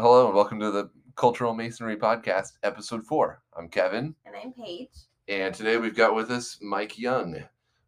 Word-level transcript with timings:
Hello 0.00 0.26
and 0.26 0.34
welcome 0.36 0.60
to 0.60 0.70
the 0.70 0.88
Cultural 1.16 1.52
Masonry 1.54 1.96
Podcast, 1.96 2.52
episode 2.62 3.04
four. 3.04 3.42
I'm 3.56 3.68
Kevin, 3.68 4.14
And 4.26 4.36
I'm 4.36 4.52
Paige. 4.52 4.90
and 5.26 5.52
today 5.52 5.76
we've 5.76 5.96
got 5.96 6.14
with 6.14 6.30
us 6.30 6.58
Mike 6.62 6.98
Young. 7.00 7.42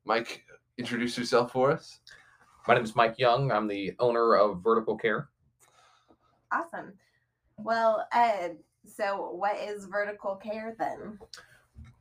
Mike, 0.04 0.42
introduce 0.76 1.16
yourself 1.16 1.52
for 1.52 1.70
us. 1.70 2.00
My 2.66 2.74
name 2.74 2.82
is 2.82 2.96
Mike 2.96 3.14
Young. 3.18 3.52
I'm 3.52 3.68
the 3.68 3.94
owner 4.00 4.34
of 4.34 4.60
Vertical 4.60 4.96
Care. 4.96 5.28
Awesome. 6.52 6.94
Well, 7.58 8.04
uh, 8.12 8.48
so 8.84 9.30
what 9.30 9.56
is 9.56 9.84
vertical 9.84 10.34
care 10.34 10.74
then? 10.80 11.16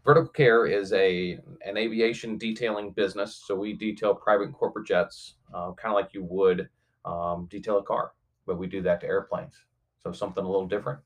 Vertical 0.03 0.29
Care 0.31 0.65
is 0.65 0.91
a 0.93 1.37
an 1.63 1.77
aviation 1.77 2.37
detailing 2.39 2.91
business. 2.93 3.43
So 3.45 3.53
we 3.53 3.73
detail 3.73 4.15
private 4.15 4.45
and 4.45 4.53
corporate 4.55 4.87
jets, 4.87 5.35
uh, 5.53 5.73
kind 5.73 5.93
of 5.93 6.01
like 6.01 6.15
you 6.15 6.23
would 6.23 6.67
um, 7.05 7.47
detail 7.51 7.77
a 7.77 7.83
car, 7.83 8.13
but 8.47 8.57
we 8.57 8.65
do 8.65 8.81
that 8.81 9.01
to 9.01 9.07
airplanes. 9.07 9.53
So 10.03 10.11
something 10.11 10.43
a 10.43 10.47
little 10.47 10.67
different. 10.67 10.99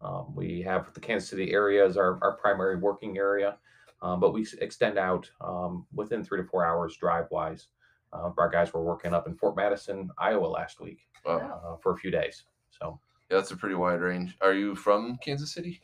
Um, 0.00 0.34
we 0.34 0.62
have 0.62 0.92
the 0.94 1.00
Kansas 1.00 1.28
City 1.28 1.52
area 1.52 1.84
as 1.84 1.96
our, 1.96 2.18
our 2.22 2.36
primary 2.36 2.76
working 2.76 3.16
area, 3.16 3.56
um, 4.02 4.20
but 4.20 4.32
we 4.32 4.46
extend 4.60 4.98
out 4.98 5.28
um, 5.40 5.86
within 5.94 6.22
three 6.22 6.40
to 6.42 6.48
four 6.48 6.64
hours 6.64 6.96
drive 6.96 7.26
wise. 7.30 7.68
Uh, 8.12 8.30
our 8.38 8.48
guys 8.48 8.72
were 8.72 8.84
working 8.84 9.12
up 9.14 9.26
in 9.26 9.34
Fort 9.34 9.56
Madison, 9.56 10.10
Iowa 10.18 10.46
last 10.46 10.80
week 10.80 11.00
Wow. 11.24 11.60
Uh, 11.64 11.76
for 11.82 11.92
a 11.92 11.96
few 11.96 12.10
days. 12.10 12.44
So 12.70 13.00
Yeah, 13.30 13.38
that's 13.38 13.50
a 13.50 13.56
pretty 13.56 13.74
wide 13.74 14.00
range. 14.00 14.36
Are 14.40 14.54
you 14.54 14.74
from 14.76 15.16
Kansas 15.16 15.52
City? 15.52 15.80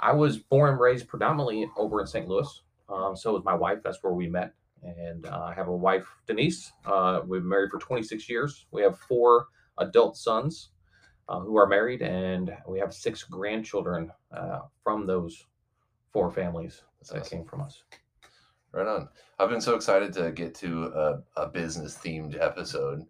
I 0.00 0.12
was 0.12 0.38
born 0.38 0.70
and 0.70 0.80
raised 0.80 1.06
predominantly 1.06 1.70
over 1.76 2.00
in 2.00 2.06
St. 2.06 2.26
Louis. 2.28 2.62
Um, 2.88 3.14
so 3.14 3.34
was 3.34 3.44
my 3.44 3.54
wife. 3.54 3.78
That's 3.84 4.02
where 4.02 4.12
we 4.14 4.28
met. 4.28 4.54
And 4.82 5.26
uh, 5.26 5.42
I 5.44 5.54
have 5.54 5.68
a 5.68 5.76
wife, 5.76 6.06
Denise. 6.26 6.72
Uh, 6.86 7.20
we've 7.26 7.42
been 7.42 7.48
married 7.48 7.70
for 7.70 7.78
26 7.78 8.28
years. 8.28 8.66
We 8.70 8.82
have 8.82 8.98
four 8.98 9.46
adult 9.78 10.16
sons 10.16 10.70
uh, 11.28 11.40
who 11.40 11.56
are 11.56 11.66
married, 11.66 12.02
and 12.02 12.56
we 12.66 12.78
have 12.78 12.92
six 12.94 13.22
grandchildren 13.22 14.10
uh, 14.32 14.60
from 14.82 15.06
those 15.06 15.46
four 16.12 16.30
families 16.30 16.82
That's 17.00 17.10
that 17.10 17.20
awesome. 17.20 17.38
came 17.38 17.46
from 17.46 17.60
us. 17.62 17.82
Right 18.72 18.86
on. 18.86 19.08
I've 19.38 19.50
been 19.50 19.60
so 19.60 19.74
excited 19.74 20.12
to 20.14 20.30
get 20.32 20.54
to 20.56 20.84
a, 21.36 21.42
a 21.42 21.46
business 21.48 21.96
themed 21.96 22.40
episode. 22.40 23.02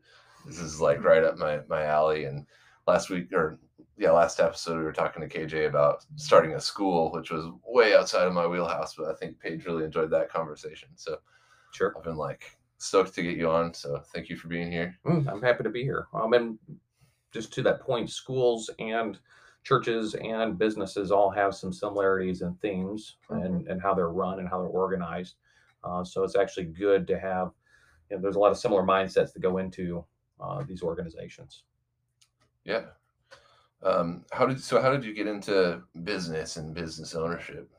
This 0.47 0.59
is 0.61 0.81
like 0.81 1.03
right 1.03 1.25
up 1.25 1.37
my, 1.37 1.61
my 1.69 1.85
alley. 1.85 2.25
And 2.25 2.47
last 2.87 3.11
week, 3.11 3.33
or 3.33 3.59
yeah, 3.97 4.13
last 4.13 4.39
episode, 4.39 4.79
we 4.79 4.85
were 4.85 4.93
talking 4.93 5.27
to 5.27 5.29
KJ 5.29 5.69
about 5.69 6.05
starting 6.17 6.55
a 6.55 6.61
school, 6.61 7.11
which 7.13 7.31
was 7.33 7.47
way 7.67 7.95
outside 7.95 8.27
of 8.29 8.33
my 8.35 8.47
wheelhouse, 8.47 8.95
but 8.95 9.09
I 9.09 9.15
think 9.15 9.41
Paige 9.41 9.65
really 9.67 9.85
enjoyed 9.85 10.11
that 10.11 10.31
conversation. 10.31 10.89
So 10.95 11.19
Sure. 11.73 11.93
I've 11.97 12.05
been 12.05 12.17
like 12.17 12.57
stoked 12.79 13.15
to 13.17 13.23
get 13.23 13.37
you 13.37 13.51
on. 13.51 13.75
So 13.75 14.01
thank 14.15 14.29
you 14.29 14.37
for 14.37 14.49
being 14.49 14.71
here. 14.73 14.97
Mm, 15.05 15.29
I'm 15.31 15.43
happy 15.43 15.65
to 15.65 15.71
be 15.71 15.83
here. 15.83 16.07
Um, 16.15 16.33
and 16.33 16.59
just 17.33 17.53
to 17.55 17.63
that 17.63 17.81
point, 17.81 18.11
schools 18.11 18.71
and 18.79 19.19
churches 19.65 20.15
and 20.15 20.59
businesses 20.59 21.11
all 21.11 21.31
have 21.31 21.55
some 21.55 21.73
similarities 21.73 22.43
and 22.43 22.59
themes 22.61 23.17
and, 23.31 23.67
and 23.69 23.83
how 23.83 23.95
they're 23.95 24.09
run 24.09 24.39
and 24.39 24.49
how 24.49 24.59
they're 24.59 24.69
organized. 24.69 25.35
Uh, 25.85 26.03
so 26.03 26.25
it's 26.25 26.37
actually 26.37 26.65
good 26.65 27.07
to 27.07 27.19
have, 27.19 27.51
you 28.11 28.17
know, 28.17 28.23
there's 28.23 28.37
a 28.37 28.39
lot 28.39 28.51
of 28.51 28.59
similar 28.59 28.83
mindsets 28.83 29.33
that 29.33 29.41
go 29.41 29.59
into 29.59 30.05
uh, 30.41 30.63
these 30.67 30.83
organizations. 30.83 31.65
Yeah. 32.65 32.85
Um, 33.83 34.25
how 34.33 34.47
did 34.47 34.61
so? 34.61 34.81
How 34.83 34.91
did 34.91 35.05
you 35.05 35.15
get 35.15 35.29
into 35.29 35.83
business 36.03 36.57
and 36.57 36.75
business 36.75 37.15
ownership? 37.15 37.71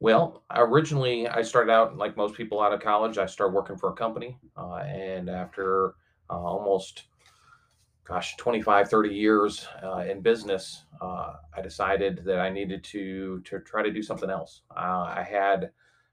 Well, 0.00 0.42
originally 0.50 1.28
I 1.28 1.42
started 1.42 1.70
out 1.70 1.96
like 1.96 2.16
most 2.16 2.34
people 2.34 2.60
out 2.60 2.72
of 2.72 2.80
college. 2.80 3.18
I 3.18 3.26
started 3.26 3.54
working 3.54 3.76
for 3.76 3.90
a 3.90 3.94
company, 3.94 4.38
uh, 4.56 4.76
and 4.76 5.28
after 5.28 5.94
uh, 6.30 6.38
almost, 6.38 7.04
gosh, 8.06 8.36
25, 8.36 8.88
30 8.88 9.14
years 9.14 9.66
uh, 9.82 10.04
in 10.08 10.20
business, 10.20 10.84
uh, 11.00 11.34
I 11.56 11.60
decided 11.60 12.24
that 12.24 12.38
I 12.38 12.50
needed 12.50 12.84
to 12.84 13.40
to 13.40 13.60
try 13.60 13.82
to 13.82 13.90
do 13.90 14.02
something 14.02 14.30
else. 14.30 14.62
Uh, 14.76 15.12
I 15.16 15.26
had 15.28 15.70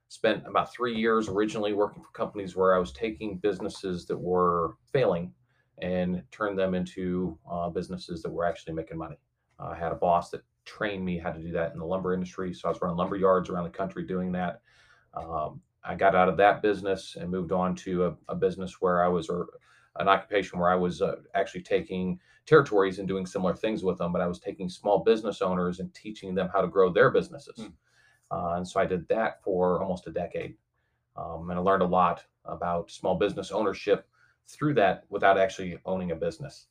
spent 0.10 0.44
about 0.48 0.74
three 0.74 0.96
years 0.96 1.30
originally 1.30 1.74
working 1.74 2.04
for 2.04 2.10
companies 2.12 2.56
where 2.56 2.76
I 2.76 2.80
was 2.80 2.92
taking 2.92 3.38
businesses 3.38 4.06
that 4.08 4.18
were 4.18 4.76
failing 4.92 5.34
and 5.82 6.22
turned 6.32 6.58
them 6.58 6.76
into 6.76 7.38
uh, 7.50 7.70
businesses 7.70 8.22
that 8.22 8.30
were 8.32 8.46
actually 8.46 8.74
making 8.74 8.98
money. 8.98 9.18
Uh, 9.60 9.70
I 9.70 9.76
had 9.76 9.92
a 9.92 9.96
boss 9.96 10.30
that 10.30 10.44
trained 10.66 11.04
me 11.04 11.18
how 11.18 11.32
to 11.32 11.42
do 11.42 11.52
that 11.52 11.74
in 11.74 11.80
the 11.80 11.86
lumber 11.86 12.14
industry. 12.14 12.54
So 12.54 12.68
I 12.68 12.72
was 12.72 12.82
running 12.82 12.98
lumber 12.98 13.16
yards 13.16 13.50
around 13.50 13.66
the 13.66 13.72
country 13.72 14.06
doing 14.06 14.32
that. 14.34 14.62
Um, 15.16 15.62
I 15.84 15.96
got 15.96 16.16
out 16.16 16.30
of 16.30 16.38
that 16.38 16.62
business 16.62 17.18
and 17.20 17.30
moved 17.30 17.52
on 17.52 17.76
to 17.78 18.06
a, 18.06 18.16
a 18.30 18.36
business 18.36 18.80
where 18.80 19.04
I 19.04 19.08
was, 19.08 19.30
or 19.30 19.48
an 19.98 20.08
occupation 20.08 20.60
where 20.60 20.70
I 20.70 20.76
was 20.76 21.02
uh, 21.02 21.18
actually 21.36 21.62
taking 21.62 22.20
territories 22.46 23.00
and 23.00 23.08
doing 23.08 23.26
similar 23.26 23.56
things 23.56 23.84
with 23.84 23.98
them, 23.98 24.12
but 24.12 24.22
I 24.22 24.28
was 24.28 24.40
taking 24.40 24.70
small 24.70 25.04
business 25.04 25.42
owners 25.42 25.80
and 25.80 25.94
teaching 25.94 26.36
them 26.36 26.50
how 26.52 26.62
to 26.62 26.68
grow 26.68 26.92
their 26.92 27.12
businesses. 27.12 27.58
Hmm. 27.58 27.68
Uh, 28.32 28.56
and 28.56 28.68
so 28.68 28.80
I 28.80 28.86
did 28.86 29.08
that 29.10 29.44
for 29.44 29.82
almost 29.82 30.08
a 30.08 30.12
decade. 30.12 30.56
Um, 31.16 31.50
and 31.50 31.60
I 31.60 31.62
learned 31.62 31.84
a 31.84 31.88
lot 31.88 32.24
about 32.46 32.90
small 32.92 33.16
business 33.16 33.52
ownership 33.52 34.08
through 34.48 34.74
that 34.74 35.04
without 35.10 35.38
actually 35.38 35.78
owning 35.86 36.12
a 36.12 36.16
business. 36.16 36.68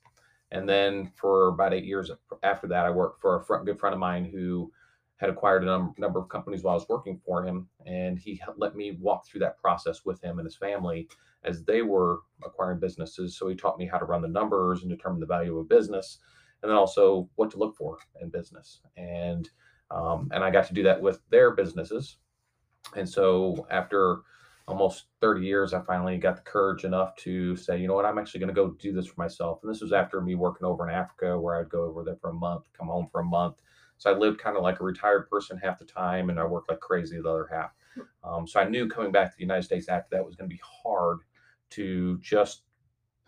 And 0.51 0.69
then 0.69 1.11
for 1.15 1.49
about 1.49 1.73
eight 1.73 1.85
years 1.85 2.11
after 2.43 2.67
that, 2.67 2.85
I 2.85 2.91
worked 2.91 3.21
for 3.21 3.37
a 3.37 3.45
fr- 3.45 3.57
good 3.65 3.79
friend 3.79 3.95
of 3.95 4.01
mine 4.01 4.27
who 4.27 4.71
had 5.17 5.31
acquired 5.31 5.63
a 5.63 5.67
num- 5.67 5.95
number 5.97 6.19
of 6.19 6.29
companies 6.29 6.63
while 6.63 6.73
I 6.73 6.79
was 6.79 6.89
working 6.89 7.21
for 7.25 7.45
him. 7.45 7.69
And 7.87 8.19
he 8.19 8.43
let 8.57 8.77
me 8.77 8.99
walk 9.01 9.27
through 9.27 9.41
that 9.41 9.59
process 9.59 10.05
with 10.05 10.21
him 10.21 10.39
and 10.39 10.47
his 10.47 10.57
family 10.57 11.09
as 11.45 11.65
they 11.65 11.83
were 11.83 12.21
acquiring 12.45 12.81
businesses. 12.81 13.37
So 13.37 13.49
he 13.49 13.55
taught 13.55 13.79
me 13.79 13.87
how 13.87 13.99
to 13.99 14.05
run 14.05 14.23
the 14.23 14.29
numbers 14.29 14.83
and 14.83 14.91
determine 14.91 15.21
the 15.21 15.27
value 15.27 15.59
of 15.59 15.65
a 15.65 15.69
business, 15.69 16.19
and 16.63 16.71
then 16.71 16.77
also 16.77 17.29
what 17.37 17.51
to 17.53 17.59
look 17.59 17.77
for 17.77 17.99
in 18.21 18.31
business. 18.31 18.81
And 18.97 19.49
um, 19.91 20.31
and 20.33 20.43
I 20.43 20.51
got 20.51 20.67
to 20.69 20.75
do 20.75 20.83
that 20.85 21.01
with 21.01 21.21
their 21.31 21.51
businesses. 21.51 22.17
And 22.97 23.09
so 23.09 23.67
after 23.71 24.21
almost 24.67 25.07
30 25.21 25.45
years, 25.45 25.75
I 25.75 25.83
finally 25.83 26.17
got 26.17 26.37
the 26.37 26.43
courage 26.43 26.85
enough 26.85 27.15
to 27.17 27.57
say, 27.57 27.79
you 27.79 27.89
know 27.89 27.95
what, 27.95 28.07
I'm 28.07 28.19
actually 28.19 28.41
going 28.41 28.49
to 28.49 28.55
go 28.55 28.71
do 28.71 28.93
this 28.93 29.07
for 29.07 29.21
myself. 29.21 29.61
And 29.63 29.71
this 29.71 29.83
was 29.83 29.93
after 29.93 30.21
me 30.21 30.35
working 30.35 30.67
over 30.67 30.89
in 30.89 30.95
Africa, 30.95 31.39
where 31.39 31.57
I'd 31.57 31.69
go 31.69 31.85
over 31.85 32.05
there 32.05 32.17
for 32.17 32.31
a 32.31 32.35
month, 32.35 32.65
come 32.77 32.87
home 32.87 33.09
for 33.11 33.21
a 33.21 33.25
month. 33.25 33.61
So 33.99 34.11
I 34.11 34.17
lived 34.17 34.39
kind 34.39 34.57
of 34.57 34.63
like 34.63 34.81
a 34.81 34.85
retired 34.85 35.29
person 35.29 35.59
half 35.59 35.79
the 35.79 35.85
time, 35.85 36.31
and 36.31 36.41
I 36.41 36.45
worked 36.45 36.71
like 36.71 36.81
crazy 36.81 37.21
the 37.21 37.29
other 37.29 37.49
half. 37.53 37.73
Um, 38.25 38.47
so 38.47 38.61
I 38.61 38.69
knew 38.69 38.89
coming 38.89 39.13
back 39.13 39.31
to 39.31 39.37
the 39.37 39.43
United 39.43 39.65
States 39.65 39.89
after 39.89 40.17
that 40.17 40.25
was 40.25 40.35
going 40.35 40.49
to 40.49 40.55
be 40.55 40.63
hard 40.65 41.19
to 41.73 42.19
just 42.19 42.65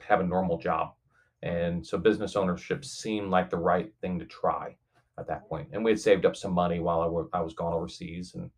have 0.01 0.21
a 0.21 0.25
normal 0.25 0.59
job. 0.59 0.95
And 1.43 1.87
so 1.87 1.99
business 1.99 2.37
ownership 2.37 2.85
seemed 2.85 3.31
like 3.31 3.51
the 3.51 3.59
right 3.59 3.93
thing 4.01 4.19
to 4.19 4.27
try 4.27 4.77
at 5.19 5.27
that 5.29 5.49
point. 5.49 5.69
And 5.73 5.85
we 5.85 5.91
had 5.93 6.01
saved 6.01 6.27
up 6.27 6.37
some 6.37 6.53
money 6.53 6.81
while 6.81 7.01
I 7.03 7.07
wa- 7.07 7.29
I 7.33 7.41
was 7.41 7.55
gone 7.55 7.73
overseas 7.73 8.35
and 8.35 8.51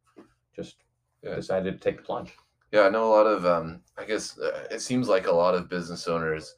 just 0.55 0.85
Yeah. 1.23 1.35
decided 1.35 1.75
to 1.75 1.81
take 1.81 1.99
the 1.99 2.03
plunge. 2.03 2.37
Yeah, 2.73 2.83
I 2.83 2.91
know 2.91 3.09
a 3.09 3.15
lot 3.15 3.27
of. 3.27 3.47
Um, 3.47 3.83
I 3.97 4.05
guess 4.05 4.39
uh, 4.39 4.69
it 4.71 4.81
seems 4.81 5.09
like 5.09 5.27
a 5.27 5.33
lot 5.33 5.55
of 5.55 5.69
business 5.69 6.09
owners, 6.09 6.57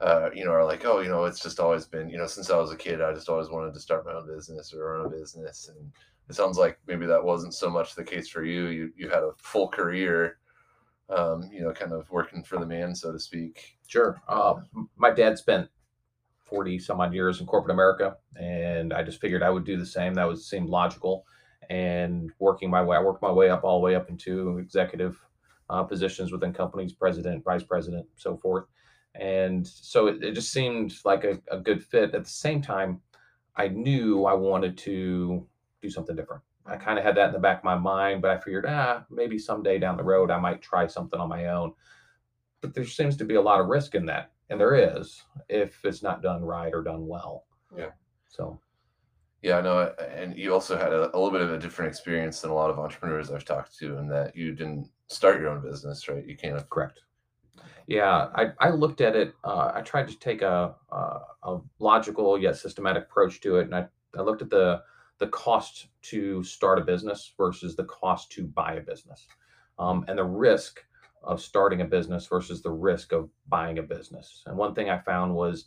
uh, 0.00 0.30
you 0.34 0.44
know, 0.44 0.52
are 0.52 0.64
like, 0.64 0.84
oh, 0.86 1.00
you 1.00 1.08
know, 1.08 1.24
it's 1.26 1.40
just 1.40 1.60
always 1.60 1.86
been, 1.86 2.08
you 2.10 2.18
know, 2.18 2.26
since 2.26 2.50
I 2.50 2.58
was 2.58 2.72
a 2.72 2.76
kid, 2.76 3.00
I 3.02 3.14
just 3.14 3.28
always 3.30 3.50
wanted 3.50 3.74
to 3.74 3.80
start 3.80 4.06
my 4.06 4.14
own 4.14 4.26
business 4.26 4.74
or 4.74 4.84
run 4.98 5.06
a 5.06 5.10
business, 5.10 5.68
and 5.68 5.92
it 6.28 6.34
sounds 6.34 6.58
like 6.58 6.80
maybe 6.86 7.06
that 7.06 7.24
wasn't 7.24 7.54
so 7.54 7.70
much 7.70 7.94
the 7.94 8.04
case 8.04 8.28
for 8.28 8.44
you. 8.44 8.66
You 8.68 8.92
you 8.96 9.10
had 9.10 9.22
a 9.24 9.32
full 9.38 9.68
career, 9.68 10.39
um, 11.10 11.50
you 11.52 11.62
know, 11.62 11.72
kind 11.72 11.92
of 11.92 12.10
working 12.10 12.42
for 12.42 12.58
the 12.58 12.66
man, 12.66 12.94
so 12.94 13.12
to 13.12 13.18
speak. 13.18 13.76
Sure. 13.86 14.20
Uh, 14.28 14.54
my 14.96 15.10
dad 15.10 15.38
spent 15.38 15.68
40 16.44 16.78
some 16.78 17.00
odd 17.00 17.14
years 17.14 17.40
in 17.40 17.46
corporate 17.46 17.72
America, 17.74 18.16
and 18.36 18.92
I 18.92 19.02
just 19.02 19.20
figured 19.20 19.42
I 19.42 19.50
would 19.50 19.64
do 19.64 19.76
the 19.76 19.86
same. 19.86 20.14
That 20.14 20.28
was 20.28 20.48
seemed 20.48 20.68
logical. 20.68 21.24
And 21.68 22.30
working 22.38 22.70
my 22.70 22.82
way, 22.82 22.96
I 22.96 23.00
worked 23.00 23.22
my 23.22 23.30
way 23.30 23.50
up 23.50 23.62
all 23.62 23.78
the 23.78 23.84
way 23.84 23.94
up 23.94 24.10
into 24.10 24.58
executive 24.58 25.16
uh, 25.68 25.84
positions 25.84 26.32
within 26.32 26.52
companies, 26.52 26.92
president, 26.92 27.44
vice 27.44 27.62
president, 27.62 28.06
so 28.16 28.36
forth. 28.36 28.64
And 29.14 29.66
so 29.66 30.06
it, 30.08 30.22
it 30.22 30.32
just 30.32 30.52
seemed 30.52 30.94
like 31.04 31.24
a, 31.24 31.40
a 31.50 31.58
good 31.58 31.84
fit. 31.84 32.14
At 32.14 32.24
the 32.24 32.30
same 32.30 32.60
time, 32.60 33.00
I 33.56 33.68
knew 33.68 34.24
I 34.24 34.34
wanted 34.34 34.76
to 34.78 35.46
do 35.82 35.90
something 35.90 36.16
different. 36.16 36.42
I 36.70 36.76
kind 36.76 36.98
of 36.98 37.04
had 37.04 37.16
that 37.16 37.28
in 37.28 37.32
the 37.32 37.38
back 37.38 37.58
of 37.58 37.64
my 37.64 37.76
mind, 37.76 38.22
but 38.22 38.30
I 38.30 38.38
figured, 38.38 38.66
ah, 38.68 39.04
maybe 39.10 39.38
someday 39.38 39.78
down 39.78 39.96
the 39.96 40.04
road 40.04 40.30
I 40.30 40.38
might 40.38 40.62
try 40.62 40.86
something 40.86 41.18
on 41.20 41.28
my 41.28 41.46
own. 41.46 41.72
But 42.60 42.74
there 42.74 42.84
seems 42.86 43.16
to 43.16 43.24
be 43.24 43.34
a 43.34 43.42
lot 43.42 43.60
of 43.60 43.66
risk 43.66 43.94
in 43.94 44.06
that, 44.06 44.32
and 44.50 44.60
there 44.60 44.74
is 44.74 45.22
if 45.48 45.84
it's 45.84 46.02
not 46.02 46.22
done 46.22 46.42
right 46.42 46.72
or 46.72 46.82
done 46.82 47.06
well. 47.06 47.44
Yeah. 47.76 47.90
So 48.28 48.60
Yeah, 49.42 49.58
I 49.58 49.62
know, 49.62 49.94
and 50.14 50.36
you 50.36 50.52
also 50.52 50.76
had 50.76 50.92
a, 50.92 51.04
a 51.14 51.16
little 51.16 51.30
bit 51.30 51.40
of 51.40 51.52
a 51.52 51.58
different 51.58 51.90
experience 51.90 52.40
than 52.40 52.50
a 52.50 52.54
lot 52.54 52.70
of 52.70 52.78
entrepreneurs 52.78 53.30
I've 53.30 53.44
talked 53.44 53.78
to, 53.78 53.96
in 53.98 54.08
that 54.08 54.36
you 54.36 54.54
didn't 54.54 54.88
start 55.08 55.40
your 55.40 55.48
own 55.48 55.62
business, 55.62 56.08
right? 56.08 56.26
You 56.26 56.36
kind 56.36 56.56
of 56.56 56.68
correct. 56.68 57.00
Yeah, 57.86 58.28
I, 58.34 58.52
I 58.60 58.70
looked 58.70 59.00
at 59.00 59.16
it. 59.16 59.34
Uh, 59.42 59.72
I 59.74 59.80
tried 59.80 60.08
to 60.08 60.18
take 60.18 60.42
a, 60.42 60.74
a 60.92 61.18
a 61.42 61.60
logical 61.78 62.38
yet 62.38 62.56
systematic 62.56 63.04
approach 63.04 63.40
to 63.40 63.56
it, 63.56 63.64
and 63.64 63.74
I, 63.74 63.86
I 64.16 64.20
looked 64.20 64.42
at 64.42 64.50
the 64.50 64.82
the 65.20 65.28
cost 65.28 65.88
to 66.02 66.42
start 66.42 66.78
a 66.78 66.84
business 66.84 67.32
versus 67.36 67.76
the 67.76 67.84
cost 67.84 68.32
to 68.32 68.46
buy 68.46 68.74
a 68.74 68.80
business, 68.80 69.26
um, 69.78 70.04
and 70.08 70.18
the 70.18 70.24
risk 70.24 70.82
of 71.22 71.40
starting 71.40 71.82
a 71.82 71.84
business 71.84 72.26
versus 72.26 72.62
the 72.62 72.70
risk 72.70 73.12
of 73.12 73.28
buying 73.46 73.78
a 73.78 73.82
business. 73.82 74.42
And 74.46 74.56
one 74.56 74.74
thing 74.74 74.88
I 74.88 74.98
found 74.98 75.34
was 75.34 75.66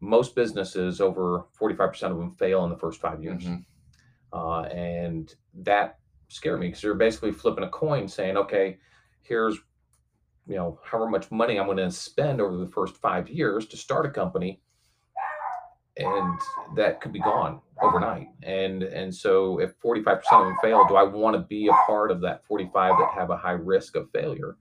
most 0.00 0.36
businesses, 0.36 1.00
over 1.00 1.46
45% 1.60 2.12
of 2.12 2.16
them 2.16 2.36
fail 2.36 2.62
in 2.64 2.70
the 2.70 2.78
first 2.78 3.00
five 3.00 3.20
years. 3.22 3.44
Mhm. 3.44 3.64
Uh, 4.32 4.62
and 4.62 5.34
that 5.54 5.98
scared 6.28 6.60
me 6.60 6.68
because 6.68 6.82
you're 6.82 6.94
basically 6.94 7.32
flipping 7.32 7.64
a 7.64 7.68
coin 7.68 8.06
saying, 8.06 8.36
okay, 8.36 8.78
here's 9.22 9.58
you 10.46 10.54
know 10.54 10.78
however 10.84 11.10
much 11.10 11.32
money 11.32 11.58
I'm 11.58 11.66
going 11.66 11.78
to 11.78 11.90
spend 11.90 12.40
over 12.40 12.56
the 12.56 12.68
first 12.68 12.96
five 12.98 13.28
years 13.28 13.66
to 13.66 13.76
start 13.76 14.06
a 14.06 14.10
company, 14.10 14.60
and 15.96 16.38
that 16.76 17.00
could 17.00 17.12
be 17.12 17.18
gone 17.18 17.60
overnight. 17.86 18.28
And 18.42 18.82
and 18.82 19.14
so 19.14 19.58
if 19.60 19.78
45% 19.80 20.22
of 20.32 20.46
them 20.46 20.56
fail, 20.62 20.86
do 20.86 20.96
I 20.96 21.02
want 21.02 21.34
to 21.34 21.40
be 21.42 21.68
a 21.68 21.72
part 21.86 22.10
of 22.10 22.20
that 22.22 22.44
45 22.46 22.98
that 22.98 23.10
have 23.14 23.30
a 23.30 23.36
high 23.36 23.52
risk 23.52 23.96
of 23.96 24.10
failure? 24.10 24.56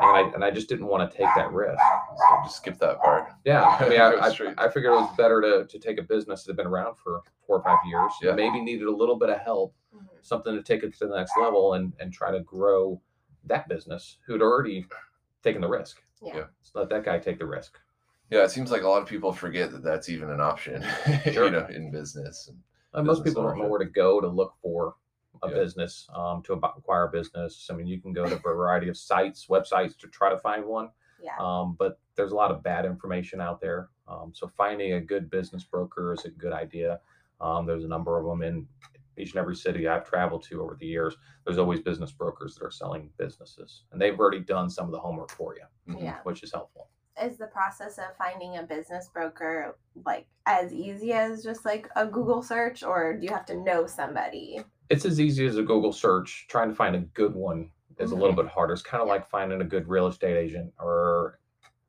And 0.00 0.10
I 0.16 0.20
and 0.34 0.44
I 0.44 0.50
just 0.50 0.68
didn't 0.68 0.86
want 0.86 1.08
to 1.08 1.16
take 1.16 1.28
that 1.36 1.52
risk. 1.52 1.78
So 2.16 2.24
just 2.44 2.56
skip 2.56 2.78
that 2.80 3.00
part. 3.00 3.28
Yeah, 3.44 3.64
I 3.64 3.88
mean, 3.88 4.00
I. 4.00 4.06
I, 4.16 4.64
I 4.64 4.68
figured 4.68 4.92
it 4.92 4.96
was 4.96 5.16
better 5.16 5.40
to, 5.40 5.66
to 5.66 5.78
take 5.78 5.98
a 5.98 6.02
business 6.02 6.42
that 6.44 6.50
had 6.50 6.56
been 6.56 6.66
around 6.66 6.96
for 6.96 7.20
four 7.46 7.58
or 7.58 7.62
five 7.62 7.78
years, 7.86 8.10
Yeah. 8.20 8.32
maybe 8.34 8.60
needed 8.60 8.88
a 8.88 8.90
little 8.94 9.16
bit 9.16 9.30
of 9.30 9.38
help, 9.38 9.74
Mhm. 9.94 10.06
something 10.22 10.54
to 10.56 10.62
take 10.62 10.82
it 10.82 10.92
to 10.98 11.06
the 11.06 11.16
next 11.16 11.32
level, 11.40 11.74
and 11.74 11.92
and 12.00 12.12
try 12.12 12.32
to 12.32 12.40
grow 12.40 13.00
that 13.44 13.68
business 13.68 14.18
who'd 14.26 14.42
already 14.42 14.84
taken 15.44 15.60
the 15.60 15.68
risk. 15.68 16.02
Yeah. 16.22 16.36
Yeah. 16.36 16.44
So 16.62 16.80
let 16.80 16.88
that 16.88 17.04
guy 17.04 17.18
take 17.20 17.38
the 17.38 17.46
risk. 17.46 17.78
Yeah, 18.34 18.42
it 18.42 18.50
seems 18.50 18.72
like 18.72 18.82
a 18.82 18.88
lot 18.88 19.00
of 19.00 19.08
people 19.08 19.32
forget 19.32 19.70
that 19.70 19.84
that's 19.84 20.08
even 20.08 20.28
an 20.28 20.40
option, 20.40 20.82
Sure. 21.32 21.44
you 21.44 21.50
know, 21.52 21.66
in 21.70 21.92
business. 21.92 22.50
And 22.92 23.06
most 23.06 23.18
Business 23.22 23.34
people 23.34 23.48
don't 23.48 23.58
know 23.60 23.68
where 23.68 23.78
to 23.78 23.84
go 23.84 24.20
to 24.20 24.26
look 24.26 24.54
for 24.60 24.96
a 25.44 25.48
Yeah. 25.48 25.54
business 25.54 26.08
um, 26.12 26.42
to 26.42 26.54
acquire 26.54 27.04
a 27.04 27.10
business. 27.12 27.68
I 27.70 27.74
mean, 27.74 27.86
you 27.86 28.00
can 28.00 28.12
go 28.12 28.24
to 28.26 28.34
a 28.34 28.38
variety 28.40 28.88
of 28.88 28.96
sites, 28.96 29.46
websites 29.46 29.96
to 29.98 30.08
try 30.08 30.30
to 30.30 30.38
find 30.38 30.64
one. 30.64 30.90
Yeah. 31.22 31.36
um, 31.38 31.76
but 31.78 32.00
there's 32.16 32.32
a 32.32 32.34
lot 32.34 32.50
of 32.50 32.62
bad 32.64 32.84
information 32.84 33.40
out 33.40 33.60
there. 33.60 33.88
Um, 34.08 34.32
so 34.34 34.48
finding 34.48 34.94
a 34.94 35.00
good 35.00 35.30
business 35.30 35.62
broker 35.64 36.12
is 36.12 36.24
a 36.24 36.30
good 36.30 36.52
idea. 36.52 37.00
Um, 37.40 37.66
there's 37.66 37.84
a 37.84 37.88
number 37.88 38.18
of 38.18 38.26
them 38.26 38.42
in 38.42 38.66
each 39.16 39.30
and 39.30 39.38
every 39.38 39.54
city 39.56 39.86
I've 39.86 40.04
traveled 40.04 40.42
to 40.48 40.60
over 40.60 40.76
the 40.78 40.86
years. 40.86 41.16
There's 41.46 41.56
always 41.58 41.80
business 41.80 42.10
brokers 42.10 42.56
that 42.56 42.64
are 42.64 42.70
selling 42.72 43.10
businesses, 43.16 43.84
and 43.92 44.00
they've 44.02 44.18
already 44.18 44.40
done 44.40 44.68
some 44.68 44.86
of 44.86 44.90
the 44.92 44.98
homework 44.98 45.30
for 45.30 45.54
you, 45.56 45.64
Mhm. 45.94 46.02
Yeah. 46.02 46.18
which 46.24 46.42
is 46.42 46.52
helpful. 46.52 46.88
Is 47.22 47.38
the 47.38 47.46
process 47.46 47.98
of 47.98 48.16
finding 48.18 48.56
a 48.56 48.64
business 48.64 49.08
broker 49.12 49.76
like 50.04 50.26
as 50.46 50.72
easy 50.72 51.12
as 51.12 51.44
just 51.44 51.64
like 51.64 51.88
a 51.94 52.06
Google 52.06 52.42
search, 52.42 52.82
or 52.82 53.14
do 53.14 53.24
you 53.24 53.32
have 53.32 53.46
to 53.46 53.56
know 53.56 53.86
somebody? 53.86 54.60
It's 54.90 55.04
as 55.04 55.20
easy 55.20 55.46
as 55.46 55.56
a 55.56 55.62
Google 55.62 55.92
search. 55.92 56.46
Trying 56.48 56.70
to 56.70 56.74
find 56.74 56.96
a 56.96 57.00
good 57.00 57.34
one 57.34 57.70
is 58.00 58.10
a 58.10 58.16
little 58.16 58.34
bit 58.34 58.48
harder. 58.48 58.72
It's 58.72 58.82
kind 58.82 59.00
of 59.00 59.06
like 59.06 59.28
finding 59.28 59.60
a 59.60 59.64
good 59.64 59.88
real 59.88 60.08
estate 60.08 60.36
agent 60.36 60.72
or 60.80 61.38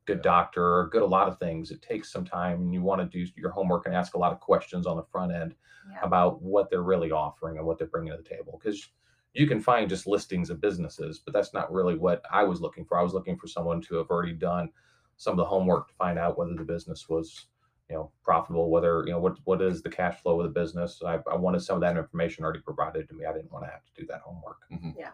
good 0.06 0.22
doctor 0.22 0.62
or 0.62 0.88
good 0.92 1.02
a 1.02 1.06
lot 1.06 1.26
of 1.26 1.38
things. 1.38 1.72
It 1.72 1.82
takes 1.82 2.12
some 2.12 2.24
time, 2.24 2.60
and 2.60 2.72
you 2.72 2.80
want 2.82 3.00
to 3.00 3.06
do 3.24 3.30
your 3.36 3.50
homework 3.50 3.86
and 3.86 3.96
ask 3.96 4.14
a 4.14 4.18
lot 4.18 4.32
of 4.32 4.38
questions 4.38 4.86
on 4.86 4.96
the 4.96 5.04
front 5.10 5.32
end. 5.32 5.54
Yeah. 5.92 6.00
about 6.02 6.42
what 6.42 6.68
they're 6.68 6.82
really 6.82 7.12
offering 7.12 7.58
and 7.58 7.66
what 7.66 7.78
they're 7.78 7.86
bringing 7.86 8.10
to 8.10 8.16
the 8.20 8.28
table 8.28 8.58
because 8.60 8.88
you 9.34 9.46
can 9.46 9.60
find 9.60 9.88
just 9.88 10.08
listings 10.08 10.50
of 10.50 10.60
businesses 10.60 11.20
but 11.24 11.32
that's 11.32 11.54
not 11.54 11.72
really 11.72 11.96
what 11.96 12.22
i 12.32 12.42
was 12.42 12.60
looking 12.60 12.84
for 12.84 12.98
i 12.98 13.02
was 13.04 13.14
looking 13.14 13.36
for 13.36 13.46
someone 13.46 13.80
to 13.80 13.94
have 13.94 14.10
already 14.10 14.32
done 14.32 14.68
some 15.16 15.32
of 15.32 15.36
the 15.38 15.44
homework 15.44 15.88
to 15.88 15.94
find 15.94 16.18
out 16.18 16.36
whether 16.38 16.54
the 16.54 16.64
business 16.64 17.08
was 17.08 17.46
you 17.88 17.96
know 17.96 18.10
profitable 18.24 18.70
whether 18.70 19.02
you 19.06 19.12
know 19.12 19.18
what 19.20 19.36
what 19.44 19.62
is 19.62 19.82
the 19.82 19.88
cash 19.90 20.20
flow 20.20 20.40
of 20.40 20.44
the 20.52 20.60
business 20.60 21.00
i, 21.06 21.18
I 21.30 21.36
wanted 21.36 21.60
some 21.60 21.76
of 21.76 21.80
that 21.82 21.96
information 21.96 22.44
already 22.44 22.60
provided 22.60 23.08
to 23.08 23.14
me 23.14 23.24
i 23.24 23.32
didn't 23.32 23.52
want 23.52 23.64
to 23.64 23.70
have 23.70 23.84
to 23.84 24.00
do 24.00 24.06
that 24.08 24.20
homework 24.22 24.58
Yeah. 24.98 25.10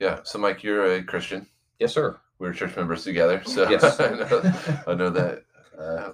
Yeah 0.00 0.20
so, 0.24 0.38
Mike, 0.38 0.62
you're 0.62 0.94
a 0.94 1.02
Christian. 1.02 1.46
yes 1.78 1.92
sir 1.92 2.18
We 2.38 2.48
were 2.48 2.54
church 2.54 2.74
members 2.76 3.04
together. 3.04 3.42
So, 3.44 3.68
Yes. 3.70 4.00
I, 4.00 4.10
know, 4.10 4.82
I 4.88 4.94
know 4.94 5.10
that 5.10 5.44
uh, 5.78 6.10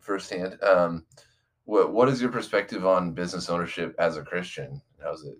firsthand. 0.00 0.62
Um, 0.62 1.04
what, 1.64 1.92
what 1.92 2.08
is 2.08 2.20
your 2.20 2.30
perspective 2.30 2.86
on 2.86 3.12
business 3.12 3.48
ownership 3.48 3.94
as 3.98 4.16
a 4.16 4.22
Christian? 4.22 4.80
How's 5.02 5.24
it 5.24 5.36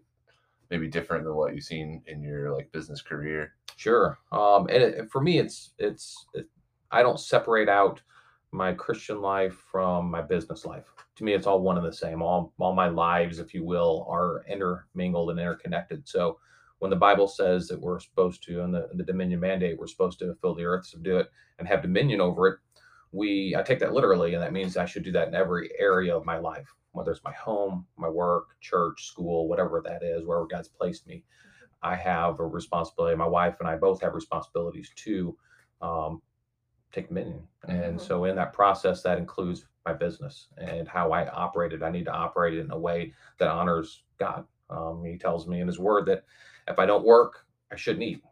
maybe 0.71 0.89
different 0.89 1.25
than 1.25 1.35
what 1.35 1.55
you've 1.55 1.65
seen 1.65 2.03
in 2.07 2.23
your 2.23 2.53
like 2.55 2.71
business 2.73 3.03
career? 3.03 3.55
Sure. 3.77 4.19
Um, 4.33 4.67
and 4.69 4.83
it, 4.83 5.11
for 5.11 5.21
me, 5.21 5.39
it's 5.39 5.73
it's 5.79 6.27
it, 6.35 6.47
I 6.93 7.03
don't 7.03 7.19
separate 7.19 7.69
out 7.69 8.01
my 8.53 8.73
Christian 8.75 9.21
life 9.23 9.55
from 9.71 10.11
my 10.11 10.21
business 10.21 10.67
life. 10.67 10.93
To 11.17 11.25
me, 11.25 11.33
it's 11.33 11.47
all 11.47 11.63
one 11.63 11.79
and 11.79 11.87
the 11.87 11.93
same. 11.93 12.23
All 12.23 12.53
all 12.59 12.75
my 12.75 12.89
lives, 12.89 13.39
if 13.39 13.55
you 13.55 13.65
will, 13.65 14.07
are 14.09 14.45
intermingled 14.49 15.31
and 15.31 15.41
interconnected. 15.41 16.07
So 16.07 16.39
when 16.79 16.91
the 16.91 16.97
Bible 16.97 17.29
says 17.29 17.69
that 17.69 17.81
we're 17.81 18.01
supposed 18.01 18.43
to, 18.45 18.61
in 18.61 18.73
the, 18.73 18.89
the 18.95 19.05
dominion 19.05 19.41
mandate, 19.41 19.79
we're 19.79 19.87
supposed 19.87 20.19
to 20.19 20.35
fill 20.41 20.55
the 20.55 20.65
earth, 20.65 20.85
subdue 20.85 21.19
it, 21.19 21.31
and 21.59 21.67
have 21.67 21.81
dominion 21.81 22.21
over 22.21 22.49
it, 22.49 22.59
we 23.13 23.55
I 23.57 23.63
take 23.63 23.79
that 23.81 23.95
literally, 23.95 24.35
and 24.35 24.43
that 24.43 24.53
means 24.53 24.77
I 24.77 24.87
should 24.87 25.05
do 25.05 25.13
that 25.13 25.29
in 25.29 25.35
every 25.35 25.71
area 25.79 26.15
of 26.15 26.27
my 26.27 26.39
life, 26.39 26.75
whether 26.93 27.11
it's 27.11 27.25
my 27.25 27.33
home, 27.33 27.87
my 27.97 28.09
work, 28.09 28.49
church, 28.61 29.07
school, 29.07 29.49
whatever 29.49 29.83
that 29.85 30.03
is, 30.03 30.27
wherever 30.27 30.47
God's 30.47 30.69
placed 30.69 31.07
me. 31.07 31.25
I 31.83 31.95
have 31.97 32.41
a 32.41 32.47
responsibility. 32.47 33.17
My 33.17 33.27
wife 33.27 33.57
and 33.61 33.69
I 33.69 33.77
both 33.77 34.01
have 34.03 34.15
responsibilities 34.15 34.91
to 34.97 35.37
um, 35.81 36.23
take 36.93 37.09
dominion. 37.09 37.49
And 37.69 37.97
Mhm. 37.99 38.01
so, 38.01 38.25
in 38.25 38.37
that 38.37 38.53
process, 38.53 39.03
that 39.03 39.19
includes 39.19 39.67
my 39.87 39.93
business 39.93 40.49
and 40.59 40.89
how 40.89 41.13
I 41.13 41.29
operate 41.29 41.73
it. 41.73 41.83
I 41.83 41.91
need 41.91 42.05
to 42.07 42.13
operate 42.13 42.55
it 42.55 42.61
in 42.61 42.71
a 42.71 42.79
way 42.79 43.15
that 43.39 43.49
honors 43.49 44.05
God. 44.19 44.47
Um, 44.71 45.05
he 45.05 45.19
tells 45.19 45.47
me 45.49 45.61
in 45.61 45.67
His 45.67 45.79
Word 45.79 46.07
that 46.07 46.25
if 46.69 46.79
I 46.79 46.87
don't 46.87 47.05
work, 47.05 47.47
I 47.73 47.77
shouldn't 47.77 48.05
eat. 48.05 48.23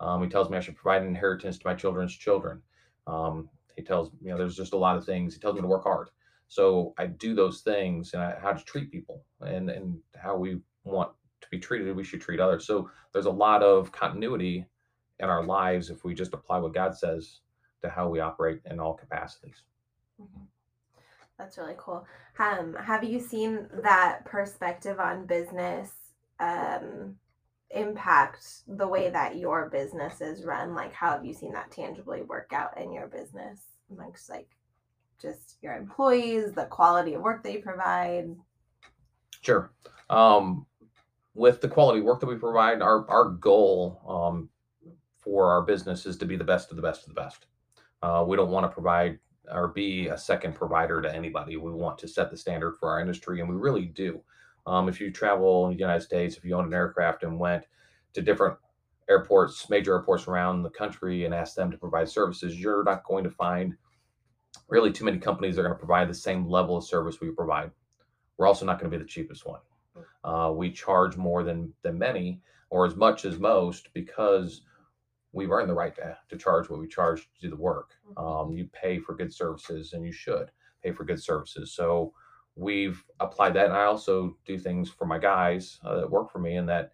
Um, 0.00 0.22
he 0.22 0.28
tells 0.28 0.50
me 0.50 0.56
I 0.56 0.60
should 0.60 0.76
provide 0.76 1.02
an 1.02 1.08
inheritance 1.08 1.58
to 1.58 1.66
my 1.66 1.74
children's 1.74 2.14
children. 2.14 2.62
Um, 3.06 3.48
he 3.76 3.82
tells 3.82 4.10
you 4.20 4.30
know 4.30 4.38
there's 4.38 4.56
just 4.56 4.72
a 4.72 4.76
lot 4.78 4.96
of 4.96 5.04
things. 5.04 5.34
He 5.34 5.40
tells 5.40 5.54
me 5.56 5.62
to 5.62 5.68
work 5.68 5.84
hard. 5.84 6.10
So 6.48 6.94
I 6.98 7.06
do 7.06 7.34
those 7.34 7.60
things 7.60 8.14
and 8.14 8.22
I, 8.22 8.38
how 8.40 8.52
to 8.52 8.64
treat 8.64 8.90
people 8.90 9.24
and 9.40 9.70
and 9.70 9.98
how 10.16 10.36
we 10.36 10.60
want 10.84 11.12
to 11.40 11.48
be 11.50 11.58
treated. 11.58 11.94
We 11.94 12.04
should 12.04 12.20
treat 12.20 12.40
others. 12.40 12.66
So 12.66 12.90
there's 13.12 13.26
a 13.26 13.30
lot 13.30 13.62
of 13.62 13.92
continuity 13.92 14.66
in 15.20 15.28
our 15.28 15.44
lives 15.44 15.90
if 15.90 16.04
we 16.04 16.14
just 16.14 16.34
apply 16.34 16.58
what 16.58 16.74
God 16.74 16.96
says 16.96 17.40
to 17.82 17.88
how 17.88 18.08
we 18.08 18.20
operate 18.20 18.60
in 18.64 18.80
all 18.80 18.94
capacities. 18.94 19.62
Mhm. 20.20 20.46
That's 21.38 21.56
really 21.56 21.76
cool. 21.78 22.04
Um, 22.38 22.74
have 22.74 23.04
you 23.04 23.20
seen 23.20 23.68
that 23.82 24.24
perspective 24.24 24.98
on 24.98 25.26
business 25.26 25.92
um, 26.40 27.16
impact 27.70 28.62
the 28.66 28.88
way 28.88 29.10
that 29.10 29.36
your 29.36 29.70
business 29.70 30.20
is 30.20 30.44
run? 30.44 30.74
Like, 30.74 30.92
how 30.92 31.12
have 31.12 31.24
you 31.24 31.32
seen 31.32 31.52
that 31.52 31.70
tangibly 31.70 32.22
work 32.22 32.52
out 32.52 32.76
in 32.76 32.92
your 32.92 33.06
business 33.06 33.60
amongst 33.90 34.28
like 34.28 34.48
just 35.20 35.58
your 35.62 35.74
employees, 35.74 36.52
the 36.52 36.66
quality 36.66 37.14
of 37.14 37.22
work 37.22 37.44
that 37.44 37.52
you 37.52 37.62
provide? 37.62 38.34
Sure. 39.40 39.70
Um, 40.10 40.66
with 41.34 41.60
the 41.60 41.68
quality 41.68 42.00
work 42.00 42.18
that 42.18 42.26
we 42.26 42.34
provide, 42.34 42.82
our 42.82 43.08
our 43.08 43.30
goal 43.30 44.00
um, 44.08 44.48
for 45.18 45.52
our 45.52 45.62
business 45.62 46.04
is 46.04 46.16
to 46.16 46.26
be 46.26 46.36
the 46.36 46.44
best 46.44 46.70
of 46.70 46.76
the 46.76 46.82
best 46.82 47.02
of 47.02 47.14
the 47.14 47.20
best. 47.20 47.46
Uh, 48.02 48.24
we 48.26 48.36
don't 48.36 48.50
want 48.50 48.64
to 48.64 48.68
provide 48.72 49.18
or 49.50 49.68
be 49.68 50.08
a 50.08 50.18
second 50.18 50.54
provider 50.54 51.00
to 51.00 51.14
anybody. 51.14 51.56
We 51.56 51.72
want 51.72 51.98
to 51.98 52.08
set 52.08 52.30
the 52.30 52.36
standard 52.36 52.76
for 52.76 52.90
our 52.90 53.00
industry, 53.00 53.40
and 53.40 53.48
we 53.48 53.56
really 53.56 53.86
do. 53.86 54.20
Um, 54.66 54.88
if 54.88 55.00
you 55.00 55.10
travel 55.10 55.66
in 55.66 55.72
the 55.72 55.78
United 55.78 56.02
States, 56.02 56.36
if 56.36 56.44
you 56.44 56.54
own 56.54 56.66
an 56.66 56.74
aircraft 56.74 57.22
and 57.22 57.38
went 57.38 57.64
to 58.12 58.20
different 58.20 58.58
airports, 59.08 59.70
major 59.70 59.94
airports 59.94 60.28
around 60.28 60.62
the 60.62 60.70
country, 60.70 61.24
and 61.24 61.34
asked 61.34 61.56
them 61.56 61.70
to 61.70 61.78
provide 61.78 62.08
services, 62.08 62.60
you're 62.60 62.84
not 62.84 63.04
going 63.04 63.24
to 63.24 63.30
find 63.30 63.74
really 64.68 64.92
too 64.92 65.04
many 65.04 65.18
companies 65.18 65.56
that 65.56 65.62
are 65.62 65.68
going 65.68 65.74
to 65.74 65.86
provide 65.86 66.08
the 66.08 66.14
same 66.14 66.46
level 66.46 66.76
of 66.76 66.84
service 66.84 67.20
we 67.20 67.30
provide. 67.30 67.70
We're 68.36 68.46
also 68.46 68.66
not 68.66 68.78
going 68.78 68.90
to 68.90 68.96
be 68.98 69.02
the 69.02 69.08
cheapest 69.08 69.46
one. 69.46 69.60
Uh, 70.22 70.52
we 70.54 70.70
charge 70.70 71.16
more 71.16 71.42
than 71.42 71.72
than 71.82 71.98
many, 71.98 72.40
or 72.70 72.84
as 72.84 72.96
much 72.96 73.24
as 73.24 73.38
most, 73.38 73.88
because 73.94 74.60
we've 75.32 75.50
earned 75.50 75.68
the 75.68 75.74
right 75.74 75.94
to, 75.96 76.16
to 76.28 76.36
charge 76.36 76.68
what 76.70 76.80
we 76.80 76.88
charge 76.88 77.22
to 77.22 77.40
do 77.40 77.50
the 77.50 77.56
work. 77.56 77.90
Um, 78.16 78.52
you 78.52 78.68
pay 78.72 78.98
for 78.98 79.14
good 79.14 79.32
services, 79.32 79.92
and 79.92 80.04
you 80.04 80.12
should 80.12 80.50
pay 80.82 80.92
for 80.92 81.04
good 81.04 81.22
services. 81.22 81.72
So 81.72 82.12
we've 82.56 83.02
applied 83.20 83.54
that, 83.54 83.66
and 83.66 83.74
I 83.74 83.84
also 83.84 84.36
do 84.46 84.58
things 84.58 84.90
for 84.90 85.06
my 85.06 85.18
guys 85.18 85.78
uh, 85.84 85.96
that 86.00 86.10
work 86.10 86.30
for 86.30 86.38
me, 86.38 86.56
in 86.56 86.66
that 86.66 86.92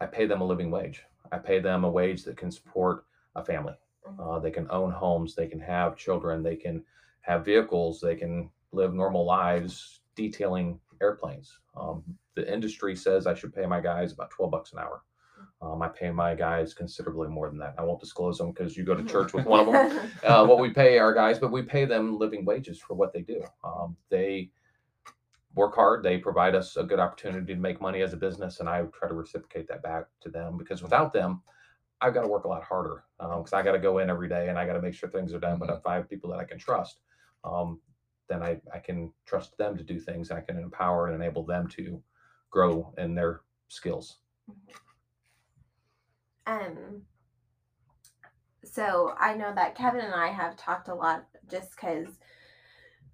I 0.00 0.06
pay 0.06 0.26
them 0.26 0.40
a 0.40 0.46
living 0.46 0.70
wage. 0.70 1.02
I 1.32 1.38
pay 1.38 1.60
them 1.60 1.84
a 1.84 1.90
wage 1.90 2.24
that 2.24 2.36
can 2.36 2.50
support 2.50 3.04
a 3.36 3.44
family. 3.44 3.74
Mhm. 4.06 4.36
Uh, 4.36 4.38
they 4.38 4.50
can 4.50 4.66
own 4.70 4.90
homes, 4.90 5.34
they 5.34 5.46
can 5.46 5.60
have 5.60 5.96
children, 5.96 6.42
they 6.42 6.56
can 6.56 6.84
have 7.20 7.44
vehicles, 7.44 8.00
they 8.00 8.16
can 8.16 8.50
live 8.72 8.94
normal 8.94 9.24
lives 9.24 10.00
detailing 10.14 10.80
airplanes. 11.00 11.58
Um, 11.76 12.02
the 12.34 12.52
industry 12.52 12.94
says 12.96 13.26
I 13.26 13.34
should 13.34 13.54
pay 13.54 13.66
my 13.66 13.80
guys 13.80 14.12
about 14.12 14.30
12 14.30 14.50
bucks 14.50 14.72
an 14.72 14.78
hour. 14.78 15.02
Um, 15.62 15.82
I 15.82 15.88
pay 15.88 16.10
my 16.10 16.34
guys 16.34 16.72
considerably 16.72 17.28
more 17.28 17.48
than 17.50 17.58
that. 17.58 17.74
I 17.78 17.82
won't 17.84 18.00
disclose 18.00 18.38
them 18.38 18.50
because 18.50 18.76
you 18.76 18.84
go 18.84 18.94
to 18.94 19.04
church 19.04 19.34
with 19.34 19.44
one 19.46 19.60
of 19.60 19.72
them. 19.72 20.10
Uh, 20.24 20.46
what 20.46 20.58
we 20.58 20.70
pay 20.70 20.98
our 20.98 21.12
guys, 21.14 21.38
but 21.38 21.50
we 21.50 21.62
pay 21.62 21.84
them 21.84 22.18
living 22.18 22.44
wages 22.44 22.78
for 22.78 22.94
what 22.94 23.12
they 23.12 23.22
do. 23.22 23.42
Um, 23.64 23.96
they 24.10 24.50
work 25.54 25.74
hard. 25.74 26.02
They 26.02 26.18
provide 26.18 26.54
us 26.54 26.76
a 26.76 26.84
good 26.84 27.00
opportunity 27.00 27.54
to 27.54 27.60
make 27.60 27.80
money 27.80 28.02
as 28.02 28.12
a 28.12 28.16
business, 28.16 28.60
and 28.60 28.68
I 28.68 28.82
try 28.98 29.08
to 29.08 29.14
reciprocate 29.14 29.66
that 29.68 29.82
back 29.82 30.04
to 30.22 30.28
them 30.30 30.56
because 30.56 30.82
without 30.82 31.12
them, 31.12 31.42
I've 32.00 32.14
got 32.14 32.22
to 32.22 32.28
work 32.28 32.44
a 32.44 32.48
lot 32.48 32.62
harder 32.62 33.04
because 33.18 33.52
I 33.52 33.62
got 33.62 33.72
to 33.72 33.78
go 33.78 33.98
in 33.98 34.08
every 34.08 34.28
day 34.28 34.48
and 34.48 34.58
I 34.58 34.66
got 34.66 34.74
to 34.74 34.82
make 34.82 34.94
sure 34.94 35.08
things 35.08 35.34
are 35.34 35.40
done. 35.40 35.58
But 35.58 35.70
I 35.70 35.74
have 35.74 35.82
five 35.82 36.08
people 36.08 36.30
that 36.30 36.38
I 36.38 36.44
can 36.44 36.58
trust. 36.58 37.00
um, 37.44 37.80
then 38.28 38.42
I, 38.44 38.60
I 38.72 38.78
can 38.78 39.12
trust 39.26 39.58
them 39.58 39.76
to 39.76 39.82
do 39.82 39.98
things. 39.98 40.30
I 40.30 40.40
can 40.40 40.56
empower 40.56 41.08
and 41.08 41.20
enable 41.20 41.44
them 41.44 41.66
to 41.68 42.00
grow 42.50 42.94
in 42.96 43.14
their 43.14 43.40
skills. 43.68 44.18
Um, 46.46 47.02
so 48.64 49.14
I 49.18 49.34
know 49.34 49.52
that 49.54 49.74
Kevin 49.74 50.00
and 50.00 50.14
I 50.14 50.28
have 50.28 50.56
talked 50.56 50.88
a 50.88 50.94
lot 50.94 51.26
just 51.50 51.70
because 51.70 52.06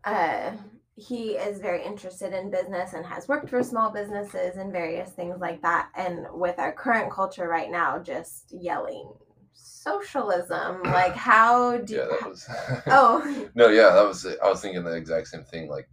uh, 0.04 0.52
he 0.96 1.32
is 1.32 1.60
very 1.60 1.84
interested 1.84 2.32
in 2.32 2.50
business 2.50 2.92
and 2.94 3.04
has 3.06 3.28
worked 3.28 3.48
for 3.50 3.62
small 3.62 3.90
businesses 3.90 4.56
and 4.56 4.72
various 4.72 5.10
things 5.10 5.40
like 5.40 5.62
that. 5.62 5.88
And 5.96 6.26
with 6.32 6.58
our 6.58 6.72
current 6.72 7.12
culture 7.12 7.48
right 7.48 7.70
now, 7.70 7.98
just 7.98 8.52
yelling 8.52 9.12
socialism, 9.54 10.82
like 10.84 11.14
how 11.14 11.78
do 11.78 11.96
yeah, 11.96 12.06
that 12.10 12.28
was. 12.28 12.48
oh 12.86 13.48
no, 13.54 13.68
yeah, 13.68 13.90
that 13.90 14.06
was. 14.06 14.26
I 14.26 14.48
was 14.48 14.60
thinking 14.60 14.84
the 14.84 14.96
exact 14.96 15.28
same 15.28 15.44
thing. 15.44 15.68
Like 15.68 15.88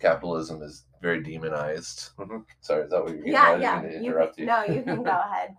capitalism 0.00 0.62
is 0.62 0.84
very 1.00 1.22
demonized. 1.22 2.10
Mhm. 2.18 2.44
Sorry, 2.60 2.84
is 2.84 2.90
that 2.90 3.02
what 3.02 3.12
you're 3.14 3.22
getting 3.24 3.62
yeah 3.62 3.76
at? 3.76 3.92
Yeah 3.92 4.00
interrupt 4.00 4.38
you. 4.38 4.46
no 4.46 4.64
you 4.64 4.82
can 4.82 5.02
go 5.02 5.10
ahead 5.24 5.56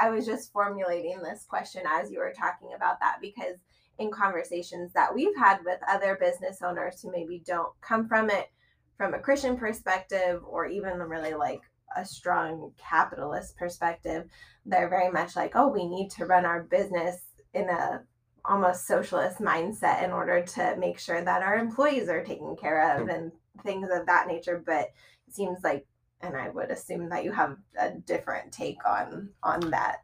i 0.00 0.10
was 0.10 0.26
just 0.26 0.52
formulating 0.52 1.20
this 1.22 1.44
question 1.48 1.82
as 1.86 2.10
you 2.10 2.18
were 2.18 2.32
talking 2.36 2.70
about 2.74 2.98
that 3.00 3.16
because 3.20 3.58
in 3.98 4.10
conversations 4.10 4.92
that 4.92 5.14
we've 5.14 5.36
had 5.36 5.58
with 5.64 5.78
other 5.88 6.16
business 6.20 6.62
owners 6.62 7.00
who 7.02 7.10
maybe 7.10 7.42
don't 7.46 7.72
come 7.80 8.06
from 8.06 8.30
it 8.30 8.50
from 8.96 9.14
a 9.14 9.18
christian 9.18 9.56
perspective 9.56 10.42
or 10.46 10.66
even 10.66 10.98
really 10.98 11.34
like 11.34 11.62
a 11.96 12.04
strong 12.04 12.70
capitalist 12.78 13.56
perspective 13.56 14.28
they're 14.66 14.88
very 14.88 15.10
much 15.10 15.34
like 15.34 15.52
oh 15.54 15.68
we 15.68 15.86
need 15.86 16.10
to 16.10 16.26
run 16.26 16.44
our 16.44 16.62
business 16.64 17.22
in 17.54 17.68
a 17.68 18.00
almost 18.44 18.86
socialist 18.86 19.38
mindset 19.38 20.02
in 20.02 20.10
order 20.10 20.42
to 20.42 20.76
make 20.78 20.98
sure 20.98 21.22
that 21.22 21.42
our 21.42 21.56
employees 21.56 22.08
are 22.08 22.24
taken 22.24 22.56
care 22.56 22.96
of 22.96 23.02
Hmm. 23.02 23.10
and 23.10 23.32
things 23.64 23.88
of 23.90 24.06
that 24.06 24.26
nature 24.28 24.62
but 24.64 24.90
it 25.26 25.34
seems 25.34 25.58
like 25.64 25.86
and 26.22 26.36
i 26.36 26.48
would 26.48 26.70
assume 26.70 27.08
that 27.08 27.24
you 27.24 27.32
have 27.32 27.56
a 27.80 27.90
different 27.90 28.50
take 28.52 28.78
on 28.86 29.28
on 29.42 29.60
that 29.70 29.98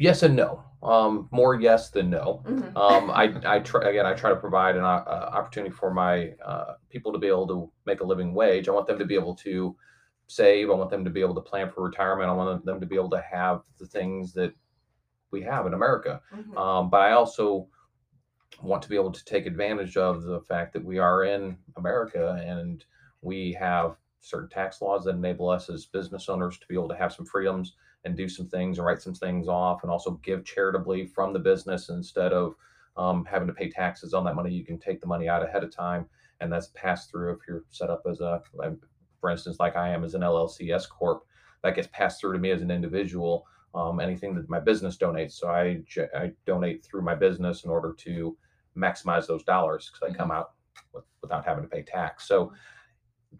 Yes 0.00 0.22
and 0.22 0.36
no. 0.36 0.62
Um, 0.80 1.28
more 1.32 1.56
yes 1.60 1.90
than 1.90 2.08
no. 2.08 2.44
Mhm. 2.46 2.76
Um, 2.76 3.10
I, 3.10 3.34
I 3.44 3.58
try 3.58 3.90
again. 3.90 4.06
I 4.06 4.14
try 4.14 4.30
to 4.30 4.36
provide 4.36 4.76
an 4.76 4.84
uh, 4.84 4.86
opportunity 4.86 5.74
for 5.74 5.92
my 5.92 6.34
uh, 6.44 6.74
people 6.88 7.12
to 7.12 7.18
be 7.18 7.26
able 7.26 7.48
to 7.48 7.72
make 7.84 8.00
a 8.00 8.04
living 8.04 8.32
wage. 8.32 8.68
I 8.68 8.72
want 8.72 8.86
them 8.86 8.98
to 9.00 9.04
be 9.04 9.16
able 9.16 9.34
to 9.36 9.74
save. 10.28 10.70
I 10.70 10.74
want 10.74 10.90
them 10.90 11.04
to 11.04 11.10
be 11.10 11.20
able 11.20 11.34
to 11.34 11.40
plan 11.40 11.68
for 11.68 11.82
retirement. 11.82 12.30
I 12.30 12.32
want 12.32 12.64
them 12.64 12.78
to 12.78 12.86
be 12.86 12.94
able 12.94 13.10
to 13.10 13.20
have 13.20 13.62
the 13.78 13.86
things 13.86 14.32
that 14.34 14.52
we 15.32 15.42
have 15.42 15.66
in 15.66 15.74
America. 15.74 16.20
Mhm. 16.32 16.56
Um, 16.56 16.90
but 16.90 17.00
I 17.00 17.12
also 17.12 17.66
want 18.62 18.82
to 18.84 18.88
be 18.88 18.94
able 18.94 19.10
to 19.12 19.24
take 19.24 19.46
advantage 19.46 19.96
of 19.96 20.22
the 20.22 20.40
fact 20.42 20.74
that 20.74 20.84
we 20.84 20.98
are 20.98 21.24
in 21.24 21.58
America 21.76 22.40
and 22.46 22.84
we 23.20 23.52
have 23.54 23.96
certain 24.20 24.48
tax 24.48 24.80
laws 24.82 25.04
that 25.04 25.14
enable 25.14 25.48
us 25.48 25.70
as 25.70 25.86
business 25.86 26.28
owners 26.28 26.58
to 26.58 26.66
be 26.66 26.74
able 26.74 26.88
to 26.88 26.96
have 26.96 27.12
some 27.12 27.26
freedoms 27.26 27.74
and 28.04 28.16
do 28.16 28.28
some 28.28 28.48
things 28.48 28.78
and 28.78 28.86
write 28.86 29.02
some 29.02 29.14
things 29.14 29.48
off 29.48 29.82
and 29.82 29.90
also 29.90 30.12
give 30.22 30.44
charitably 30.44 31.06
from 31.06 31.32
the 31.32 31.38
business 31.38 31.88
instead 31.88 32.32
of 32.32 32.54
um, 32.96 33.24
having 33.24 33.48
to 33.48 33.54
pay 33.54 33.70
taxes 33.70 34.14
on 34.14 34.24
that 34.24 34.34
money. 34.34 34.52
You 34.52 34.64
can 34.64 34.78
take 34.78 35.00
the 35.00 35.06
money 35.06 35.28
out 35.28 35.44
ahead 35.44 35.64
of 35.64 35.74
time 35.74 36.06
and 36.40 36.52
that's 36.52 36.68
passed 36.74 37.10
through 37.10 37.32
if 37.32 37.38
you're 37.48 37.64
set 37.70 37.90
up 37.90 38.02
as 38.08 38.20
a, 38.20 38.42
for 39.20 39.30
instance, 39.30 39.56
like 39.58 39.76
I 39.76 39.88
am 39.88 40.04
as 40.04 40.14
an 40.14 40.22
LLC 40.22 40.72
S 40.74 40.86
Corp, 40.86 41.24
that 41.62 41.74
gets 41.74 41.88
passed 41.92 42.20
through 42.20 42.34
to 42.34 42.38
me 42.38 42.50
as 42.50 42.62
an 42.62 42.70
individual 42.70 43.46
um, 43.74 44.00
anything 44.00 44.34
that 44.34 44.48
my 44.48 44.60
business 44.60 44.96
donates. 44.96 45.32
So 45.32 45.48
I, 45.48 45.82
I 46.16 46.32
donate 46.46 46.84
through 46.84 47.02
my 47.02 47.14
business 47.14 47.64
in 47.64 47.70
order 47.70 47.94
to 47.98 48.36
maximize 48.76 49.26
those 49.26 49.44
dollars 49.44 49.90
because 49.92 50.10
I 50.10 50.16
come 50.16 50.30
out 50.30 50.52
with, 50.92 51.04
without 51.22 51.44
having 51.44 51.64
to 51.64 51.68
pay 51.68 51.82
tax. 51.82 52.26
So 52.26 52.52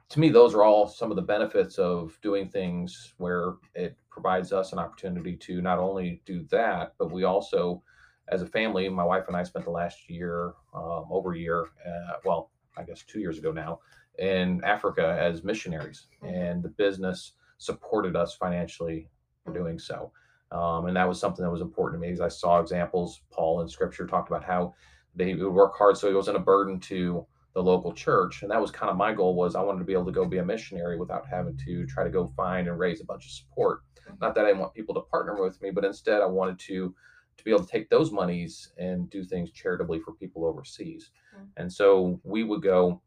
to 0.08 0.20
me, 0.20 0.30
those 0.30 0.54
are 0.54 0.62
all 0.64 0.86
some 0.86 1.10
of 1.10 1.16
the 1.16 1.22
benefits 1.22 1.78
of 1.78 2.18
doing 2.22 2.48
things 2.48 3.14
where 3.18 3.54
it 3.74 3.96
provides 4.10 4.52
us 4.52 4.72
an 4.72 4.78
opportunity 4.78 5.36
to 5.36 5.60
not 5.60 5.78
only 5.78 6.22
do 6.24 6.44
that, 6.50 6.94
but 6.98 7.10
we 7.10 7.24
also, 7.24 7.82
as 8.28 8.42
a 8.42 8.46
family, 8.46 8.88
my 8.88 9.04
wife 9.04 9.24
and 9.28 9.36
I 9.36 9.42
spent 9.42 9.64
the 9.64 9.70
last 9.70 10.08
year, 10.08 10.54
um, 10.74 11.06
over 11.10 11.34
a 11.34 11.38
year, 11.38 11.66
uh, 11.86 12.16
well, 12.24 12.50
I 12.76 12.84
guess 12.84 13.02
two 13.02 13.20
years 13.20 13.38
ago 13.38 13.52
now, 13.52 13.80
in 14.18 14.62
Africa 14.64 15.16
as 15.20 15.44
missionaries, 15.44 16.06
Mhm. 16.22 16.32
and 16.32 16.62
the 16.62 16.68
business 16.70 17.34
supported 17.58 18.16
us 18.16 18.34
financially 18.34 19.08
for 19.44 19.52
doing 19.52 19.78
so. 19.78 20.12
Um, 20.50 20.86
and 20.86 20.96
that 20.96 21.08
was 21.08 21.20
something 21.20 21.44
that 21.44 21.50
was 21.50 21.60
important 21.60 22.00
to 22.00 22.06
me 22.06 22.08
because 22.08 22.20
I 22.20 22.28
saw 22.28 22.60
examples. 22.60 23.22
Paul 23.30 23.60
in 23.60 23.68
Scripture 23.68 24.06
talked 24.06 24.30
about 24.30 24.44
how 24.44 24.74
they 25.14 25.34
would 25.34 25.52
work 25.52 25.76
hard 25.76 25.96
so 25.96 26.08
it 26.08 26.14
wasn't 26.14 26.36
a 26.36 26.40
burden 26.40 26.80
to 26.80 27.26
the 27.54 27.62
local 27.62 27.92
church, 27.92 28.42
and 28.42 28.50
that 28.50 28.60
was 28.60 28.70
kind 28.70 28.90
of 28.90 28.96
my 28.96 29.12
goal. 29.12 29.34
Was 29.34 29.54
I 29.54 29.62
wanted 29.62 29.80
to 29.80 29.84
be 29.84 29.92
able 29.92 30.06
to 30.06 30.12
go 30.12 30.24
be 30.24 30.38
a 30.38 30.44
missionary 30.44 30.98
without 30.98 31.26
having 31.26 31.56
to 31.64 31.86
try 31.86 32.04
to 32.04 32.10
go 32.10 32.26
find 32.36 32.68
and 32.68 32.78
raise 32.78 33.00
a 33.00 33.04
bunch 33.04 33.24
of 33.26 33.32
support. 33.32 33.80
Not 34.20 34.34
that 34.34 34.44
I 34.44 34.48
didn't 34.48 34.60
want 34.60 34.74
people 34.74 34.94
to 34.94 35.02
partner 35.02 35.42
with 35.42 35.60
me, 35.60 35.70
but 35.70 35.84
instead 35.84 36.22
I 36.22 36.26
wanted 36.26 36.58
to 36.60 36.94
to 37.36 37.44
be 37.44 37.50
able 37.52 37.64
to 37.64 37.70
take 37.70 37.88
those 37.88 38.10
monies 38.10 38.72
and 38.78 39.08
do 39.10 39.22
things 39.22 39.52
charitably 39.52 40.00
for 40.00 40.12
people 40.12 40.44
overseas. 40.44 41.10
Mm. 41.36 41.46
And 41.56 41.72
so 41.72 42.20
we 42.24 42.42
would 42.42 42.62
go, 42.62 43.00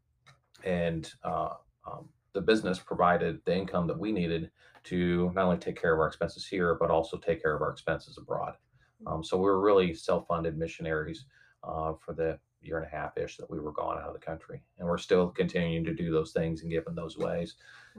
and 0.64 1.12
uh, 1.22 1.50
um, 1.86 2.08
the 2.32 2.40
business 2.40 2.78
provided 2.78 3.40
the 3.44 3.54
income 3.54 3.86
that 3.88 3.98
we 3.98 4.10
needed 4.10 4.50
to 4.84 5.30
not 5.34 5.44
only 5.44 5.58
take 5.58 5.80
care 5.80 5.92
of 5.92 6.00
our 6.00 6.06
expenses 6.06 6.46
here, 6.46 6.76
but 6.80 6.90
also 6.90 7.18
take 7.18 7.42
care 7.42 7.54
of 7.54 7.60
our 7.62 7.70
expenses 7.70 8.16
abroad. 8.16 8.54
Um, 9.06 9.22
so 9.22 9.36
we 9.36 9.44
were 9.44 9.60
really 9.60 9.92
self-funded 9.92 10.56
missionaries 10.56 11.26
uh, 11.62 11.92
for 12.00 12.14
the 12.14 12.38
year 12.62 12.78
and 12.78 12.86
a 12.86 12.96
half 12.96 13.16
ish 13.16 13.36
that 13.36 13.50
we 13.50 13.60
were 13.60 13.72
gone 13.72 13.98
out 13.98 14.08
of 14.08 14.14
the 14.14 14.18
country, 14.18 14.62
and 14.78 14.86
we're 14.88 14.98
still 14.98 15.28
continuing 15.28 15.84
to 15.84 15.94
do 15.94 16.10
those 16.10 16.32
things 16.32 16.62
and 16.62 16.70
give 16.70 16.84
in 16.86 16.94
those 16.94 17.18
ways 17.18 17.54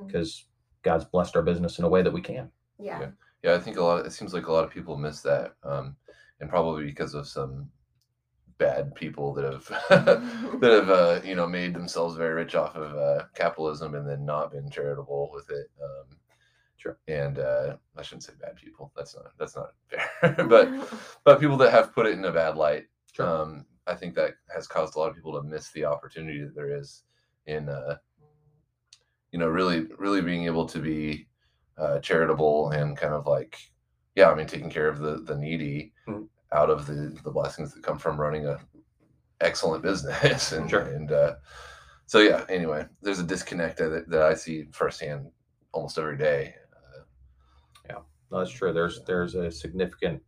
because 0.05 0.45
God's 0.81 1.05
blessed 1.05 1.35
our 1.35 1.41
business 1.41 1.79
in 1.79 1.85
a 1.85 1.89
way 1.89 2.01
that 2.01 2.13
we 2.13 2.21
can. 2.21 2.49
yeah 2.79 3.09
Yeah, 3.43 3.55
I 3.55 3.59
think 3.59 3.77
a 3.77 3.83
lot. 3.83 3.99
of, 3.99 4.05
It 4.05 4.11
seems 4.11 4.33
like 4.33 4.47
a 4.47 4.51
lot 4.51 4.63
of 4.63 4.71
people 4.71 4.97
miss 4.97 5.21
that, 5.21 5.55
um, 5.63 5.95
and 6.39 6.49
probably 6.49 6.85
because 6.85 7.13
of 7.13 7.27
some 7.27 7.69
bad 8.57 8.93
people 8.95 9.33
that 9.33 9.45
have 9.45 9.67
that 10.59 10.71
have 10.71 10.89
uh, 10.89 11.21
you 11.23 11.35
know 11.35 11.47
made 11.47 11.73
themselves 11.73 12.15
very 12.15 12.33
rich 12.33 12.55
off 12.55 12.75
of 12.75 12.95
uh, 12.95 13.25
capitalism 13.35 13.95
and 13.95 14.07
then 14.07 14.25
not 14.25 14.51
been 14.51 14.69
charitable 14.69 15.29
with 15.33 15.49
it. 15.49 15.69
Um, 15.81 16.17
Sure. 16.83 16.97
And 17.07 17.39
uh, 17.39 17.77
I 17.97 18.01
shouldn't 18.01 18.23
say 18.23 18.33
bad 18.41 18.57
people. 18.57 18.91
That's 18.93 19.15
not 19.15 19.31
that's 19.39 19.55
not 19.55 19.71
fair. 19.87 20.35
but 20.49 20.69
but 21.23 21.39
people 21.39 21.55
that 21.57 21.71
have 21.71 21.93
put 21.93 22.05
it 22.05 22.17
in 22.17 22.25
a 22.25 22.31
bad 22.31 22.57
light. 22.57 22.87
Sure. 23.13 23.25
Um, 23.25 23.65
I 23.87 23.95
think 23.95 24.15
that 24.15 24.35
has 24.53 24.67
caused 24.67 24.95
a 24.95 24.99
lot 24.99 25.09
of 25.09 25.15
people 25.15 25.33
to 25.33 25.47
miss 25.47 25.71
the 25.71 25.85
opportunity 25.85 26.41
that 26.43 26.55
there 26.55 26.77
is 26.77 27.03
in 27.45 27.67
uh, 27.69 27.97
you 29.31 29.39
know 29.39 29.47
really 29.47 29.87
really 29.97 30.21
being 30.21 30.45
able 30.45 30.65
to 30.67 30.79
be 30.79 31.27
uh, 31.77 31.99
charitable 31.99 32.71
and 32.71 32.95
kind 32.95 33.13
of 33.13 33.25
like 33.27 33.57
yeah 34.15 34.29
i 34.29 34.35
mean 34.35 34.45
taking 34.47 34.69
care 34.69 34.87
of 34.87 34.99
the 34.99 35.21
the 35.25 35.35
needy 35.35 35.91
Mhm. 36.07 36.27
out 36.51 36.69
of 36.69 36.85
the 36.85 37.17
the 37.23 37.31
blessings 37.31 37.73
that 37.73 37.83
come 37.83 37.97
from 37.97 38.19
running 38.21 38.45
a 38.45 38.59
excellent 39.41 39.83
business 39.83 40.51
and 40.57 40.69
Sure. 40.69 40.81
and 40.81 41.11
uh, 41.11 41.35
so 42.05 42.19
yeah 42.19 42.45
anyway 42.47 42.85
there's 43.01 43.19
a 43.19 43.23
disconnect 43.23 43.77
that, 43.79 44.05
that 44.07 44.21
i 44.21 44.33
see 44.33 44.65
firsthand 44.71 45.29
almost 45.73 45.97
every 45.97 46.17
day 46.17 46.53
uh, 46.73 47.01
No, 47.89 48.05
that's 48.39 48.51
true. 48.51 48.71
There's 48.71 49.01
there's 49.05 49.35
a 49.35 49.51
significant 49.51 50.21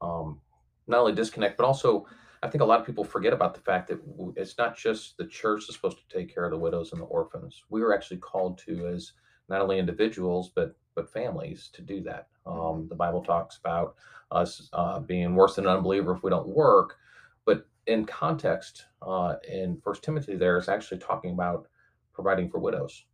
um, 0.00 0.40
not 0.86 1.00
only 1.00 1.12
disconnect, 1.14 1.56
but 1.58 1.66
also 1.66 2.06
I 2.42 2.48
think 2.48 2.62
a 2.62 2.66
lot 2.66 2.80
of 2.80 2.86
people 2.86 3.04
forget 3.04 3.32
about 3.32 3.54
the 3.54 3.60
fact 3.60 3.88
that 3.88 4.00
it's 4.36 4.58
not 4.58 4.76
just 4.76 5.16
the 5.16 5.26
church 5.26 5.64
that's 5.66 5.76
supposed 5.76 5.98
to 5.98 6.16
take 6.16 6.32
care 6.32 6.44
of 6.44 6.50
the 6.50 6.58
widows 6.58 6.92
and 6.92 7.00
the 7.00 7.06
orphans. 7.06 7.64
We 7.68 7.82
are 7.82 7.92
actually 7.92 8.18
called 8.18 8.58
to 8.58 8.86
as 8.88 9.12
not 9.48 9.60
only 9.60 9.78
individuals 9.78 10.50
but 10.54 10.76
but 10.94 11.12
families 11.12 11.70
to 11.74 11.82
do 11.82 12.02
that. 12.02 12.28
Um, 12.44 12.86
the 12.88 12.94
Bible 12.94 13.22
talks 13.22 13.56
about 13.58 13.94
us 14.30 14.68
uh, 14.72 15.00
being 15.00 15.34
worse 15.34 15.54
than 15.54 15.66
an 15.66 15.76
unbeliever 15.76 16.12
if 16.12 16.22
we 16.22 16.30
don't 16.30 16.48
work, 16.48 16.96
but 17.44 17.66
in 17.86 18.04
context, 18.04 18.86
uh, 19.02 19.36
in 19.48 19.80
First 19.82 20.02
Timothy, 20.02 20.34
there 20.34 20.58
is 20.58 20.68
actually 20.68 20.98
talking 20.98 21.30
about 21.30 21.68
providing 22.12 22.50
for 22.50 22.58
widows. 22.58 23.04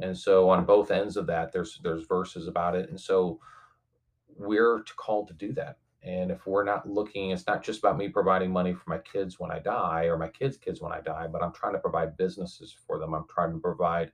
And 0.00 0.16
so 0.16 0.48
on 0.48 0.64
both 0.64 0.92
ends 0.92 1.16
of 1.16 1.26
that 1.26 1.52
there's 1.52 1.80
there's 1.82 2.06
verses 2.06 2.46
about 2.46 2.76
it. 2.76 2.88
And 2.88 3.00
so 3.00 3.40
we're 4.36 4.84
called 4.96 5.28
to 5.28 5.34
do 5.34 5.52
that 5.54 5.78
and 6.04 6.30
if 6.30 6.46
we're 6.46 6.64
not 6.64 6.88
looking 6.88 7.30
it's 7.30 7.46
not 7.46 7.62
just 7.62 7.78
about 7.78 7.96
me 7.96 8.08
providing 8.08 8.50
money 8.50 8.72
for 8.72 8.88
my 8.90 8.98
kids 8.98 9.38
when 9.38 9.50
i 9.52 9.58
die 9.58 10.04
or 10.04 10.18
my 10.18 10.28
kids 10.28 10.56
kids 10.56 10.80
when 10.80 10.92
i 10.92 11.00
die 11.00 11.26
but 11.26 11.42
i'm 11.42 11.52
trying 11.52 11.72
to 11.72 11.78
provide 11.78 12.16
businesses 12.16 12.74
for 12.86 12.98
them. 12.98 13.14
I'm 13.14 13.26
trying 13.28 13.52
to 13.52 13.58
provide 13.58 14.10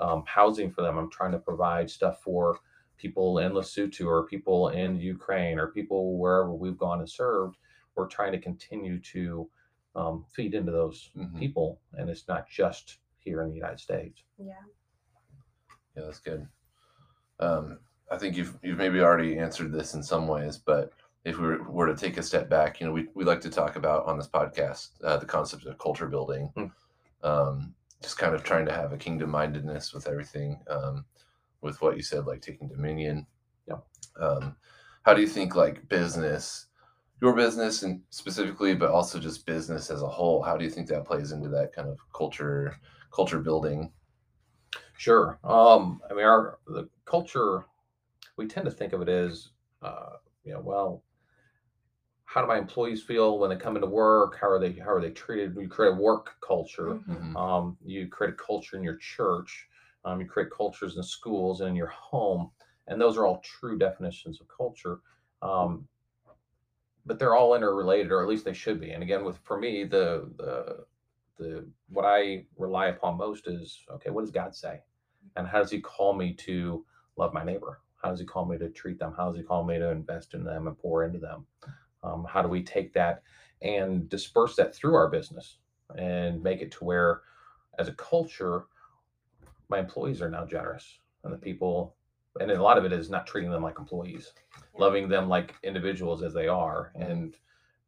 um, 0.00 0.22
housing 0.26 0.70
for 0.70 0.82
them. 0.82 0.96
I'm 0.96 1.10
trying 1.10 1.32
to 1.32 1.38
provide 1.38 1.90
stuff 1.90 2.22
for 2.22 2.58
people 2.96 3.38
in 3.38 3.52
lesotho 3.52 4.06
or 4.06 4.26
people 4.26 4.68
in 4.68 4.96
ukraine 5.00 5.58
or 5.58 5.68
people 5.68 6.18
wherever 6.18 6.52
we've 6.54 6.78
gone 6.78 7.00
and 7.00 7.10
served. 7.10 7.56
We're 7.94 8.06
trying 8.06 8.32
to 8.32 8.38
continue 8.38 9.00
to 9.00 9.50
um, 9.96 10.24
feed 10.32 10.54
into 10.54 10.70
those 10.72 11.10
Mhm. 11.16 11.36
people 11.38 11.80
and 11.94 12.08
it's 12.08 12.28
not 12.28 12.48
just 12.48 12.98
here 13.18 13.42
in 13.42 13.48
the 13.50 13.56
united 13.56 13.80
states. 13.80 14.22
Yeah. 14.38 14.52
Yeah 15.96 16.04
that's 16.04 16.20
good. 16.20 16.46
Um, 17.40 17.80
i 18.10 18.16
think 18.16 18.36
you've 18.36 18.56
you've 18.62 18.78
maybe 18.78 19.00
already 19.00 19.36
answered 19.38 19.70
this 19.72 19.94
in 19.94 20.02
some 20.02 20.26
ways 20.26 20.56
but 20.56 20.92
if 21.28 21.38
we 21.38 21.46
were, 21.46 21.62
were 21.70 21.86
to 21.86 21.96
take 21.96 22.16
a 22.16 22.22
step 22.22 22.48
back, 22.48 22.80
you 22.80 22.86
know, 22.86 22.92
we, 22.92 23.08
we 23.14 23.24
like 23.24 23.40
to 23.42 23.50
talk 23.50 23.76
about 23.76 24.06
on 24.06 24.16
this 24.16 24.28
podcast 24.28 24.90
uh, 25.04 25.16
the 25.18 25.26
concept 25.26 25.66
of 25.66 25.78
culture 25.78 26.06
building, 26.06 26.50
Hmm. 26.54 26.66
um, 27.22 27.74
just 28.02 28.18
kind 28.18 28.34
of 28.34 28.42
trying 28.42 28.66
to 28.66 28.72
have 28.72 28.92
a 28.92 28.96
kingdom 28.96 29.30
mindedness 29.30 29.92
with 29.92 30.06
everything, 30.06 30.60
um, 30.68 31.04
with 31.60 31.80
what 31.82 31.96
you 31.96 32.02
said, 32.02 32.26
like 32.26 32.40
taking 32.40 32.68
dominion. 32.68 33.26
Yeah. 33.66 33.78
Um, 34.18 34.56
how 35.02 35.14
do 35.14 35.20
you 35.20 35.28
think 35.28 35.54
like 35.54 35.88
business, 35.88 36.66
your 37.20 37.34
business 37.34 37.82
and 37.82 38.02
specifically, 38.10 38.74
but 38.74 38.90
also 38.90 39.18
just 39.18 39.46
business 39.46 39.90
as 39.90 40.02
a 40.02 40.08
whole, 40.08 40.42
how 40.42 40.56
do 40.56 40.64
you 40.64 40.70
think 40.70 40.88
that 40.88 41.04
plays 41.04 41.32
into 41.32 41.48
that 41.50 41.72
kind 41.72 41.88
of 41.88 41.98
culture, 42.12 42.76
culture 43.12 43.40
building? 43.40 43.92
Sure. 44.96 45.38
Um, 45.44 46.00
I 46.10 46.14
mean, 46.14 46.24
our 46.24 46.58
the 46.66 46.88
culture, 47.04 47.64
we 48.36 48.46
tend 48.46 48.66
to 48.66 48.72
think 48.72 48.92
of 48.92 49.02
it 49.02 49.08
as, 49.08 49.50
uh, 49.82 50.16
you 50.44 50.52
know, 50.52 50.60
well, 50.60 51.02
how 52.28 52.42
do 52.42 52.46
my 52.46 52.58
employees 52.58 53.02
feel 53.02 53.38
when 53.38 53.48
they 53.48 53.56
come 53.56 53.74
into 53.74 53.88
work? 53.88 54.36
How 54.38 54.50
are 54.50 54.58
they? 54.58 54.72
How 54.72 54.90
are 54.90 55.00
they 55.00 55.10
treated? 55.12 55.56
You 55.56 55.66
create 55.66 55.92
a 55.92 55.96
work 55.96 56.36
culture. 56.46 56.88
Mhm. 56.88 57.32
Mhm. 57.32 57.36
Um, 57.36 57.78
you 57.82 58.06
create 58.06 58.34
a 58.34 58.36
culture 58.36 58.76
in 58.76 58.82
your 58.82 58.98
church. 58.98 59.66
Um, 60.04 60.20
you 60.20 60.26
create 60.26 60.50
cultures 60.50 60.98
in 60.98 61.02
schools 61.02 61.62
and 61.62 61.70
in 61.70 61.74
your 61.74 61.86
home, 61.86 62.52
and 62.86 63.00
those 63.00 63.16
are 63.16 63.24
all 63.24 63.40
true 63.40 63.78
definitions 63.78 64.42
of 64.42 64.48
culture. 64.48 65.00
Um, 65.40 65.88
but 67.06 67.18
they're 67.18 67.34
all 67.34 67.54
interrelated, 67.54 68.12
or 68.12 68.22
at 68.22 68.28
least 68.28 68.44
they 68.44 68.52
should 68.52 68.78
be. 68.78 68.90
And 68.90 69.02
again, 69.02 69.24
with 69.24 69.38
for 69.38 69.58
me, 69.58 69.84
the 69.84 70.30
the 70.36 70.86
the 71.38 71.72
what 71.88 72.04
I 72.04 72.46
rely 72.58 72.88
upon 72.88 73.16
most 73.16 73.46
is 73.46 73.82
okay. 73.90 74.10
What 74.10 74.20
does 74.20 74.30
God 74.30 74.54
say, 74.54 74.82
and 75.36 75.48
how 75.48 75.60
does 75.60 75.70
He 75.70 75.80
call 75.80 76.12
me 76.12 76.34
to 76.34 76.84
love 77.16 77.32
my 77.32 77.42
neighbor? 77.42 77.80
How 77.96 78.10
does 78.10 78.20
He 78.20 78.26
call 78.26 78.44
me 78.44 78.58
to 78.58 78.68
treat 78.68 78.98
them? 78.98 79.14
How 79.16 79.30
does 79.30 79.38
He 79.38 79.44
call 79.44 79.64
me 79.64 79.78
to 79.78 79.90
invest 79.90 80.34
in 80.34 80.44
them 80.44 80.66
and 80.66 80.78
pour 80.78 81.04
into 81.04 81.18
them? 81.18 81.46
Um, 82.02 82.26
how 82.28 82.42
do 82.42 82.48
we 82.48 82.62
take 82.62 82.92
that 82.94 83.22
and 83.62 84.08
disperse 84.08 84.56
that 84.56 84.74
through 84.74 84.94
our 84.94 85.08
business 85.08 85.58
and 85.96 86.42
make 86.42 86.60
it 86.60 86.70
to 86.72 86.84
where, 86.84 87.22
as 87.78 87.88
a 87.88 87.94
culture, 87.94 88.66
my 89.68 89.78
employees 89.78 90.22
are 90.22 90.30
now 90.30 90.44
generous 90.44 90.98
and 91.24 91.32
the 91.32 91.38
people, 91.38 91.96
and 92.40 92.50
a 92.50 92.62
lot 92.62 92.78
of 92.78 92.84
it 92.84 92.92
is 92.92 93.10
not 93.10 93.26
treating 93.26 93.50
them 93.50 93.62
like 93.62 93.78
employees, 93.78 94.32
Yeah. 94.56 94.80
loving 94.80 95.08
them 95.08 95.28
like 95.28 95.54
individuals 95.62 96.22
as 96.22 96.32
they 96.32 96.48
are 96.48 96.92
Mhm. 96.94 97.10
and 97.10 97.36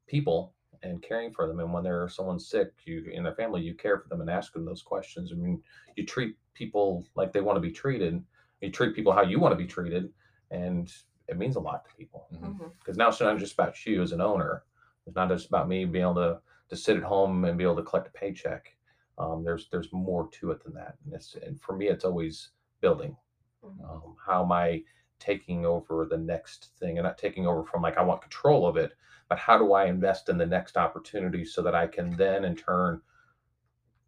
people 0.07 0.55
and 0.83 1.03
caring 1.03 1.33
for 1.33 1.47
them. 1.47 1.61
And 1.61 1.73
when 1.73 1.85
they're 1.85 2.09
someone's 2.09 2.49
sick, 2.49 2.73
you 2.85 3.05
in 3.05 3.23
their 3.23 3.35
family, 3.35 3.63
you 3.63 3.75
care 3.75 3.99
for 3.99 4.09
them 4.09 4.21
and 4.21 4.31
ask 4.31 4.53
them 4.53 4.65
those 4.65 4.83
questions. 4.83 5.31
I 5.31 5.37
mean, 5.37 5.63
you 5.95 6.05
treat 6.07 6.37
people 6.55 7.07
like 7.15 7.33
they 7.33 7.43
want 7.43 7.57
to 7.57 7.61
be 7.61 7.71
treated. 7.71 8.25
You 8.61 8.71
treat 8.71 8.95
people 8.95 9.13
how 9.13 9.23
you 9.23 9.39
want 9.39 9.53
to 9.53 9.57
be 9.57 9.67
treated, 9.67 10.13
and 10.51 10.93
it 11.31 11.39
means 11.39 11.57
a 11.57 11.61
lot 11.61 11.85
to 11.85 11.95
people 11.97 12.29
Mhm. 12.33 12.59
Mhm. 12.59 12.73
because 12.79 12.97
now 12.97 13.09
it's 13.09 13.21
not 13.21 13.39
just 13.39 13.55
about 13.55 13.87
you 13.87 14.03
as 14.03 14.13
an 14.13 14.21
owner. 14.21 14.65
It's 15.07 15.17
not 15.17 15.29
just 15.29 15.47
about 15.49 15.69
me 15.69 15.85
being 15.85 16.03
able 16.05 16.15
to 16.17 16.43
to 16.69 16.77
sit 16.77 16.97
at 16.97 17.03
home 17.03 17.45
and 17.45 17.59
be 17.59 17.65
able 17.65 17.77
to 17.77 17.83
collect 17.83 18.09
a 18.09 18.13
paycheck. 18.13 18.77
Um, 19.19 19.43
there's 19.45 19.69
there's 19.71 19.93
more 19.93 20.29
to 20.31 20.51
it 20.53 20.63
than 20.63 20.75
that, 20.75 20.99
and 21.05 21.15
it's 21.15 21.35
and 21.35 21.61
for 21.61 21.77
me, 21.77 21.89
it's 21.89 22.05
always 22.05 22.51
building. 22.81 23.17
Mhm. 23.65 23.85
Um, 23.85 24.17
how 24.25 24.45
am 24.45 24.53
I 24.53 24.85
taking 25.19 25.67
over 25.67 26.07
the 26.07 26.19
next 26.19 26.77
thing, 26.79 26.99
and 26.99 27.05
not 27.05 27.19
taking 27.19 27.47
over 27.47 27.65
from 27.65 27.83
like 27.83 27.97
I 27.99 28.03
want 28.03 28.23
control 28.23 28.67
of 28.67 28.77
it, 28.77 28.93
but 29.29 29.39
how 29.39 29.59
do 29.59 29.73
I 29.73 29.87
invest 29.87 30.29
in 30.29 30.39
the 30.39 30.47
next 30.47 30.77
opportunity 30.77 31.45
so 31.45 31.63
that 31.63 31.75
I 31.75 31.87
can 31.87 32.11
then 32.17 32.45
in 32.45 32.57
turn 32.57 33.03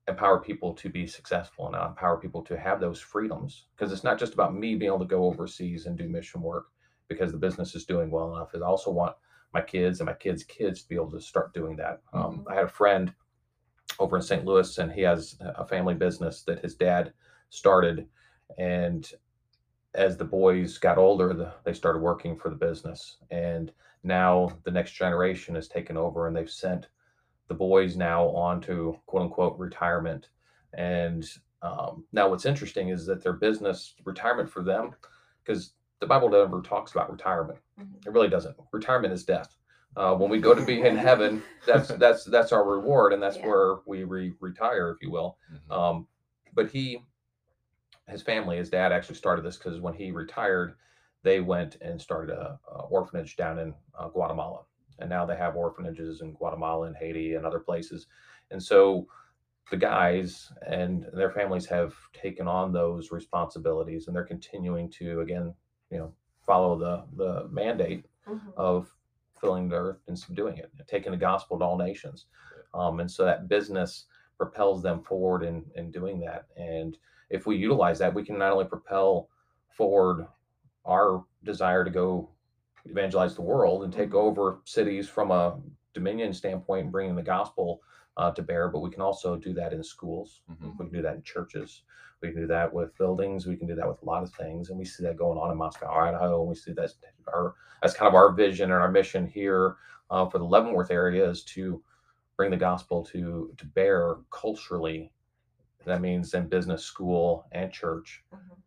empower 0.09 0.41
people 0.41 0.75
to 0.75 0.88
be 0.88 1.07
successful 1.07 1.67
and 1.67 1.76
empower 1.76 2.19
people 2.19 2.43
to 2.43 2.59
have 2.59 2.81
those 2.81 3.00
freedoms 3.00 3.67
because 3.76 3.93
it's 3.93 4.02
not 4.05 4.19
just 4.19 4.35
about 4.35 4.55
me 4.55 4.75
being 4.75 4.88
able 4.91 4.99
to 4.99 5.05
go 5.05 5.25
overseas 5.25 5.87
and 5.87 5.97
do 5.97 6.09
mission 6.09 6.43
work 6.43 6.67
because 7.12 7.33
the 7.33 7.38
business 7.38 7.75
is 7.75 7.85
doing 7.85 8.11
well 8.11 8.35
enough. 8.35 8.50
I 8.54 8.59
also 8.61 8.90
want 8.90 9.16
my 9.52 9.61
kids 9.61 10.00
and 10.00 10.07
my 10.07 10.14
kids' 10.14 10.45
kids 10.45 10.83
to 10.83 10.88
be 10.88 10.95
able 10.95 11.11
to 11.11 11.21
start 11.21 11.54
doing 11.54 11.76
that. 11.76 12.00
Um, 12.12 12.45
I 12.49 12.54
had 12.54 12.64
a 12.64 12.69
friend 12.69 13.12
over 13.99 14.16
in 14.16 14.23
St. 14.23 14.45
Louis, 14.45 14.78
and 14.78 14.90
he 14.90 15.02
has 15.02 15.37
a 15.40 15.66
family 15.66 15.95
business 15.95 16.42
that 16.42 16.61
his 16.61 16.75
dad 16.75 17.12
started. 17.50 18.07
And 18.59 19.11
as 19.95 20.16
the 20.16 20.25
boys 20.25 20.78
got 20.78 20.99
older, 20.99 21.34
the, 21.34 21.52
they 21.65 21.75
started 21.75 22.00
working 22.00 22.37
for 22.37 22.49
the 22.49 22.56
business. 22.56 23.19
And 23.30 23.73
now 24.02 24.58
the 24.65 24.71
next 24.71 24.93
generation 24.93 25.54
has 25.54 25.69
taken 25.69 25.97
over, 25.97 26.26
and 26.26 26.37
they've 26.37 26.50
sent 26.50 26.89
the 27.49 27.54
boys 27.54 27.97
now 27.97 28.28
on 28.28 28.60
to 28.63 28.99
quote 29.06 29.23
unquote 29.23 29.58
retirement. 29.58 30.28
And 30.73 31.28
um, 31.60 32.04
now 32.13 32.28
what's 32.28 32.47
interesting 32.47 32.89
is 32.89 33.04
that 33.06 33.23
their 33.23 33.34
business 33.34 33.95
retirement 34.04 34.50
for 34.50 34.63
them, 34.63 34.95
because 35.45 35.75
the 36.02 36.06
Bible 36.08 36.28
never 36.28 36.60
talks 36.62 36.91
about 36.91 37.10
retirement. 37.12 37.60
Mhm. 37.80 38.04
It 38.04 38.10
really 38.10 38.28
doesn't. 38.28 38.56
Retirement 38.73 39.15
is 39.15 39.25
death. 39.25 39.56
Uh, 39.97 40.17
when 40.17 40.28
we 40.30 40.41
go 40.41 40.52
to 40.52 40.65
be 40.67 40.82
in 40.82 40.97
heaven, 40.97 41.41
that's 41.67 41.88
that's 41.91 42.25
that's 42.25 42.50
our 42.50 42.69
reward, 42.69 43.12
and 43.12 43.23
that's 43.23 43.36
Yeah. 43.36 43.47
where 43.47 43.76
we 43.86 44.02
re- 44.02 44.34
retire, 44.41 44.91
if 44.91 45.00
you 45.00 45.12
will. 45.12 45.38
Mhm. 45.54 45.73
Um, 45.73 46.08
but 46.54 46.69
he, 46.71 47.04
his 48.08 48.21
family, 48.21 48.56
his 48.56 48.69
dad 48.69 48.91
actually 48.91 49.15
started 49.15 49.45
this 49.45 49.56
because 49.56 49.80
when 49.80 49.95
he 49.95 50.10
retired, 50.10 50.75
they 51.23 51.41
went 51.41 51.76
and 51.80 52.00
started 52.02 52.34
a, 52.34 52.58
a 52.69 52.80
orphanage 52.86 53.36
down 53.36 53.60
in 53.60 53.73
uh, 53.97 54.08
Guatemala, 54.08 54.65
and 54.99 55.08
now 55.08 55.25
they 55.25 55.36
have 55.36 55.54
orphanages 55.54 56.21
in 56.21 56.32
Guatemala 56.34 56.88
and 56.88 56.97
Haiti 56.97 57.34
and 57.34 57.47
other 57.47 57.60
places. 57.60 58.08
And 58.50 58.60
so 58.60 59.06
the 59.71 59.76
guys 59.76 60.52
and 60.67 61.06
their 61.12 61.30
families 61.30 61.65
have 61.67 61.95
taken 62.12 62.49
on 62.49 62.73
those 62.73 63.12
responsibilities, 63.12 64.08
and 64.08 64.17
they're 64.17 64.25
continuing 64.25 64.91
to 64.91 65.21
again, 65.21 65.54
you 65.93 65.99
know, 65.99 66.13
follow 66.41 66.76
the 66.78 67.05
the 67.17 67.49
mandate 67.50 68.07
Mhm. 68.26 68.55
of 68.57 68.93
filling 69.41 69.69
the 69.69 69.76
earth 69.76 70.00
and 70.09 70.19
subduing 70.19 70.57
it, 70.57 70.71
taking 70.87 71.13
the 71.13 71.19
gospel 71.19 71.59
to 71.59 71.65
all 71.65 71.76
nations. 71.76 72.26
Um, 72.75 73.00
and 73.00 73.11
so 73.11 73.25
that 73.25 73.49
business 73.49 74.07
propels 74.39 74.83
them 74.83 75.02
forward 75.02 75.43
in, 75.45 75.71
in 75.75 75.91
doing 75.91 76.19
that. 76.21 76.47
And 76.57 76.97
if 77.28 77.47
we 77.47 77.57
utilize 77.57 77.99
that, 77.99 78.15
we 78.15 78.25
can 78.25 78.39
not 78.39 78.52
only 78.52 78.65
propel 78.65 79.28
forward 79.69 80.26
our 80.85 81.25
desire 81.45 81.85
to 81.85 81.91
go 81.91 82.31
evangelize 82.85 83.35
the 83.35 83.43
world 83.43 83.85
and 83.85 83.93
take 83.93 84.11
Mhm. 84.11 84.15
over 84.26 84.61
cities 84.65 85.09
from 85.09 85.31
a 85.31 85.61
dominion 85.93 86.33
standpoint 86.33 86.85
and 86.85 86.93
bringing 86.93 87.17
the 87.17 87.23
gospel 87.23 87.83
uh, 88.17 88.31
to 88.33 88.43
bear, 88.43 88.69
but 88.69 88.81
we 88.81 88.91
can 88.91 89.01
also 89.01 89.37
do 89.37 89.53
that 89.55 89.73
in 89.73 89.83
schools. 89.83 90.43
Mhm. 90.51 90.73
We 90.79 90.85
can 90.85 90.93
do 90.93 91.03
that 91.03 91.17
in 91.17 91.23
churches. 91.23 91.85
We 92.21 92.31
can 92.31 92.41
do 92.43 92.47
that 92.49 92.73
with 92.73 92.97
buildings. 92.99 93.47
We 93.47 93.57
can 93.57 93.67
do 93.67 93.75
that 93.75 93.89
with 93.89 94.03
a 94.03 94.05
lot 94.05 94.23
of 94.23 94.33
things, 94.35 94.71
and 94.71 94.79
we 94.79 94.85
see 94.85 95.03
that 95.05 95.17
going 95.17 95.39
on 95.39 95.51
in 95.51 95.57
Moscow, 95.57 95.91
Idaho. 95.91 96.41
And 96.41 96.49
we 96.49 96.55
see 96.55 96.73
that's 96.73 96.97
our 97.33 97.55
that's 97.81 97.95
kind 97.95 98.09
of 98.09 98.15
our 98.15 98.33
vision 98.33 98.71
and 98.71 98.81
our 98.81 98.91
mission 98.91 99.27
here 99.27 99.77
uh, 100.11 100.29
for 100.29 100.39
the 100.39 100.45
Leavenworth 100.45 100.91
area 100.91 101.29
is 101.29 101.43
to 101.45 101.83
bring 102.37 102.51
the 102.51 102.57
gospel 102.57 103.03
to 103.07 103.55
to 103.57 103.67
bear 103.67 104.17
culturally. 104.31 105.13
That 105.85 106.01
means 106.01 106.33
in 106.35 106.49
business, 106.49 106.85
school, 106.85 107.47
and 107.53 107.73
church 107.73 108.25
Mhm. 108.33 108.63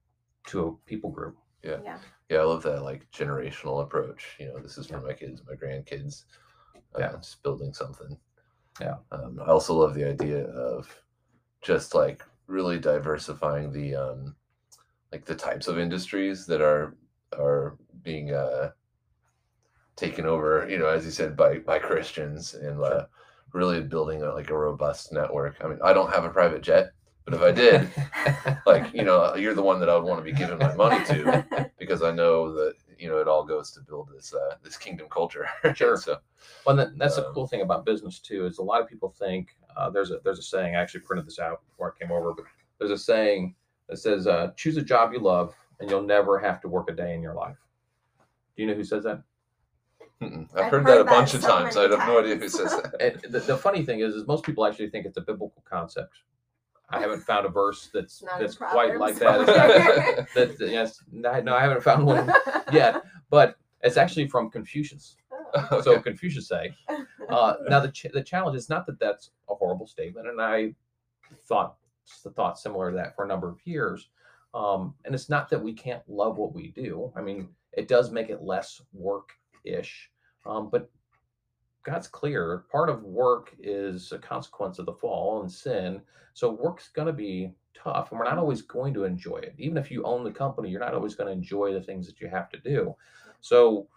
to 0.47 0.67
a 0.67 0.75
people 0.85 1.11
group. 1.11 1.37
Yeah. 1.63 1.99
Yeah, 2.29 2.39
I 2.39 2.43
love 2.43 2.63
that 2.63 2.81
like 2.83 3.09
generational 3.11 3.83
approach. 3.83 4.35
You 4.39 4.47
know, 4.47 4.59
this 4.59 4.77
is 4.77 4.87
for 4.87 4.99
my 4.99 5.13
kids, 5.13 5.43
my 5.47 5.53
grandkids. 5.55 6.25
Uh, 6.95 6.99
Yeah. 6.99 7.11
just 7.17 7.41
building 7.43 7.73
something. 7.73 8.19
Yeah. 8.79 8.95
Um, 9.11 9.39
I 9.41 9.49
also 9.49 9.73
love 9.73 9.93
the 9.93 10.07
idea 10.07 10.45
of 10.47 10.87
just 11.61 11.95
like 11.95 12.23
really 12.47 12.79
diversifying 12.79 13.71
the 13.71 13.95
um, 13.95 14.35
like 15.11 15.25
the 15.25 15.35
types 15.35 15.67
of 15.67 15.79
industries 15.79 16.45
that 16.47 16.61
are 16.61 16.95
are 17.37 17.77
being 18.03 18.33
uh, 18.33 18.71
taken 19.95 20.25
over. 20.25 20.67
You 20.69 20.77
know, 20.77 20.87
as 20.87 21.05
you 21.05 21.11
said, 21.11 21.37
by 21.37 21.59
by 21.59 21.79
Christians 21.79 22.53
and 22.53 22.81
uh, 22.83 23.05
really 23.53 23.81
building 23.81 24.23
a, 24.23 24.33
like 24.33 24.49
a 24.49 24.57
robust 24.57 25.13
network. 25.13 25.55
I 25.63 25.67
mean, 25.67 25.79
I 25.83 25.93
don't 25.93 26.13
have 26.13 26.25
a 26.25 26.29
private 26.29 26.61
jet, 26.61 26.91
but 27.23 27.33
if 27.33 27.41
I 27.41 27.51
did, 27.63 27.89
like 28.65 28.93
you 28.93 29.03
know, 29.03 29.35
you're 29.35 29.55
the 29.55 29.61
one 29.61 29.79
that 29.79 29.89
I 29.89 29.95
would 29.95 30.05
want 30.05 30.25
to 30.25 30.31
be 30.31 30.37
giving 30.37 30.59
my 30.59 30.75
money 30.75 31.03
to 31.05 31.71
because 31.79 32.03
I 32.03 32.11
know 32.11 32.53
that 32.53 32.73
you 32.97 33.09
know 33.09 33.17
it 33.17 33.27
all 33.27 33.43
goes 33.43 33.71
to 33.71 33.81
build 33.81 34.09
this 34.13 34.33
uh, 34.33 34.55
this 34.63 34.77
kingdom 34.77 35.07
culture. 35.09 35.47
Sure. 35.75 35.97
so 35.97 36.19
Well, 36.65 36.75
that, 36.75 36.97
that's 36.97 37.15
the 37.15 37.27
Um, 37.27 37.33
cool 37.33 37.47
thing 37.47 37.61
about 37.61 37.85
business 37.85 38.19
too. 38.19 38.45
Is 38.45 38.59
a 38.59 38.63
lot 38.63 38.81
of 38.81 38.87
people 38.87 39.09
think 39.09 39.55
uh, 39.75 39.89
there's 39.89 40.11
a 40.11 40.19
there's 40.23 40.39
a 40.39 40.43
saying. 40.43 40.75
I 40.75 40.81
actually 40.81 41.01
printed 41.01 41.25
this 41.25 41.39
out 41.39 41.61
before 41.69 41.93
I 41.93 41.99
came 42.01 42.11
over, 42.11 42.33
but 42.33 42.45
there's 42.79 42.91
a 42.91 42.97
saying 42.97 43.55
that 43.89 43.97
says, 43.97 44.27
uh, 44.27 44.51
"Choose 44.55 44.77
a 44.77 44.81
job 44.81 45.13
you 45.13 45.19
love, 45.19 45.55
and 45.79 45.89
you'll 45.89 46.03
never 46.03 46.39
have 46.39 46.61
to 46.61 46.67
work 46.67 46.89
a 46.89 46.93
day 46.93 47.13
in 47.13 47.21
your 47.21 47.33
life." 47.33 47.57
Do 48.55 48.63
you 48.63 48.67
know 48.69 48.75
who 48.75 48.83
says 48.83 49.03
that? 49.03 49.21
I've, 50.21 50.31
I've 50.55 50.71
heard, 50.71 50.71
heard 50.71 50.85
that 50.87 51.01
a 51.01 51.03
bunch 51.03 51.33
of 51.33 51.41
so 51.41 51.47
times. 51.49 51.75
I 51.75 51.83
have 51.83 51.91
no 51.91 52.19
idea 52.19 52.37
who 52.37 52.47
says 52.47 52.71
that. 52.71 53.01
And 53.01 53.33
the, 53.33 53.39
the 53.39 53.57
funny 53.57 53.83
thing 53.83 53.99
is, 53.99 54.15
is 54.15 54.25
most 54.27 54.45
people 54.45 54.65
actually 54.65 54.89
think 54.89 55.05
it's 55.05 55.17
a 55.17 55.21
biblical 55.21 55.63
concept. 55.69 56.13
I 56.89 56.99
haven't 56.99 57.21
found 57.21 57.45
a 57.45 57.49
verse 57.49 57.89
that's 57.93 58.23
Not 58.23 58.39
that's 58.39 58.55
quite 58.55 58.99
like 58.99 59.15
that. 59.15 60.27
yes, 60.59 61.03
no, 61.11 61.39
no, 61.41 61.55
I 61.55 61.61
haven't 61.61 61.83
found 61.83 62.05
one 62.05 62.31
yet, 62.71 63.03
but 63.29 63.57
it's 63.81 63.97
actually 63.97 64.27
from 64.27 64.49
Confucius. 64.49 65.17
Oh. 65.71 65.81
So 65.83 65.99
Confucius 65.99 66.47
say, 66.47 66.75
uh, 67.29 67.53
now 67.69 67.79
the 67.79 67.91
ch- 67.91 68.07
the 68.13 68.23
challenge 68.23 68.57
is 68.57 68.69
not 68.69 68.85
that 68.87 68.99
that's 68.99 69.31
a 69.49 69.55
horrible 69.55 69.87
statement, 69.87 70.27
and 70.27 70.41
I 70.41 70.75
thought 71.47 71.75
thought 72.35 72.59
similar 72.59 72.91
to 72.91 72.97
that 72.97 73.15
for 73.15 73.25
a 73.25 73.27
number 73.27 73.49
of 73.49 73.57
years. 73.63 74.09
Um, 74.53 74.93
and 75.03 75.13
it's 75.13 75.29
not 75.29 75.49
that 75.49 75.61
we 75.61 75.73
can't 75.73 76.01
love 76.07 76.37
what 76.37 76.53
we 76.53 76.69
do. 76.69 77.11
I 77.15 77.21
mean, 77.21 77.49
it 77.73 77.87
does 77.87 78.11
make 78.11 78.29
it 78.29 78.41
less 78.41 78.81
work 78.93 79.29
ish, 79.65 80.09
Um, 80.45 80.69
but 80.71 80.89
God's 81.85 82.07
clear. 82.07 82.65
Part 82.71 82.89
of 82.89 83.03
work 83.03 83.55
is 83.59 84.11
a 84.11 84.17
consequence 84.17 84.79
of 84.79 84.85
the 84.85 84.93
fall 84.93 85.41
and 85.41 85.51
sin. 85.51 86.01
So 86.33 86.51
work's 86.51 86.89
going 86.89 87.07
to 87.07 87.13
be 87.13 87.53
tough, 87.73 88.11
and 88.11 88.19
we're 88.19 88.25
not 88.25 88.37
always 88.37 88.61
going 88.61 88.93
to 88.95 89.03
enjoy 89.03 89.37
it. 89.37 89.53
Even 89.57 89.77
if 89.77 89.91
you 89.91 90.03
own 90.03 90.23
the 90.23 90.31
company, 90.31 90.69
you're 90.69 90.79
not 90.79 90.93
always 90.93 91.15
going 91.15 91.27
to 91.27 91.33
enjoy 91.33 91.73
the 91.73 91.81
things 91.81 92.07
that 92.07 92.19
you 92.19 92.27
have 92.27 92.49
to 92.49 92.59
do. 92.59 92.95
So 93.41 93.87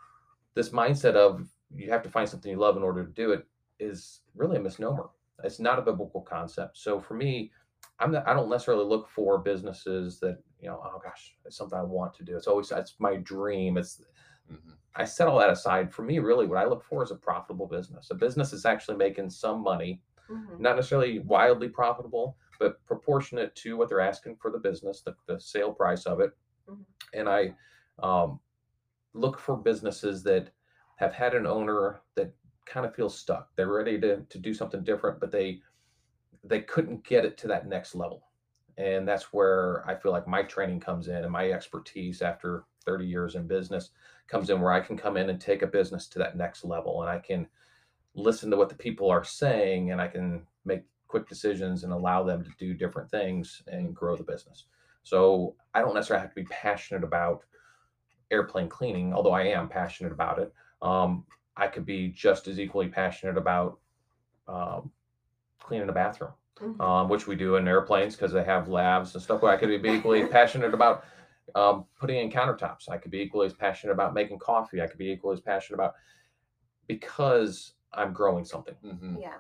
this 0.55 0.69
mindset 0.71 1.15
of 1.15 1.49
you 1.75 1.91
have 1.91 2.03
to 2.03 2.11
find 2.11 2.29
something 2.29 2.51
you 2.51 2.59
love 2.59 2.77
in 2.77 2.83
order 2.83 3.05
to 3.05 3.13
do 3.13 3.33
it 3.33 3.47
is 3.81 4.21
really 4.37 4.57
a 4.57 4.61
misnomer. 4.61 5.09
It's 5.45 5.61
not 5.61 5.79
a 5.79 5.83
biblical 5.83 6.21
concept. 6.21 6.77
So 6.79 7.01
for 7.01 7.15
me, 7.15 7.51
I'm 8.01 8.13
not, 8.13 8.29
I 8.29 8.35
don't 8.35 8.51
necessarily 8.51 8.85
look 8.85 9.09
for 9.09 9.39
businesses 9.39 10.21
that 10.21 10.39
you 10.61 10.69
know. 10.69 10.81
Oh 10.85 11.01
gosh, 11.03 11.35
it's 11.45 11.57
something 11.57 11.79
I 11.79 11.83
want 11.83 12.15
to 12.15 12.25
do. 12.25 12.37
It's 12.37 12.47
always 12.47 12.71
it's 12.71 12.95
my 12.99 13.17
dream. 13.17 13.77
It's 13.77 14.03
Mhm. 14.51 14.77
I 14.97 15.05
set 15.05 15.29
all 15.29 15.39
that 15.39 15.51
aside. 15.51 15.93
For 15.93 16.03
me, 16.03 16.19
really, 16.19 16.47
what 16.47 16.59
I 16.59 16.65
look 16.65 16.83
for 16.85 17.03
is 17.03 17.11
a 17.11 17.17
profitable 17.17 17.67
business. 17.67 18.11
A 18.11 18.15
business 18.15 18.53
is 18.53 18.65
actually 18.65 18.97
making 18.97 19.31
some 19.31 19.61
money, 19.63 20.03
Mhm. 20.29 20.59
not 20.59 20.77
necessarily 20.77 21.21
wildly 21.21 21.69
profitable, 21.69 22.37
but 22.59 22.85
proportionate 22.87 23.55
to 23.57 23.77
what 23.77 23.89
they're 23.89 24.01
asking 24.01 24.37
for 24.37 24.51
the 24.51 24.59
business, 24.59 25.03
the, 25.03 25.15
the 25.27 25.39
sale 25.41 25.73
price 25.73 26.07
of 26.07 26.21
it. 26.21 26.37
Mhm. 26.69 26.85
And 27.15 27.29
I 27.29 27.57
um, 28.01 28.41
look 29.13 29.39
for 29.39 29.57
businesses 29.57 30.23
that 30.25 30.51
have 30.97 31.13
had 31.13 31.35
an 31.35 31.47
owner 31.47 32.01
that 32.15 32.33
kind 32.65 32.85
of 32.87 32.95
feels 32.95 33.17
stuck. 33.19 33.55
They're 33.57 33.73
ready 33.73 34.01
to, 34.01 34.23
to 34.23 34.39
do 34.39 34.53
something 34.55 34.85
different, 34.85 35.21
but 35.21 35.31
they 35.31 35.63
they 36.45 36.61
couldn't 36.63 37.05
get 37.05 37.25
it 37.25 37.37
to 37.39 37.49
that 37.49 37.67
next 37.67 37.95
level. 37.95 38.29
And 38.77 39.07
that's 39.07 39.33
where 39.33 39.85
I 39.89 39.97
feel 39.97 40.13
like 40.13 40.29
my 40.29 40.45
training 40.45 40.79
comes 40.81 41.09
in 41.09 41.17
and 41.17 41.31
my 41.33 41.51
expertise 41.51 42.23
after 42.23 42.65
30 42.85 43.07
years 43.07 43.35
in 43.35 43.47
business 43.47 43.91
comes 44.27 44.51
in 44.51 44.61
where 44.61 44.73
I 44.73 44.81
can 44.81 44.97
come 44.97 45.17
in 45.17 45.31
and 45.31 45.41
take 45.41 45.63
a 45.63 45.67
business 45.67 46.07
to 46.09 46.19
that 46.19 46.37
next 46.37 46.65
level 46.65 47.03
and 47.03 47.11
I 47.11 47.19
can 47.19 47.47
listen 48.15 48.51
to 48.51 48.57
what 48.57 48.69
the 48.69 48.75
people 48.75 49.11
are 49.11 49.25
saying 49.25 49.93
and 49.93 50.01
I 50.01 50.09
can 50.09 50.47
make 50.65 50.83
quick 51.07 51.29
decisions 51.29 51.85
and 51.85 51.93
allow 51.93 52.23
them 52.23 52.45
to 52.45 52.51
do 52.59 52.75
different 52.75 53.11
things 53.11 53.63
and 53.67 53.95
grow 53.95 54.17
the 54.17 54.25
business. 54.25 54.67
So 55.03 55.55
I 55.75 55.81
don't 55.81 55.95
necessarily 55.95 56.23
have 56.23 56.35
to 56.35 56.41
be 56.41 56.47
passionate 56.51 57.05
about 57.05 57.45
airplane 58.31 58.69
cleaning, 58.69 59.15
although 59.15 59.33
I 59.33 59.45
am 59.45 59.69
passionate 59.69 60.13
about 60.13 60.39
it. 60.39 60.53
Um, 60.83 61.25
I 61.57 61.67
could 61.67 61.87
be 61.87 62.09
just 62.09 62.47
as 62.47 62.61
equally 62.61 62.89
passionate 62.89 63.39
about 63.39 63.79
um, 64.47 64.91
cleaning 65.61 65.89
a 65.89 65.93
bathroom 65.93 66.33
Mhm. 66.61 66.81
um, 66.81 67.09
which 67.09 67.27
we 67.27 67.37
do 67.37 67.57
in 67.57 67.69
airplanes 67.69 68.17
because 68.17 68.33
they 68.33 68.43
have 68.45 68.69
labs 68.69 69.15
and 69.15 69.23
stuff. 69.23 69.41
But 69.41 69.49
I 69.51 69.57
could 69.57 69.83
be 69.83 69.91
equally 69.91 70.27
passionate 70.27 70.75
about 70.75 71.05
um, 71.55 71.85
putting 71.99 72.19
in 72.19 72.31
countertops. 72.31 72.89
I 72.89 72.99
could 72.99 73.11
be 73.11 73.21
equally 73.21 73.47
as 73.47 73.55
passionate 73.55 73.93
about 73.93 74.15
making 74.15 74.39
coffee. 74.39 74.81
I 74.83 74.87
could 74.87 74.99
be 74.99 75.11
equally 75.11 75.35
as 75.35 75.41
passionate 75.41 75.77
about 75.77 75.95
because 76.87 77.75
I'm 77.93 78.13
growing 78.13 78.45
something, 78.45 78.75
Mhm. 78.85 79.21
yeah. 79.21 79.39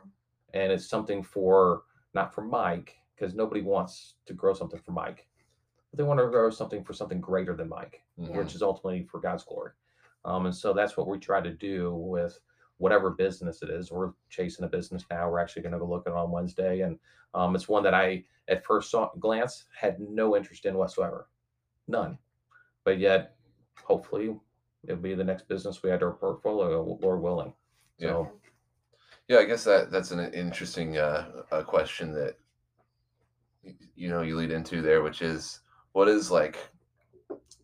and 0.55 0.73
it's 0.73 0.87
something 0.87 1.23
for 1.23 1.85
not 2.15 2.35
for 2.35 2.43
Mike 2.43 2.97
because 3.15 3.35
nobody 3.35 3.61
wants 3.61 4.15
to 4.27 4.33
grow 4.33 4.55
something 4.55 4.81
for 4.81 4.93
Mike, 4.93 5.29
but 5.91 5.99
they 5.99 6.03
want 6.05 6.19
to 6.21 6.29
grow 6.29 6.49
something 6.51 6.83
for 6.83 6.93
something 6.95 7.21
greater 7.21 7.55
than 7.55 7.69
Mike 7.69 8.03
Mhm. 8.19 8.35
which 8.37 8.55
is 8.55 8.63
ultimately 8.63 9.05
for 9.05 9.21
God's 9.21 9.45
glory. 9.45 9.73
Um, 10.25 10.47
and 10.47 10.55
so 10.55 10.73
that's 10.73 10.97
what 10.97 11.07
we 11.07 11.19
try 11.19 11.41
to 11.41 11.53
do 11.53 11.95
with 11.95 12.41
whatever 12.79 13.11
business 13.11 13.63
it 13.63 13.71
is. 13.71 13.93
We're 13.93 14.13
chasing 14.29 14.65
a 14.65 14.69
business 14.69 15.05
now. 15.11 15.31
We're 15.31 15.39
actually 15.41 15.63
going 15.63 15.73
to 15.73 15.79
go 15.79 15.87
look 15.87 16.07
at 16.07 16.13
it 16.13 16.17
on 16.17 16.31
Wednesday, 16.31 16.81
and 16.81 16.99
um, 17.35 17.55
it's 17.55 17.69
one 17.69 17.83
that 17.85 17.95
I, 17.95 18.25
at 18.49 18.65
first 18.65 18.91
saw, 18.91 19.11
glance, 19.17 19.67
had 19.77 20.01
no 20.01 20.35
interest 20.37 20.65
in 20.65 20.77
whatsoever, 20.77 21.29
none. 21.89 22.19
But 22.85 22.99
yet, 22.99 23.35
hopefully, 23.83 24.37
it'll 24.85 24.97
be 24.97 25.15
the 25.15 25.25
next 25.25 25.49
business 25.49 25.83
we 25.83 25.91
add 25.91 26.01
to 26.01 26.07
our 26.07 26.13
portfolio, 26.13 26.99
Lord 27.01 27.21
willing. 27.21 27.53
Yeah. 27.99 28.11
So, 28.11 28.33
Yeah, 29.29 29.39
I 29.39 29.45
guess 29.45 29.65
that 29.65 29.91
that's 29.91 30.11
an 30.11 30.33
interesting 30.33 30.99
uh, 30.99 31.43
a 31.51 31.65
question 31.65 32.13
that 32.15 32.37
you 33.95 34.09
know 34.09 34.23
you 34.23 34.37
lead 34.37 34.51
into 34.51 34.81
there, 34.83 35.03
which 35.03 35.23
is 35.23 35.61
what 35.93 36.09
is 36.09 36.31
like 36.31 36.59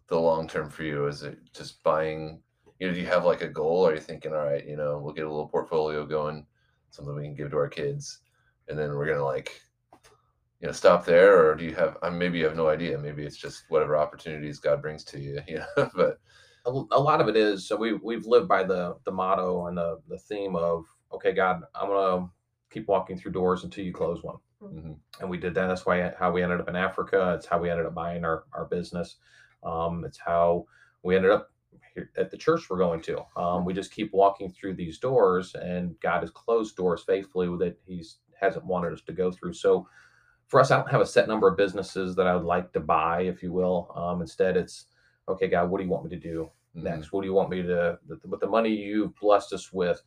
the 0.08 0.18
long 0.18 0.48
term 0.48 0.68
for 0.68 0.82
you? 0.82 1.06
Is 1.06 1.22
it 1.22 1.38
just 1.54 1.82
buying? 1.82 2.40
You 2.80 2.88
know, 2.88 2.94
do 2.94 3.00
you 3.00 3.06
have 3.06 3.24
like 3.24 3.42
a 3.42 3.48
goal? 3.48 3.86
Are 3.86 3.94
you 3.94 4.00
thinking, 4.00 4.32
all 4.32 4.44
right, 4.44 4.66
you 4.66 4.76
know, 4.76 4.98
we'll 4.98 5.14
get 5.14 5.26
a 5.26 5.30
little 5.30 5.48
portfolio 5.48 6.04
going, 6.04 6.44
something 6.90 7.14
we 7.14 7.22
can 7.22 7.34
give 7.34 7.50
to 7.52 7.56
our 7.56 7.68
kids, 7.68 8.20
and 8.68 8.78
then 8.78 8.90
we're 8.90 9.06
gonna 9.06 9.24
like, 9.24 9.62
you 10.60 10.66
know, 10.66 10.72
stop 10.72 11.04
there, 11.04 11.46
or 11.46 11.54
do 11.54 11.64
you 11.64 11.74
have? 11.74 11.96
Maybe 12.12 12.38
you 12.38 12.44
have 12.44 12.56
no 12.56 12.68
idea. 12.68 12.98
Maybe 12.98 13.24
it's 13.24 13.36
just 13.36 13.64
whatever 13.68 13.96
opportunities 13.96 14.58
God 14.58 14.80
brings 14.82 15.04
to 15.04 15.20
you. 15.20 15.40
You 15.48 15.62
know, 15.76 15.90
but 15.94 16.18
a, 16.66 16.70
a 16.70 17.00
lot 17.00 17.20
of 17.20 17.28
it 17.28 17.36
is 17.36 17.66
so 17.66 17.76
we 17.76 17.94
we've 17.94 18.26
lived 18.26 18.48
by 18.48 18.62
the 18.62 18.96
the 19.04 19.12
motto 19.12 19.66
and 19.66 19.76
the 19.76 20.00
the 20.08 20.18
theme 20.18 20.56
of 20.56 20.84
okay 21.12 21.32
god 21.32 21.62
i'm 21.74 21.88
gonna 21.88 22.26
keep 22.70 22.88
walking 22.88 23.18
through 23.18 23.32
doors 23.32 23.64
until 23.64 23.84
you 23.84 23.92
close 23.92 24.22
one 24.22 24.36
mhm, 24.62 24.96
and 25.20 25.30
we 25.30 25.36
did 25.38 25.54
that 25.54 25.66
that's 25.66 25.86
why 25.86 26.12
how 26.18 26.32
we 26.32 26.42
ended 26.42 26.60
up 26.60 26.68
in 26.68 26.76
africa 26.76 27.34
it's 27.36 27.46
how 27.46 27.58
we 27.58 27.70
ended 27.70 27.86
up 27.86 27.94
buying 27.94 28.24
our 28.24 28.44
our 28.52 28.64
business 28.66 29.16
um, 29.62 30.04
it's 30.04 30.18
how 30.18 30.66
we 31.02 31.16
ended 31.16 31.30
up 31.30 31.50
at 32.16 32.30
the 32.30 32.36
church 32.36 32.68
we're 32.68 32.78
going 32.78 33.00
to 33.00 33.22
um, 33.36 33.64
we 33.64 33.72
just 33.72 33.92
keep 33.92 34.12
walking 34.12 34.50
through 34.50 34.74
these 34.74 34.98
doors 34.98 35.54
and 35.54 35.98
god 36.00 36.20
has 36.20 36.30
closed 36.30 36.76
doors 36.76 37.02
faithfully 37.06 37.46
that 37.58 37.76
he's 37.86 38.18
hasn't 38.40 38.64
wanted 38.64 38.92
us 38.92 39.00
to 39.02 39.12
go 39.12 39.30
through 39.30 39.52
so 39.52 39.86
for 40.48 40.60
us 40.60 40.70
i 40.70 40.76
don't 40.76 40.90
have 40.90 41.00
a 41.00 41.06
set 41.06 41.28
number 41.28 41.48
of 41.48 41.56
businesses 41.56 42.14
that 42.14 42.26
i 42.26 42.34
would 42.34 42.44
like 42.44 42.72
to 42.72 42.80
buy 42.80 43.22
if 43.22 43.42
you 43.42 43.52
will 43.52 43.90
um, 43.96 44.20
instead 44.20 44.56
it's 44.56 44.86
okay 45.28 45.48
god 45.48 45.70
what 45.70 45.78
do 45.78 45.84
you 45.84 45.90
want 45.90 46.04
me 46.04 46.10
to 46.10 46.16
do 46.16 46.50
mhm, 46.76 46.82
next? 46.82 47.12
What 47.12 47.22
do 47.22 47.28
you 47.28 47.34
want 47.34 47.50
me 47.50 47.62
to, 47.62 47.98
with 48.26 48.40
the 48.40 48.46
money 48.48 48.70
you've 48.70 49.14
blessed 49.16 49.52
us 49.52 49.72
with, 49.72 50.02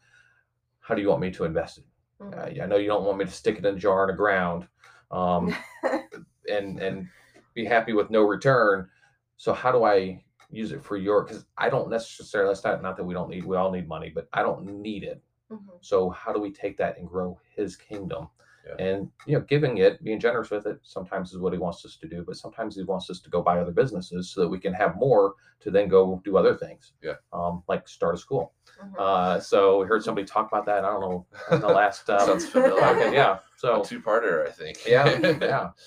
how 0.80 0.95
do 0.95 1.02
you 1.02 1.10
want 1.10 1.21
me 1.21 1.32
to 1.32 1.45
invest 1.45 1.80
it? 1.80 1.86
Mhm. 2.21 2.60
Uh, 2.60 2.63
I 2.63 2.65
know 2.65 2.78
you 2.78 2.88
don't 2.88 3.06
want 3.06 3.17
me 3.17 3.26
to 3.26 3.32
stick 3.32 3.58
it 3.58 3.65
in 3.65 3.76
a 3.76 3.80
jar 3.80 4.04
in 4.04 4.08
the 4.08 4.17
ground 4.17 4.67
um, 5.12 5.56
and, 6.52 6.80
and 6.80 7.08
be 7.54 7.65
happy 7.65 7.93
with 7.93 8.10
no 8.10 8.23
return. 8.23 8.89
So 9.38 9.54
how 9.54 9.71
do 9.71 9.84
I 9.84 10.23
use 10.50 10.71
it 10.71 10.84
for 10.84 10.97
your, 10.97 11.23
because 11.23 11.45
I 11.58 11.69
don't 11.69 11.89
necessarily, 11.89 12.50
that's 12.50 12.63
not, 12.63 12.82
not 12.82 12.97
that 12.97 13.04
we 13.04 13.13
don't 13.13 13.30
need, 13.30 13.45
we 13.45 13.58
all 13.58 13.71
need 13.71 13.88
money, 13.88 14.10
but 14.10 14.28
I 14.34 14.41
don't 14.41 14.65
need 14.82 15.04
it. 15.04 15.21
Mhm. 15.52 15.78
So 15.82 16.10
how 16.10 16.34
do 16.34 16.39
we 16.39 16.52
take 16.52 16.78
that 16.78 16.97
and 16.97 17.08
grow 17.08 17.39
his 17.56 17.76
kingdom? 17.76 18.30
Yeah. 18.67 18.86
And 18.86 19.10
you 19.25 19.38
know, 19.38 19.45
giving 19.47 19.77
it, 19.77 20.03
being 20.03 20.19
generous 20.19 20.49
with 20.49 20.65
it, 20.65 20.80
sometimes 20.84 21.32
is 21.32 21.38
what 21.38 21.53
he 21.53 21.60
wants 21.60 21.86
us 21.86 21.95
to 21.97 22.08
do, 22.08 22.23
but 22.25 22.36
sometimes 22.36 22.75
he 22.75 22.84
wants 22.84 23.10
us 23.10 23.19
to 23.21 23.30
go 23.30 23.41
buy 23.41 23.60
other 23.60 23.71
businesses 23.71 24.30
so 24.32 24.41
that 24.41 24.49
we 24.49 24.60
can 24.60 24.73
have 24.73 24.95
more 24.97 25.36
to 25.62 25.71
then 25.71 25.88
go 25.88 26.21
do 26.25 26.38
other 26.38 26.56
things. 26.56 26.93
Yeah. 27.01 27.13
Um, 27.32 27.63
like 27.67 27.88
start 27.88 28.15
a 28.15 28.17
school. 28.17 28.53
Mhm. 28.82 28.93
Uh, 28.99 29.39
so 29.39 29.80
we 29.82 29.88
heard 29.88 30.03
somebody 30.03 30.25
talk 30.25 30.47
about 30.51 30.65
that. 30.65 30.84
I 30.86 30.89
don't 30.91 31.01
know 31.01 31.25
in 31.51 31.62
the 31.62 31.67
last 31.67 32.10
um, 32.10 32.19
sounds 32.25 32.47
familiar. 32.47 32.84
okay, 32.84 33.13
yeah. 33.13 33.39
So 33.58 33.84
two 33.84 33.99
parter, 34.01 34.47
I 34.47 34.51
think. 34.51 34.80
yeah, 34.86 35.17
yeah. 35.41 35.69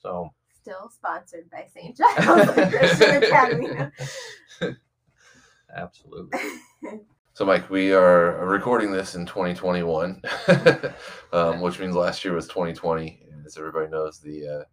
So 0.00 0.30
Still 0.52 0.90
sponsored 0.90 1.48
by 1.50 1.66
St. 1.74 1.96
Giles 1.96 2.50
Christian 2.70 3.22
Academy. 3.22 3.90
absolutely. 5.74 6.38
So, 7.38 7.44
Mike, 7.44 7.70
we 7.70 7.92
are 7.92 8.44
recording 8.44 8.90
this 8.90 9.14
in 9.14 9.24
2021, 9.24 10.20
um, 11.32 11.60
which 11.60 11.78
means 11.78 11.94
last 11.94 12.24
year 12.24 12.34
was 12.34 12.48
2020. 12.48 13.28
And 13.30 13.46
as 13.46 13.56
everybody 13.56 13.88
knows, 13.88 14.18
the 14.18 14.48
uh, 14.48 14.64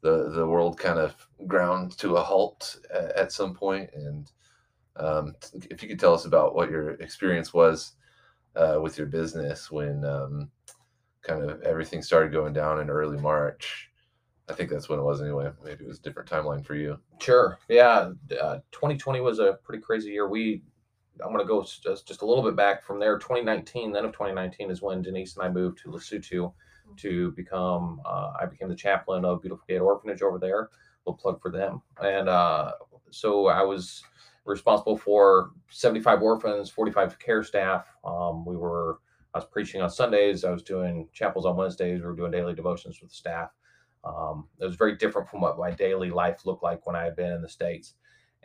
the 0.00 0.30
the 0.30 0.44
world 0.44 0.76
kind 0.80 0.98
of 0.98 1.14
ground 1.46 1.96
to 1.98 2.16
a 2.16 2.20
halt 2.20 2.76
at, 2.92 3.12
at 3.12 3.32
some 3.32 3.54
point. 3.54 3.88
And 3.94 4.28
um, 4.96 5.36
if 5.70 5.80
you 5.80 5.88
could 5.88 6.00
tell 6.00 6.12
us 6.12 6.24
about 6.24 6.56
what 6.56 6.70
your 6.70 6.94
experience 6.94 7.54
was 7.54 7.92
uh, 8.56 8.80
with 8.82 8.98
your 8.98 9.06
business 9.06 9.70
when 9.70 10.04
um, 10.04 10.50
kind 11.20 11.48
of 11.48 11.62
everything 11.62 12.02
started 12.02 12.32
going 12.32 12.52
down 12.52 12.80
in 12.80 12.90
early 12.90 13.18
March. 13.18 13.90
I 14.48 14.54
think 14.54 14.70
that's 14.70 14.88
when 14.88 14.98
it 14.98 15.04
was 15.04 15.22
anyway. 15.22 15.52
Maybe 15.64 15.84
it 15.84 15.88
was 15.88 16.00
a 16.00 16.02
different 16.02 16.28
timeline 16.28 16.66
for 16.66 16.74
you. 16.74 16.98
Sure. 17.20 17.60
Yeah. 17.68 18.10
Uh, 18.40 18.58
2020 18.72 19.20
was 19.20 19.38
a 19.38 19.60
pretty 19.62 19.80
crazy 19.80 20.10
year. 20.10 20.28
We, 20.28 20.62
I'm 21.20 21.32
going 21.32 21.44
to 21.44 21.48
go 21.48 21.62
just, 21.62 22.06
just 22.06 22.22
a 22.22 22.26
little 22.26 22.42
bit 22.42 22.56
back 22.56 22.82
from 22.82 22.98
there. 22.98 23.18
2019, 23.18 23.92
then 23.92 24.04
of 24.04 24.12
2019 24.12 24.70
is 24.70 24.82
when 24.82 25.02
Denise 25.02 25.36
and 25.36 25.44
I 25.44 25.48
moved 25.48 25.78
to 25.78 25.90
Lesotho 25.90 26.52
to 26.96 27.32
become, 27.32 28.00
uh, 28.04 28.32
I 28.40 28.46
became 28.46 28.68
the 28.68 28.74
chaplain 28.74 29.24
of 29.24 29.42
Beautiful 29.42 29.64
Gate 29.68 29.78
Orphanage 29.78 30.22
over 30.22 30.38
there. 30.38 30.70
We'll 31.04 31.14
plug 31.14 31.40
for 31.40 31.50
them. 31.50 31.82
And 32.02 32.28
uh, 32.28 32.72
so 33.10 33.46
I 33.46 33.62
was 33.62 34.02
responsible 34.44 34.96
for 34.96 35.50
75 35.70 36.22
orphans, 36.22 36.70
45 36.70 37.18
care 37.18 37.42
staff. 37.42 37.86
Um, 38.04 38.44
we 38.44 38.56
were, 38.56 38.98
I 39.34 39.38
was 39.38 39.46
preaching 39.46 39.80
on 39.80 39.90
Sundays. 39.90 40.44
I 40.44 40.50
was 40.50 40.62
doing 40.62 41.08
chapels 41.12 41.46
on 41.46 41.56
Wednesdays. 41.56 42.00
We 42.00 42.06
were 42.06 42.16
doing 42.16 42.32
daily 42.32 42.54
devotions 42.54 43.00
with 43.00 43.10
the 43.10 43.16
staff. 43.16 43.50
Um, 44.04 44.48
it 44.60 44.64
was 44.64 44.76
very 44.76 44.96
different 44.96 45.28
from 45.28 45.40
what 45.40 45.58
my 45.58 45.70
daily 45.70 46.10
life 46.10 46.44
looked 46.44 46.62
like 46.62 46.86
when 46.86 46.96
I 46.96 47.04
had 47.04 47.16
been 47.16 47.32
in 47.32 47.42
the 47.42 47.48
States. 47.48 47.94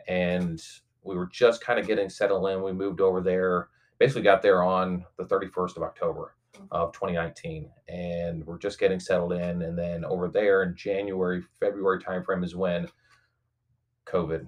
And 0.06 0.62
we 1.08 1.16
were 1.16 1.26
just 1.32 1.62
kind 1.62 1.78
of 1.78 1.86
getting 1.86 2.10
settled 2.10 2.46
in. 2.50 2.62
We 2.62 2.72
moved 2.72 3.00
over 3.00 3.22
there, 3.22 3.68
basically 3.98 4.22
got 4.22 4.42
there 4.42 4.62
on 4.62 5.06
the 5.16 5.24
31st 5.24 5.78
of 5.78 5.82
October 5.82 6.34
of 6.70 6.92
2019. 6.92 7.70
And 7.88 8.46
we're 8.46 8.58
just 8.58 8.78
getting 8.78 9.00
settled 9.00 9.32
in. 9.32 9.62
And 9.62 9.76
then 9.76 10.04
over 10.04 10.28
there 10.28 10.64
in 10.64 10.76
January, 10.76 11.42
February 11.60 12.02
timeframe 12.02 12.44
is 12.44 12.54
when 12.54 12.88
COVID, 14.06 14.46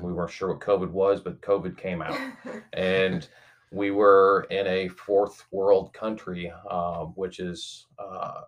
we 0.00 0.12
weren't 0.14 0.30
sure 0.30 0.48
what 0.48 0.60
COVID 0.60 0.90
was, 0.90 1.20
but 1.20 1.42
COVID 1.42 1.76
came 1.76 2.00
out. 2.00 2.18
And 2.72 3.28
we 3.70 3.90
were 3.90 4.46
in 4.50 4.66
a 4.66 4.88
fourth 4.88 5.44
world 5.50 5.92
country, 5.92 6.50
uh, 6.70 7.04
which 7.16 7.38
is 7.38 7.86
uh, 7.98 8.42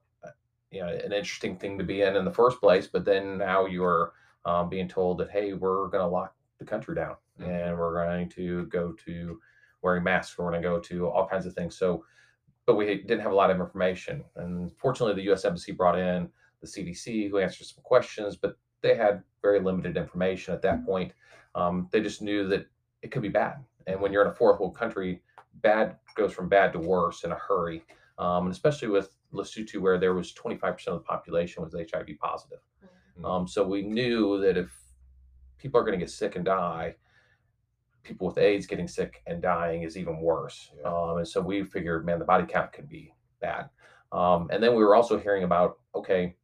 you 0.71 0.81
know 0.81 0.89
an 0.89 1.13
interesting 1.13 1.57
thing 1.57 1.77
to 1.79 1.85
be 1.85 2.03
in 2.03 2.15
in 2.17 2.25
the 2.25 2.33
first 2.33 2.61
place. 2.61 2.87
But 2.87 3.05
then 3.05 3.37
now 3.39 3.67
you're 3.67 4.13
um, 4.45 4.69
being 4.69 4.89
told 4.89 5.19
that 5.19 5.31
hey, 5.31 5.55
we're 5.55 5.89
going 5.89 6.05
to 6.05 6.07
lock 6.07 6.35
the 6.59 6.65
country 6.65 6.95
down 6.95 7.17
Mhm. 7.41 7.47
and 7.49 7.79
we're 7.79 7.95
going 7.95 8.29
to 8.31 8.67
go 8.67 8.93
to 8.93 9.41
wearing 9.83 10.03
masks. 10.03 10.37
We're 10.37 10.51
going 10.51 10.61
to 10.61 10.69
go 10.69 10.81
to 10.81 11.09
all 11.09 11.29
kinds 11.29 11.47
of 11.47 11.55
things. 11.55 11.77
So, 11.77 12.05
but 12.67 12.75
we 12.75 12.85
didn't 12.87 13.21
have 13.21 13.33
a 13.33 13.35
lot 13.35 13.51
of 13.51 13.61
information. 13.61 14.25
And 14.37 14.73
fortunately, 14.77 15.15
the 15.15 15.23
U.S. 15.29 15.45
Embassy 15.45 15.73
brought 15.73 15.99
in 15.99 16.29
the 16.61 16.67
CDC 16.67 17.31
who 17.31 17.39
answered 17.39 17.65
some 17.67 17.83
questions, 17.85 18.37
but 18.37 18.57
they 18.83 18.95
had 18.97 19.23
very 19.41 19.61
limited 19.61 19.97
information 19.97 20.53
at 20.53 20.63
that 20.63 20.85
point. 20.85 21.13
Um, 21.55 21.89
they 21.93 22.01
just 22.01 22.21
knew 22.23 22.47
that 22.49 22.67
it 23.03 23.11
could 23.13 23.23
be 23.23 23.29
bad. 23.29 23.65
And 23.87 24.01
when 24.01 24.13
you're 24.13 24.23
in 24.23 24.29
a 24.29 24.35
fourth 24.35 24.61
world 24.61 24.77
country, 24.77 25.23
bad 25.55 25.97
goes 26.17 26.33
from 26.33 26.49
bad 26.49 26.73
to 26.73 26.79
worse 26.81 27.23
in 27.25 27.33
a 27.33 27.37
hurry. 27.37 27.85
Um, 28.19 28.47
and 28.47 28.53
especially 28.53 28.89
with 28.89 29.11
Lesotho, 29.33 29.81
where 29.81 29.99
there 29.99 30.15
was 30.15 30.33
25% 30.35 30.89
of 30.89 30.95
the 30.95 31.01
population 31.05 31.63
was 31.63 31.75
HIV 31.75 32.19
positive. 32.19 32.59
Mhm. 33.19 33.25
Um, 33.25 33.47
so 33.49 33.67
we 33.67 33.83
knew 33.83 34.39
that 34.41 34.57
if 34.57 34.78
people 35.59 35.81
are 35.81 35.85
going 35.85 35.99
to 35.99 36.05
get 36.05 36.11
sick 36.11 36.37
and 36.37 36.45
die, 36.45 36.95
people 38.03 38.27
with 38.27 38.39
AIDS 38.39 38.67
getting 38.67 38.89
sick 38.89 39.23
and 39.27 39.43
dying 39.43 39.83
is 39.83 39.97
even 39.97 40.21
worse. 40.21 40.71
Yeah. 40.81 40.89
Um, 40.91 41.19
and 41.19 41.29
so 41.29 41.41
we 41.41 41.63
figured, 41.65 42.07
man, 42.07 42.19
the 42.19 42.25
body 42.25 42.47
count 42.47 42.73
could 42.73 42.89
be 42.89 43.13
bad. 43.41 43.69
Um, 44.13 44.49
and 44.51 44.63
then 44.63 44.75
we 44.75 44.83
were 44.83 44.95
also 44.95 45.19
hearing 45.19 45.45
about, 45.45 45.79
okay, 45.95 46.37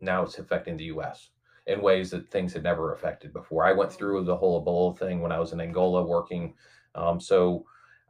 now 0.00 0.22
it's 0.22 0.38
affecting 0.38 0.76
the 0.76 0.84
U.S. 0.84 1.30
in 1.66 1.80
ways 1.80 2.10
that 2.10 2.30
things 2.30 2.52
had 2.52 2.62
never 2.62 2.92
affected 2.92 3.32
before. 3.32 3.64
I 3.64 3.72
went 3.72 3.92
through 3.92 4.24
the 4.24 4.36
whole 4.36 4.64
Ebola 4.64 4.98
thing 4.98 5.20
when 5.20 5.32
I 5.32 5.38
was 5.40 5.52
in 5.52 5.60
Angola 5.60 6.04
working. 6.04 6.54
Um, 6.94 7.18
so 7.20 7.64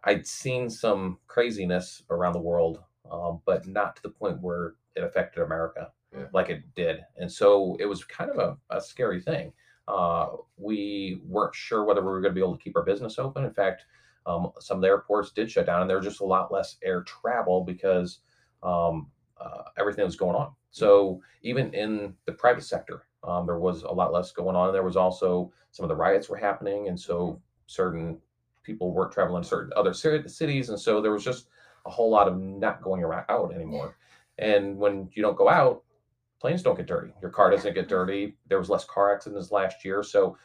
I'd 0.04 0.26
seen 0.26 0.68
some 0.68 1.18
craziness 1.28 2.02
around 2.10 2.32
the 2.32 2.40
world, 2.40 2.82
um, 3.10 3.40
but 3.46 3.66
not 3.66 3.96
to 3.96 4.02
the 4.02 4.10
point 4.10 4.40
where 4.40 4.74
it 4.96 5.04
affected 5.04 5.42
America 5.42 5.92
Yeah. 6.12 6.26
like 6.32 6.50
it 6.50 6.62
did. 6.74 7.04
And 7.16 7.30
so 7.30 7.76
it 7.78 7.86
was 7.86 8.04
kind 8.04 8.30
of 8.30 8.38
a, 8.38 8.76
a 8.76 8.80
scary 8.80 9.20
thing. 9.20 9.52
Uh, 9.88 10.36
we 10.58 11.22
weren't 11.26 11.54
sure 11.54 11.82
whether 11.84 12.02
we 12.02 12.08
were 12.08 12.20
going 12.20 12.34
to 12.34 12.38
be 12.38 12.44
able 12.44 12.56
to 12.56 12.62
keep 12.62 12.76
our 12.76 12.84
business 12.84 13.18
open. 13.18 13.44
In 13.44 13.52
fact, 13.52 13.84
um, 14.26 14.52
some 14.60 14.76
of 14.76 14.82
the 14.82 14.88
airports 14.88 15.32
did 15.32 15.50
shut 15.50 15.66
down, 15.66 15.80
and 15.80 15.88
there 15.88 15.96
was 15.96 16.06
just 16.06 16.20
a 16.20 16.24
lot 16.24 16.52
less 16.52 16.76
air 16.84 17.02
travel 17.02 17.64
because 17.64 18.18
um, 18.62 19.10
uh, 19.40 19.62
everything 19.78 20.04
was 20.04 20.16
going 20.16 20.36
on. 20.36 20.52
So 20.70 21.22
even 21.42 21.72
in 21.72 22.14
the 22.26 22.32
private 22.32 22.64
sector, 22.64 23.04
um, 23.24 23.46
there 23.46 23.58
was 23.58 23.82
a 23.82 23.90
lot 23.90 24.12
less 24.12 24.30
going 24.30 24.54
on. 24.54 24.72
There 24.72 24.82
was 24.82 24.96
also 24.96 25.50
some 25.70 25.84
of 25.84 25.88
the 25.88 25.96
riots 25.96 26.28
were 26.28 26.36
happening, 26.36 26.88
and 26.88 27.00
so 27.00 27.40
certain 27.66 28.18
people 28.62 28.92
weren't 28.92 29.12
traveling 29.12 29.42
to 29.42 29.48
certain 29.48 29.72
other 29.74 29.94
cities, 29.94 30.68
and 30.68 30.78
so 30.78 31.00
there 31.00 31.12
was 31.12 31.24
just 31.24 31.48
a 31.86 31.90
whole 31.90 32.10
lot 32.10 32.28
of 32.28 32.38
not 32.38 32.82
going 32.82 33.02
around 33.02 33.24
out 33.30 33.54
anymore. 33.54 33.96
And 34.36 34.76
when 34.76 35.08
you 35.14 35.22
don't 35.22 35.36
go 35.36 35.48
out, 35.48 35.82
planes 36.40 36.62
don't 36.62 36.76
get 36.76 36.86
dirty. 36.86 37.12
Your 37.20 37.30
car 37.30 37.50
doesn't 37.50 37.74
get 37.74 37.88
dirty. 37.88 38.36
There 38.48 38.58
was 38.58 38.70
less 38.70 38.84
car 38.84 39.14
accidents 39.14 39.50
last 39.50 39.84
year, 39.84 40.02
so 40.02 40.36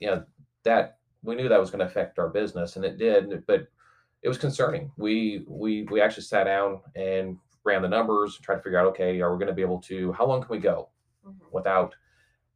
you 0.00 0.08
know 0.08 0.24
that 0.64 0.98
we 1.22 1.34
knew 1.34 1.48
that 1.48 1.60
was 1.60 1.70
going 1.70 1.80
to 1.80 1.86
affect 1.86 2.18
our 2.18 2.28
business, 2.28 2.76
and 2.76 2.84
it 2.84 2.98
did. 2.98 3.44
But 3.46 3.68
it 4.22 4.28
was 4.28 4.38
concerning. 4.38 4.90
We 4.96 5.44
we 5.48 5.82
we 5.84 6.00
actually 6.00 6.24
sat 6.24 6.44
down 6.44 6.80
and 6.94 7.38
ran 7.64 7.82
the 7.82 7.88
numbers, 7.88 8.36
and 8.36 8.44
tried 8.44 8.56
to 8.56 8.62
figure 8.62 8.78
out, 8.78 8.86
okay, 8.88 9.20
are 9.20 9.32
we 9.32 9.38
going 9.38 9.48
to 9.48 9.54
be 9.54 9.62
able 9.62 9.80
to? 9.82 10.12
How 10.12 10.26
long 10.26 10.40
can 10.40 10.50
we 10.50 10.58
go 10.58 10.88
Mhm. 11.26 11.34
without 11.52 11.94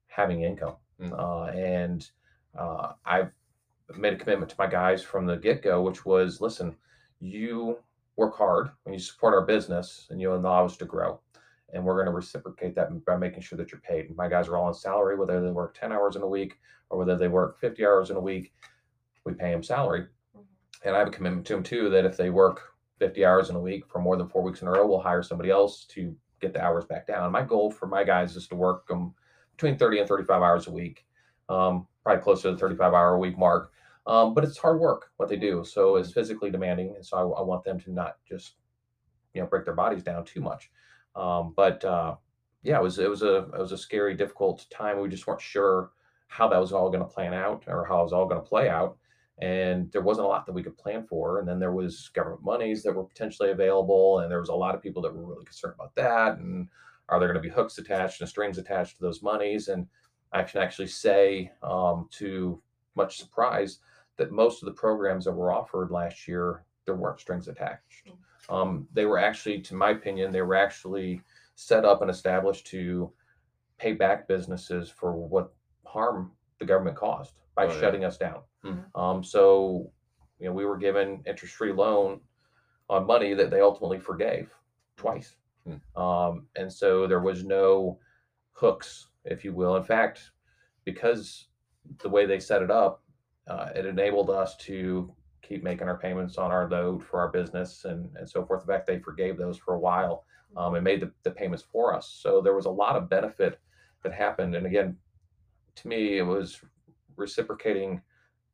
having 0.08 0.42
income? 0.42 0.76
Mm. 1.00 1.12
Uh, 1.16 1.44
and 1.52 2.10
uh, 2.58 2.92
I've 3.04 3.30
made 3.96 4.14
a 4.14 4.16
commitment 4.16 4.50
to 4.50 4.56
my 4.58 4.66
guys 4.66 5.02
from 5.02 5.26
the 5.26 5.36
get 5.36 5.62
go, 5.62 5.82
which 5.82 6.04
was, 6.04 6.40
listen, 6.40 6.74
you 7.20 7.78
work 8.16 8.34
hard 8.36 8.70
and 8.84 8.94
you 8.94 8.98
support 8.98 9.34
our 9.34 9.44
business, 9.46 10.08
and 10.10 10.20
you 10.20 10.32
allow 10.32 10.64
us 10.64 10.76
to 10.78 10.84
grow 10.86 11.20
and 11.72 11.84
we're 11.84 11.94
going 11.94 12.06
to 12.06 12.12
reciprocate 12.12 12.74
that 12.74 13.04
by 13.04 13.16
making 13.16 13.40
sure 13.42 13.56
that 13.58 13.72
you're 13.72 13.80
paid. 13.80 14.14
My 14.16 14.28
guys 14.28 14.48
are 14.48 14.56
all 14.56 14.66
on 14.66 14.74
salary, 14.74 15.16
whether 15.16 15.40
they 15.40 15.50
work 15.50 15.76
10 15.78 15.92
hours 15.92 16.16
in 16.16 16.22
a 16.22 16.28
week 16.28 16.58
or 16.90 16.98
whether 16.98 17.16
they 17.16 17.28
work 17.28 17.58
50 17.58 17.84
hours 17.84 18.10
in 18.10 18.16
a 18.16 18.20
week, 18.20 18.52
we 19.24 19.34
pay 19.34 19.50
them 19.50 19.62
salary. 19.62 20.06
Mhm. 20.36 20.44
And 20.84 20.94
I 20.94 21.00
have 21.00 21.08
a 21.08 21.12
commitment 21.12 21.46
to 21.48 21.54
them 21.54 21.62
too 21.62 21.90
that 21.90 22.04
if 22.04 22.16
they 22.16 22.30
work 22.30 22.74
50 22.98 23.24
hours 23.24 23.50
in 23.50 23.56
a 23.56 23.60
week 23.60 23.86
for 23.86 23.98
more 23.98 24.16
than 24.16 24.28
four 24.28 24.42
weeks 24.42 24.62
in 24.62 24.68
a 24.68 24.70
row, 24.70 24.86
we'll 24.86 25.00
hire 25.00 25.22
somebody 25.22 25.50
else 25.50 25.84
to 25.86 26.16
get 26.40 26.52
the 26.52 26.62
hours 26.62 26.84
back 26.84 27.06
down. 27.06 27.32
My 27.32 27.42
goal 27.42 27.70
for 27.70 27.86
my 27.86 28.04
guys 28.04 28.36
is 28.36 28.46
to 28.48 28.54
work 28.56 28.86
them 28.86 29.14
between 29.52 29.76
30 29.76 30.00
and 30.00 30.08
35 30.08 30.42
hours 30.42 30.66
a 30.66 30.70
week, 30.70 31.06
um, 31.48 31.86
probably 32.04 32.22
closer 32.22 32.48
to 32.48 32.52
the 32.52 32.58
35 32.58 32.94
hour 32.94 33.14
a 33.14 33.18
week 33.18 33.38
mark. 33.38 33.72
Um, 34.06 34.34
but 34.34 34.44
it's 34.44 34.58
hard 34.58 34.78
work 34.78 35.10
what 35.16 35.28
they 35.28 35.36
do. 35.36 35.64
So 35.64 35.96
it's 35.96 36.12
physically 36.12 36.50
demanding. 36.50 36.94
And 36.94 37.04
so 37.04 37.16
I, 37.16 37.40
I 37.40 37.42
want 37.42 37.64
them 37.64 37.80
to 37.80 37.92
not 37.92 38.18
just, 38.28 38.54
you 39.34 39.40
know, 39.40 39.48
break 39.48 39.64
their 39.64 39.74
bodies 39.74 40.04
down 40.04 40.24
too 40.24 40.40
much. 40.40 40.70
Um, 41.16 41.54
but 41.56 41.84
uh, 41.84 42.16
yeah, 42.62 42.76
it 42.76 42.82
was 42.82 42.98
it 42.98 43.10
was 43.10 43.22
a 43.22 43.36
it 43.36 43.58
was 43.58 43.72
a 43.72 43.78
scary, 43.78 44.14
difficult 44.14 44.66
time. 44.70 45.00
We 45.00 45.08
just 45.08 45.26
weren't 45.26 45.40
sure 45.40 45.90
how 46.28 46.48
that 46.48 46.60
was 46.60 46.72
all 46.72 46.90
going 46.90 47.02
to 47.02 47.08
plan 47.08 47.34
out 47.34 47.64
or 47.66 47.84
how 47.84 48.00
it 48.00 48.04
was 48.04 48.12
all 48.12 48.26
going 48.26 48.42
to 48.42 48.48
play 48.48 48.68
out. 48.68 48.98
And 49.38 49.90
there 49.92 50.02
wasn't 50.02 50.26
a 50.26 50.28
lot 50.28 50.46
that 50.46 50.52
we 50.52 50.62
could 50.62 50.78
plan 50.78 51.06
for. 51.06 51.38
And 51.38 51.48
then 51.48 51.58
there 51.58 51.72
was 51.72 52.08
government 52.14 52.42
monies 52.42 52.82
that 52.82 52.94
were 52.94 53.04
potentially 53.04 53.50
available, 53.50 54.20
and 54.20 54.30
there 54.30 54.40
was 54.40 54.48
a 54.48 54.54
lot 54.54 54.74
of 54.74 54.82
people 54.82 55.02
that 55.02 55.14
were 55.14 55.26
really 55.26 55.44
concerned 55.44 55.74
about 55.74 55.94
that. 55.94 56.38
And 56.38 56.68
are 57.08 57.18
there 57.18 57.28
going 57.28 57.42
to 57.42 57.48
be 57.48 57.54
hooks 57.54 57.78
attached 57.78 58.20
and 58.20 58.28
strings 58.28 58.58
attached 58.58 58.96
to 58.96 59.02
those 59.02 59.22
monies? 59.22 59.68
And 59.68 59.86
I 60.32 60.42
can 60.42 60.60
actually 60.62 60.88
say, 60.88 61.52
um, 61.62 62.08
to 62.12 62.60
much 62.94 63.18
surprise, 63.18 63.78
that 64.16 64.32
most 64.32 64.62
of 64.62 64.66
the 64.66 64.72
programs 64.72 65.26
that 65.26 65.32
were 65.32 65.52
offered 65.52 65.90
last 65.90 66.26
year 66.26 66.64
there 66.86 66.94
weren't 66.96 67.20
strings 67.20 67.48
attached. 67.48 68.10
Um, 68.48 68.86
they 68.92 69.04
were 69.06 69.18
actually, 69.18 69.60
to 69.62 69.74
my 69.74 69.90
opinion, 69.90 70.30
they 70.32 70.42
were 70.42 70.54
actually 70.54 71.20
set 71.54 71.84
up 71.84 72.02
and 72.02 72.10
established 72.10 72.66
to 72.68 73.12
pay 73.78 73.92
back 73.92 74.28
businesses 74.28 74.90
for 74.90 75.12
what 75.12 75.52
harm 75.84 76.32
the 76.58 76.64
government 76.64 76.96
caused 76.96 77.32
by 77.54 77.64
Oh, 77.66 77.72
yeah. 77.72 77.80
shutting 77.80 78.04
us 78.04 78.16
down. 78.18 78.40
Hmm. 78.62 78.78
Um, 78.94 79.24
so, 79.24 79.90
you 80.38 80.46
know, 80.46 80.52
we 80.52 80.64
were 80.64 80.76
given 80.76 81.22
interest-free 81.26 81.72
loan 81.72 82.20
on 82.88 83.06
money 83.06 83.34
that 83.34 83.50
they 83.50 83.60
ultimately 83.60 83.98
forgave 83.98 84.50
twice. 84.96 85.34
Hmm. 85.66 86.00
Um, 86.00 86.46
and 86.56 86.72
so 86.72 87.06
there 87.06 87.20
was 87.20 87.44
no 87.44 87.98
hooks, 88.52 89.08
if 89.24 89.44
you 89.44 89.52
will. 89.52 89.76
In 89.76 89.82
fact, 89.84 90.30
because 90.84 91.48
the 92.02 92.08
way 92.08 92.26
they 92.26 92.38
set 92.38 92.62
it 92.62 92.70
up, 92.70 93.02
uh, 93.48 93.70
it 93.74 93.86
enabled 93.86 94.30
us 94.30 94.56
to 94.58 95.12
keep 95.46 95.62
making 95.62 95.88
our 95.88 95.98
payments 95.98 96.38
on 96.38 96.50
our 96.50 96.68
load 96.68 97.04
for 97.04 97.20
our 97.20 97.28
business 97.28 97.84
and, 97.84 98.08
and 98.16 98.28
so 98.28 98.44
forth. 98.44 98.62
In 98.62 98.66
fact, 98.66 98.86
they 98.86 98.98
forgave 98.98 99.36
those 99.36 99.56
for 99.56 99.74
a 99.74 99.78
while 99.78 100.24
um, 100.56 100.74
and 100.74 100.84
made 100.84 101.00
the, 101.00 101.10
the 101.22 101.30
payments 101.30 101.64
for 101.70 101.94
us. 101.94 102.18
So 102.20 102.40
there 102.40 102.54
was 102.54 102.66
a 102.66 102.70
lot 102.70 102.96
of 102.96 103.08
benefit 103.08 103.58
that 104.02 104.12
happened. 104.12 104.54
And 104.54 104.66
again, 104.66 104.96
to 105.76 105.88
me, 105.88 106.18
it 106.18 106.22
was 106.22 106.60
reciprocating 107.16 108.00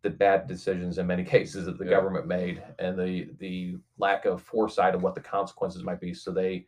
the 0.02 0.10
bad 0.10 0.46
decisions 0.46 0.98
in 0.98 1.06
many 1.06 1.24
cases 1.36 1.66
that 1.66 1.78
the 1.78 1.84
Yeah. 1.84 1.90
government 1.90 2.26
made 2.26 2.62
and 2.78 2.98
the 2.98 3.30
the 3.38 3.76
lack 3.98 4.24
of 4.24 4.42
foresight 4.42 4.94
of 4.94 5.02
what 5.02 5.14
the 5.14 5.20
consequences 5.20 5.84
might 5.84 6.00
be. 6.00 6.12
So 6.12 6.32
they 6.32 6.66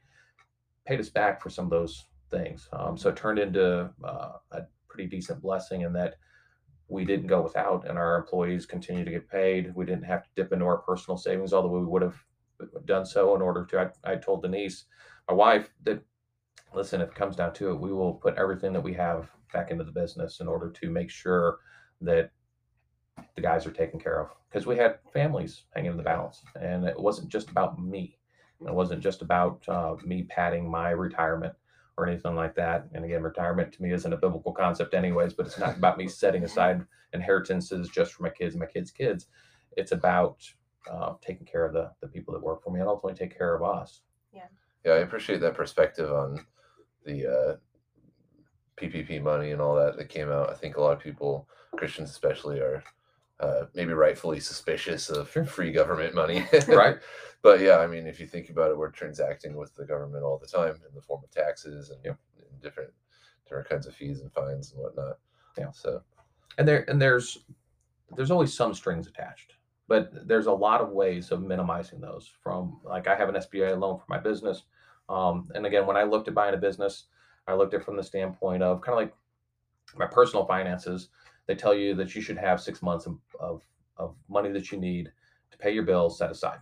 paid 0.87 1.00
us 1.00 1.08
back 1.08 1.40
for 1.40 1.50
some 1.50 1.64
of 1.64 1.70
those 1.70 2.04
things. 2.30 2.68
Um, 2.72 2.96
so 2.96 3.08
it 3.10 3.16
turned 3.16 3.38
into 3.38 3.90
uh, 4.04 4.32
a 4.52 4.62
pretty 4.88 5.08
decent 5.08 5.42
blessing 5.42 5.82
in 5.82 5.92
that 5.94 6.16
we 6.88 7.04
didn't 7.04 7.26
go 7.26 7.40
without 7.42 7.88
and 7.88 7.98
our 7.98 8.16
employees 8.16 8.66
continue 8.66 9.04
to 9.04 9.10
get 9.10 9.28
paid. 9.28 9.74
We 9.74 9.86
didn't 9.86 10.04
have 10.04 10.24
to 10.24 10.30
dip 10.36 10.52
into 10.52 10.66
our 10.66 10.78
personal 10.78 11.16
savings, 11.16 11.52
although 11.52 11.78
we 11.78 11.84
would 11.84 12.02
have 12.02 12.16
done 12.84 13.06
so 13.06 13.34
in 13.34 13.42
order 13.42 13.64
to. 13.66 13.92
I, 14.04 14.12
I 14.12 14.16
told 14.16 14.42
Denise, 14.42 14.84
my 15.28 15.34
wife, 15.34 15.70
that 15.84 16.02
listen, 16.74 17.00
if 17.00 17.10
it 17.10 17.14
comes 17.14 17.36
down 17.36 17.54
to 17.54 17.70
it, 17.70 17.80
we 17.80 17.92
will 17.92 18.14
put 18.14 18.36
everything 18.36 18.72
that 18.72 18.82
we 18.82 18.94
have 18.94 19.30
back 19.52 19.70
into 19.70 19.84
the 19.84 19.92
business 19.92 20.40
in 20.40 20.48
order 20.48 20.70
to 20.70 20.90
make 20.90 21.10
sure 21.10 21.58
that 22.00 22.30
the 23.36 23.42
guys 23.42 23.66
are 23.66 23.70
taken 23.70 23.98
care 23.98 24.20
of 24.20 24.30
because 24.48 24.66
we 24.66 24.76
had 24.76 24.98
families 25.12 25.62
hanging 25.74 25.92
in 25.92 25.96
the 25.96 26.02
balance 26.02 26.42
and 26.60 26.84
it 26.84 26.98
wasn't 26.98 27.28
just 27.28 27.48
about 27.48 27.80
me 27.80 28.18
it 28.60 28.74
wasn't 28.74 29.00
just 29.00 29.22
about 29.22 29.62
uh, 29.68 29.94
me 30.04 30.24
padding 30.24 30.68
my 30.68 30.90
retirement 30.90 31.54
or 31.96 32.07
anything 32.09 32.35
like 32.35 32.54
that 32.54 32.87
and 32.92 33.04
again 33.04 33.22
retirement 33.22 33.72
to 33.72 33.83
me 33.83 33.92
isn't 33.92 34.12
a 34.12 34.16
biblical 34.16 34.52
concept 34.52 34.94
anyways 34.94 35.33
but 35.33 35.46
it's 35.46 35.59
not 35.59 35.76
about 35.76 35.96
me 35.98 36.09
setting 36.09 36.44
aside 36.44 36.83
inheritances 37.12 37.88
just 37.88 38.12
for 38.12 38.22
my 38.24 38.28
kids 38.30 38.54
and 38.54 38.61
my 38.61 38.66
kids 38.66 38.90
kids 38.90 39.26
it's 39.76 39.92
about 39.92 40.38
uh, 40.90 41.14
taking 41.20 41.46
care 41.46 41.64
of 41.64 41.72
the, 41.72 41.90
the 42.00 42.09
people 42.09 42.35
that 42.35 42.42
work 42.42 42.62
for 42.62 42.70
me 42.70 42.80
and 42.80 42.88
ultimately 42.88 43.16
take 43.16 43.37
care 43.37 43.54
of 43.54 43.62
us 43.62 44.00
Yeah, 44.33 44.42
Yeah, 44.85 44.92
I 44.92 44.98
appreciate 44.98 45.40
that 45.40 45.54
perspective 45.54 46.12
on 46.12 46.44
the 47.07 47.26
uh, 47.26 47.57
PPP 48.76 49.22
money 49.22 49.52
and 49.52 49.61
all 49.61 49.76
that 49.76 49.96
that 49.96 50.09
came 50.09 50.30
out. 50.30 50.50
I 50.50 50.54
think 50.54 50.76
a 50.76 50.80
lot 50.80 50.96
of 50.96 51.00
people, 51.00 51.48
Christians 51.76 52.11
especially, 52.11 52.59
are 52.59 52.83
uh, 53.40 53.64
maybe 53.74 53.92
rightfully 53.92 54.40
suspicious 54.40 55.11
of 55.11 55.30
Sure. 55.30 55.44
free 55.44 55.70
government 55.72 56.14
money. 56.14 56.44
Right. 56.68 56.98
but 57.44 57.61
yeah, 57.61 57.78
I 57.78 57.87
mean, 57.87 58.09
if 58.09 58.18
you 58.18 58.26
think 58.26 58.50
about 58.50 58.70
it, 58.72 58.76
we're 58.76 58.90
transacting 58.90 59.54
with 59.54 59.72
the 59.76 59.85
government 59.85 60.24
all 60.24 60.38
the 60.38 60.48
time 60.48 60.74
in 60.88 60.94
the 60.94 61.02
form 61.02 61.22
of 61.22 61.30
taxes 61.30 61.90
and, 61.90 62.00
Yep. 62.04 62.18
and 62.50 62.61
different 62.61 62.90
different 63.44 63.68
kinds 63.68 63.87
of 63.87 63.94
fees 63.94 64.20
and 64.20 64.33
fines 64.33 64.72
and 64.72 64.83
whatnot. 64.83 65.18
Yeah. 65.57 65.70
So 65.70 66.02
and 66.59 66.66
there 66.66 66.85
and 66.90 67.00
there's 67.00 67.38
there's 68.16 68.33
always 68.33 68.52
some 68.52 68.74
strings 68.74 69.07
attached 69.07 69.54
but 69.88 70.26
there's 70.26 70.46
a 70.46 70.52
lot 70.52 70.80
of 70.80 70.90
ways 70.90 71.30
of 71.30 71.42
minimizing 71.42 72.00
those. 72.00 72.30
From 72.42 72.80
like 72.85 73.07
I 73.07 73.16
have 73.16 73.28
an 73.28 73.35
SBA 73.35 73.78
loan 73.78 73.98
for 73.98 74.07
my 74.09 74.18
business, 74.18 74.62
um, 75.09 75.50
and 75.54 75.66
again, 75.66 75.87
when 75.87 75.96
I 75.96 76.04
looked 76.04 76.28
at 76.28 76.35
buying 76.35 76.54
a 76.54 76.59
business, 76.59 77.04
I 77.46 77.54
looked 77.54 77.74
at 77.74 77.80
it 77.80 77.85
from 77.85 77.96
the 77.96 78.02
standpoint 78.02 78.62
of 78.62 78.80
kind 78.80 78.98
of 78.98 79.02
like 79.04 79.14
my 79.96 80.07
personal 80.07 80.46
finances. 80.46 81.09
They 81.46 81.54
tell 81.54 81.74
you 81.74 81.94
that 81.96 82.14
you 82.14 82.22
should 82.22 82.38
have 82.38 82.61
six 82.61 82.80
months 82.80 83.04
of, 83.07 83.18
of, 83.38 83.62
of 83.98 84.16
money 84.30 84.50
that 84.52 84.72
you 84.72 84.78
need 84.78 85.12
to 85.50 85.59
pay 85.59 85.72
your 85.72 85.83
bills 85.83 86.16
set 86.18 86.30
aside. 86.30 86.61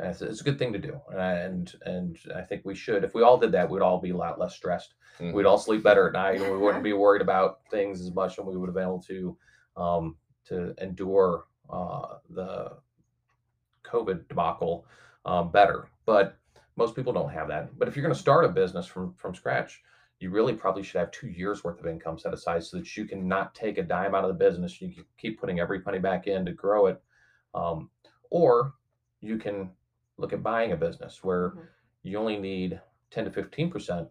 And 0.00 0.10
it's, 0.10 0.22
it's 0.22 0.40
a 0.40 0.44
good 0.44 0.58
thing 0.58 0.72
to 0.72 0.78
do, 0.78 0.98
and 1.14 1.72
and 1.84 2.18
I 2.34 2.40
think 2.40 2.62
we 2.64 2.74
should. 2.74 3.04
If 3.04 3.14
we 3.14 3.22
all 3.22 3.36
did 3.36 3.52
that, 3.52 3.68
we'd 3.68 3.82
all 3.82 4.00
be 4.00 4.10
a 4.10 4.16
lot 4.16 4.38
less 4.38 4.56
stressed. 4.56 4.94
Mhm. 5.18 5.34
We'd 5.34 5.44
all 5.44 5.58
sleep 5.58 5.82
better 5.82 6.06
at 6.06 6.14
night, 6.14 6.40
and 6.40 6.50
we 6.50 6.58
wouldn't 6.58 6.82
be 6.84 6.94
worried 6.94 7.20
about 7.20 7.60
things 7.70 8.00
as 8.00 8.14
much, 8.14 8.38
and 8.38 8.46
we 8.46 8.56
would 8.56 8.68
have 8.68 8.74
been 8.74 8.84
able 8.84 9.02
to 9.02 9.36
um, 9.76 10.16
to 10.46 10.74
endure 10.82 11.44
uh, 11.68 12.16
the 12.30 12.72
COVID 13.84 14.26
debacle 14.28 14.86
um, 15.26 15.50
better. 15.50 15.90
But 16.06 16.38
most 16.76 16.96
people 16.96 17.12
don't 17.12 17.30
have 17.30 17.48
that. 17.48 17.78
But 17.78 17.86
if 17.86 17.94
you're 17.94 18.02
going 18.02 18.14
to 18.14 18.20
start 18.20 18.46
a 18.46 18.48
business 18.48 18.86
from 18.86 19.12
from 19.14 19.34
scratch, 19.34 19.82
you 20.18 20.30
really 20.30 20.54
probably 20.54 20.82
should 20.82 20.98
have 21.00 21.10
two 21.10 21.28
years 21.28 21.62
worth 21.62 21.78
of 21.78 21.86
income 21.86 22.18
set 22.18 22.32
aside 22.32 22.64
so 22.64 22.78
that 22.78 22.96
you 22.96 23.04
can 23.04 23.28
not 23.28 23.54
take 23.54 23.76
a 23.76 23.82
dime 23.82 24.14
out 24.14 24.24
of 24.24 24.28
the 24.28 24.44
business. 24.44 24.80
You 24.80 24.94
can 24.94 25.04
keep 25.18 25.38
putting 25.38 25.60
every 25.60 25.80
penny 25.80 25.98
back 25.98 26.26
in 26.26 26.46
to 26.46 26.52
grow 26.52 26.86
it, 26.86 27.02
um, 27.54 27.90
or 28.30 28.72
you 29.20 29.36
can 29.36 29.70
look 30.20 30.32
at 30.32 30.42
buying 30.42 30.72
a 30.72 30.76
business 30.76 31.24
where 31.24 31.50
Mhm. 31.50 31.68
you 32.02 32.18
only 32.18 32.38
need 32.38 32.80
10 33.10 33.24
to 33.24 33.30
15 33.30 33.70
percent 33.70 34.08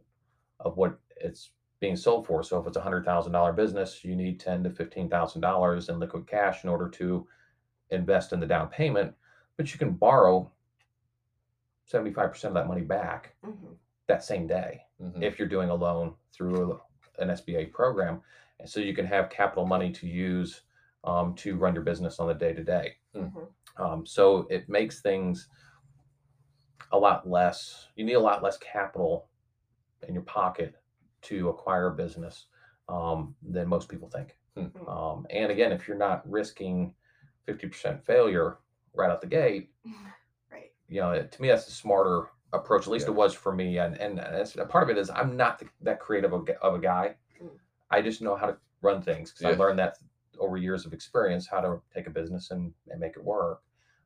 of 0.60 0.76
what 0.78 1.00
it's 1.18 1.52
being 1.80 1.96
sold 1.96 2.28
for. 2.28 2.44
So 2.44 2.60
if 2.60 2.68
it's 2.68 2.76
a 2.78 2.82
hundred 2.82 3.06
thousand 3.06 3.32
dollar 3.32 3.54
business, 3.54 4.04
you 4.04 4.16
need 4.16 4.40
ten 4.40 4.64
to 4.64 4.70
fifteen 4.70 5.10
thousand 5.10 5.42
dollars 5.42 5.88
in 5.90 6.00
liquid 6.00 6.28
cash 6.28 6.64
in 6.64 6.70
order 6.70 6.90
to 6.90 7.28
invest 7.92 8.34
in 8.34 8.40
the 8.40 8.46
down 8.48 8.68
payment. 8.70 9.16
But 9.58 9.72
you 9.72 9.80
can 9.80 9.92
borrow 9.92 10.52
75% 11.86 12.44
of 12.46 12.54
that 12.54 12.68
money 12.68 12.82
back 12.82 13.36
Mhm. 13.44 13.78
that 14.08 14.24
same 14.24 14.46
day 14.48 14.86
Mhm. 15.00 15.24
if 15.24 15.40
you're 15.40 15.48
doing 15.48 15.70
a 15.70 15.76
loan 15.76 16.16
through 16.32 16.80
an 17.18 17.30
SBA 17.30 17.66
program. 17.66 18.22
And 18.60 18.70
so 18.70 18.80
you 18.80 18.94
can 18.94 19.06
have 19.06 19.30
capital 19.30 19.66
money 19.66 19.92
to 19.94 20.08
use 20.08 20.62
um, 21.06 21.34
to 21.36 21.56
run 21.56 21.74
your 21.74 21.84
business 21.84 22.20
on 22.20 22.28
the 22.28 22.34
day 22.34 22.54
to 22.54 22.62
day. 22.64 22.98
Mhm. 23.16 23.48
Um, 23.78 24.06
so 24.06 24.40
it 24.50 24.68
makes 24.68 25.02
things 25.02 25.48
a 26.92 26.98
lot 26.98 27.30
less, 27.30 27.88
you 27.96 28.06
need 28.06 28.14
a 28.14 28.20
lot 28.20 28.42
less 28.44 28.58
capital 28.58 29.28
in 30.08 30.14
your 30.14 30.24
pocket 30.24 30.76
to 31.24 31.50
acquire 31.50 31.88
a 31.88 31.96
business 31.96 32.46
um, 32.88 33.36
than 33.48 33.68
most 33.68 33.90
people 33.90 34.10
think. 34.10 34.36
Hmm. 34.56 34.88
Um, 34.90 35.28
and 35.30 35.52
again, 35.52 35.72
if 35.72 35.88
you're 35.88 35.98
not 35.98 36.30
risking 36.30 36.94
50% 37.48 38.04
failure 38.04 38.58
right 38.94 39.12
out 39.12 39.22
the 39.22 39.28
gate, 39.28 39.72
Right. 40.52 40.72
you 40.88 41.02
know, 41.02 41.22
to 41.22 41.42
me, 41.42 41.50
that's 41.50 41.66
the 41.66 41.72
smarter 41.72 42.30
approach. 42.54 42.84
At 42.84 42.88
least 42.90 43.06
Yeah. 43.06 43.12
it 43.14 43.18
was 43.18 43.34
for 43.34 43.54
me. 43.54 43.78
And, 43.78 43.96
and 43.98 44.18
that's, 44.18 44.56
a 44.56 44.66
part 44.66 44.90
of 44.90 44.96
it 44.96 45.00
is 45.00 45.10
I'm 45.12 45.38
not 45.38 45.60
the, 45.60 45.68
that 45.82 46.00
creative 46.00 46.34
of, 46.34 46.48
a- 46.50 46.60
of 46.64 46.74
a 46.76 46.80
guy. 46.80 47.16
Mm. 47.42 47.50
I 47.92 48.02
just 48.02 48.22
know 48.22 48.36
how 48.36 48.48
to 48.48 48.58
run 48.82 49.02
things 49.02 49.32
because 49.32 49.46
I 49.46 49.58
learned 49.58 49.78
that 49.80 49.98
over 50.40 50.58
years 50.58 50.86
of 50.86 50.94
experience, 50.94 51.46
how 51.46 51.60
to 51.60 51.82
take 51.94 52.08
a 52.08 52.12
business 52.12 52.50
and, 52.52 52.74
and 52.88 53.00
make 53.00 53.18
it 53.18 53.24
work. 53.24 53.62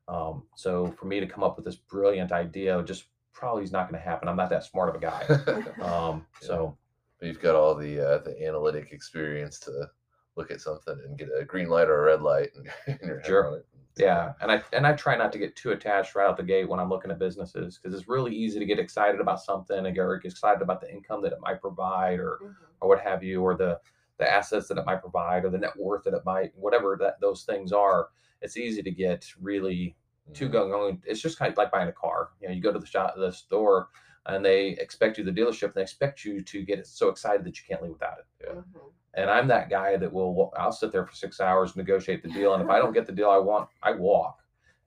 Um, 0.08 0.44
so 0.54 0.92
for 0.98 1.06
me 1.06 1.20
to 1.20 1.26
come 1.26 1.42
up 1.44 1.56
with 1.56 1.64
this 1.64 1.76
brilliant 1.76 2.32
idea, 2.32 2.82
just 2.84 3.04
probably 3.32 3.64
is 3.64 3.72
not 3.72 3.88
going 3.90 4.00
to 4.00 4.04
happen. 4.08 4.28
I'm 4.28 4.36
not 4.36 4.50
that 4.50 4.64
smart 4.64 4.88
of 4.90 4.94
a 4.96 4.98
guy. 5.00 5.24
Um, 5.82 6.26
Yeah. 6.40 6.48
so 6.48 6.78
But 7.18 7.26
you've 7.28 7.40
got 7.40 7.54
all 7.54 7.74
the 7.74 8.00
uh, 8.00 8.18
the 8.18 8.46
analytic 8.46 8.92
experience 8.92 9.58
to 9.60 9.90
look 10.36 10.50
at 10.50 10.60
something 10.60 10.96
and 11.04 11.18
get 11.18 11.28
a 11.38 11.44
green 11.44 11.68
light 11.68 11.88
or 11.88 12.02
a 12.02 12.04
red 12.06 12.22
light 12.22 12.50
and, 12.56 12.68
and 12.86 13.08
your 13.08 13.18
head 13.20 13.26
Sure. 13.26 13.46
on 13.46 13.54
it. 13.58 13.66
yeah, 13.96 14.32
and 14.40 14.50
I 14.52 14.62
and 14.72 14.86
I 14.86 14.92
try 14.94 15.16
not 15.16 15.32
to 15.32 15.38
get 15.38 15.56
too 15.56 15.70
attached 15.72 16.14
right 16.14 16.28
out 16.28 16.36
the 16.36 16.42
gate 16.42 16.68
when 16.68 16.80
I'm 16.80 16.88
looking 16.90 17.10
at 17.10 17.18
businesses 17.18 17.78
because 17.78 17.98
it's 17.98 18.08
really 18.08 18.34
easy 18.34 18.58
to 18.58 18.64
get 18.66 18.78
excited 18.78 19.20
about 19.20 19.40
something 19.40 19.86
and 19.86 19.94
get 19.94 20.06
excited 20.24 20.62
about 20.62 20.80
the 20.80 20.90
income 20.92 21.22
that 21.22 21.32
it 21.32 21.40
might 21.40 21.60
provide 21.60 22.18
or 22.20 22.38
Mhm. 22.42 22.54
or 22.80 22.88
what 22.88 23.00
have 23.00 23.22
you, 23.22 23.42
or 23.42 23.54
the 23.56 23.80
the 24.18 24.30
assets 24.30 24.68
that 24.68 24.78
it 24.78 24.86
might 24.86 25.00
provide, 25.00 25.44
or 25.44 25.50
the 25.50 25.58
net 25.58 25.76
worth 25.76 26.04
that 26.04 26.14
it 26.14 26.24
might, 26.24 26.52
whatever 26.56 26.96
that 27.00 27.20
those 27.20 27.44
things 27.44 27.72
are. 27.72 28.08
It's 28.44 28.56
easy 28.56 28.82
to 28.82 28.90
get 28.90 29.26
really 29.40 29.96
too 30.34 30.48
Mhm. 30.48 30.52
going 30.52 30.72
on. 30.72 31.02
It's 31.04 31.20
just 31.20 31.38
kind 31.38 31.50
of 31.50 31.56
like 31.58 31.72
buying 31.72 31.88
a 31.88 31.92
car. 31.92 32.30
You 32.40 32.48
know, 32.48 32.54
you 32.54 32.60
go 32.62 32.72
to 32.72 32.78
the 32.78 32.86
shop, 32.86 33.14
the 33.16 33.32
store, 33.32 33.88
and 34.26 34.44
they 34.44 34.68
expect 34.68 35.18
you 35.18 35.24
the 35.24 35.32
dealership. 35.32 35.64
And 35.64 35.74
they 35.74 35.82
expect 35.82 36.24
you 36.24 36.42
to 36.42 36.62
get 36.62 36.86
so 36.86 37.08
excited 37.08 37.44
that 37.44 37.58
you 37.58 37.64
can't 37.68 37.82
leave 37.82 37.92
without 37.92 38.18
it. 38.18 38.26
Yeah. 38.42 38.52
Mhm. 38.54 38.92
And 39.14 39.30
I'm 39.30 39.48
that 39.48 39.70
guy 39.70 39.96
that 39.96 40.12
will. 40.12 40.52
I'll 40.56 40.72
sit 40.72 40.92
there 40.92 41.06
for 41.06 41.14
six 41.14 41.40
hours, 41.40 41.76
negotiate 41.76 42.22
the 42.22 42.28
deal, 42.30 42.52
and 42.54 42.62
if 42.62 42.68
I 42.68 42.78
don't 42.78 42.92
get 42.98 43.06
the 43.06 43.12
deal 43.12 43.30
I 43.30 43.38
want, 43.38 43.68
I 43.82 43.92
walk, 43.92 44.42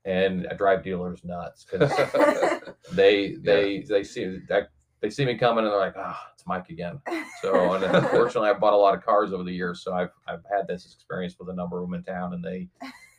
and 0.06 0.48
I 0.50 0.54
drive 0.54 0.84
dealers 0.84 1.24
nuts 1.24 1.66
because 1.66 1.92
they 2.94 3.36
they 3.36 3.84
they 3.88 4.04
see 4.04 4.40
that 4.50 4.70
they 5.00 5.10
see 5.12 5.26
me 5.26 5.38
coming 5.38 5.64
and 5.64 5.72
they're 5.72 5.80
like, 5.80 5.94
ah, 5.96 6.32
it's 6.34 6.46
Mike 6.48 6.70
again. 6.70 7.00
So, 7.42 7.74
and 7.74 7.84
unfortunately, 7.96 8.50
I've 8.50 8.60
bought 8.60 8.74
a 8.74 8.78
lot 8.78 8.96
of 8.96 9.06
cars 9.06 9.32
over 9.32 9.44
the 9.44 9.54
years, 9.54 9.82
so 9.84 9.94
I've 9.94 10.12
I've 10.28 10.44
had 10.52 10.68
this 10.68 10.86
experience 10.86 11.38
with 11.40 11.50
a 11.50 11.54
number 11.54 11.78
of 11.82 11.88
them 11.88 11.94
in 11.94 12.04
town, 12.04 12.34
and 12.34 12.44
they 12.44 12.68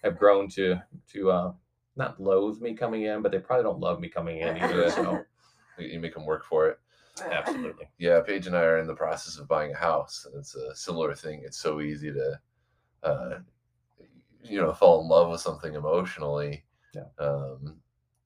have 0.05 0.19
grown 0.19 0.49
to 0.51 0.77
to 1.13 1.31
uh, 1.31 1.53
not 1.97 2.21
loathe 2.21 2.61
me 2.61 2.75
coming 2.75 3.03
in, 3.03 3.23
but 3.23 3.33
they 3.33 3.39
probably 3.39 3.65
don't 3.65 3.81
love 3.81 4.01
me 4.01 4.09
coming 4.09 4.39
in 4.39 4.57
either. 4.59 4.91
So, 4.91 5.25
You- 5.79 6.01
make 6.01 6.15
them 6.15 6.27
work 6.27 6.45
for 6.45 6.69
it. 6.69 6.79
absolutely, 7.31 7.89
Yeah, 7.99 8.21
Paige 8.21 8.47
and 8.49 8.57
I 8.57 8.63
are 8.63 8.79
in 8.79 8.87
the 8.89 8.95
process 8.97 9.39
of 9.39 9.47
buying 9.47 9.73
a 9.73 9.77
house. 9.79 10.27
and 10.27 10.35
It's 10.41 10.55
a 10.57 10.75
similar 10.75 11.15
thing. 11.15 11.43
It's 11.45 11.59
so 11.59 11.81
easy 11.81 12.13
to, 12.13 12.41
uh, 13.05 13.39
you 14.43 14.61
know, 14.61 14.73
fall 14.73 15.01
in 15.03 15.09
love 15.09 15.31
with 15.31 15.41
something 15.41 15.75
emotionally. 15.75 16.65
Yeah. 16.95 17.05
Um, 17.19 17.77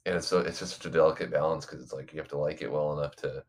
and 0.07 0.17
it's 0.17 0.27
so 0.27 0.39
it's 0.41 0.59
just 0.61 0.77
such 0.77 0.87
a 0.87 0.91
delicate 0.91 1.31
balance 1.31 1.67
because 1.67 1.83
it's 1.83 1.93
like 1.93 2.13
you 2.13 2.19
have 2.21 2.29
to 2.29 2.39
like 2.39 2.63
it 2.63 2.73
well 2.73 2.99
enough 2.99 3.17
to, 3.17 3.45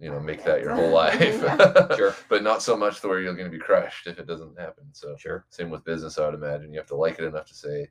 you 0.00 0.10
know, 0.10 0.18
make 0.20 0.42
that 0.44 0.60
your 0.62 0.74
whole 0.74 0.90
life. 0.90 1.20
Sure. 1.96 2.14
but 2.28 2.42
not 2.42 2.62
so 2.62 2.76
much 2.76 3.00
to 3.00 3.08
where 3.08 3.20
you're 3.20 3.34
going 3.34 3.50
to 3.50 3.56
be 3.56 3.62
crushed 3.62 4.06
if 4.06 4.18
it 4.18 4.26
doesn't 4.26 4.58
happen. 4.58 4.84
So 4.92 5.14
sure, 5.18 5.44
same 5.50 5.70
with 5.70 5.84
business, 5.84 6.18
I 6.18 6.24
would 6.26 6.34
imagine. 6.34 6.72
You 6.72 6.78
have 6.78 6.88
to 6.88 6.96
like 6.96 7.18
it 7.18 7.24
enough 7.24 7.46
to 7.46 7.54
say, 7.54 7.88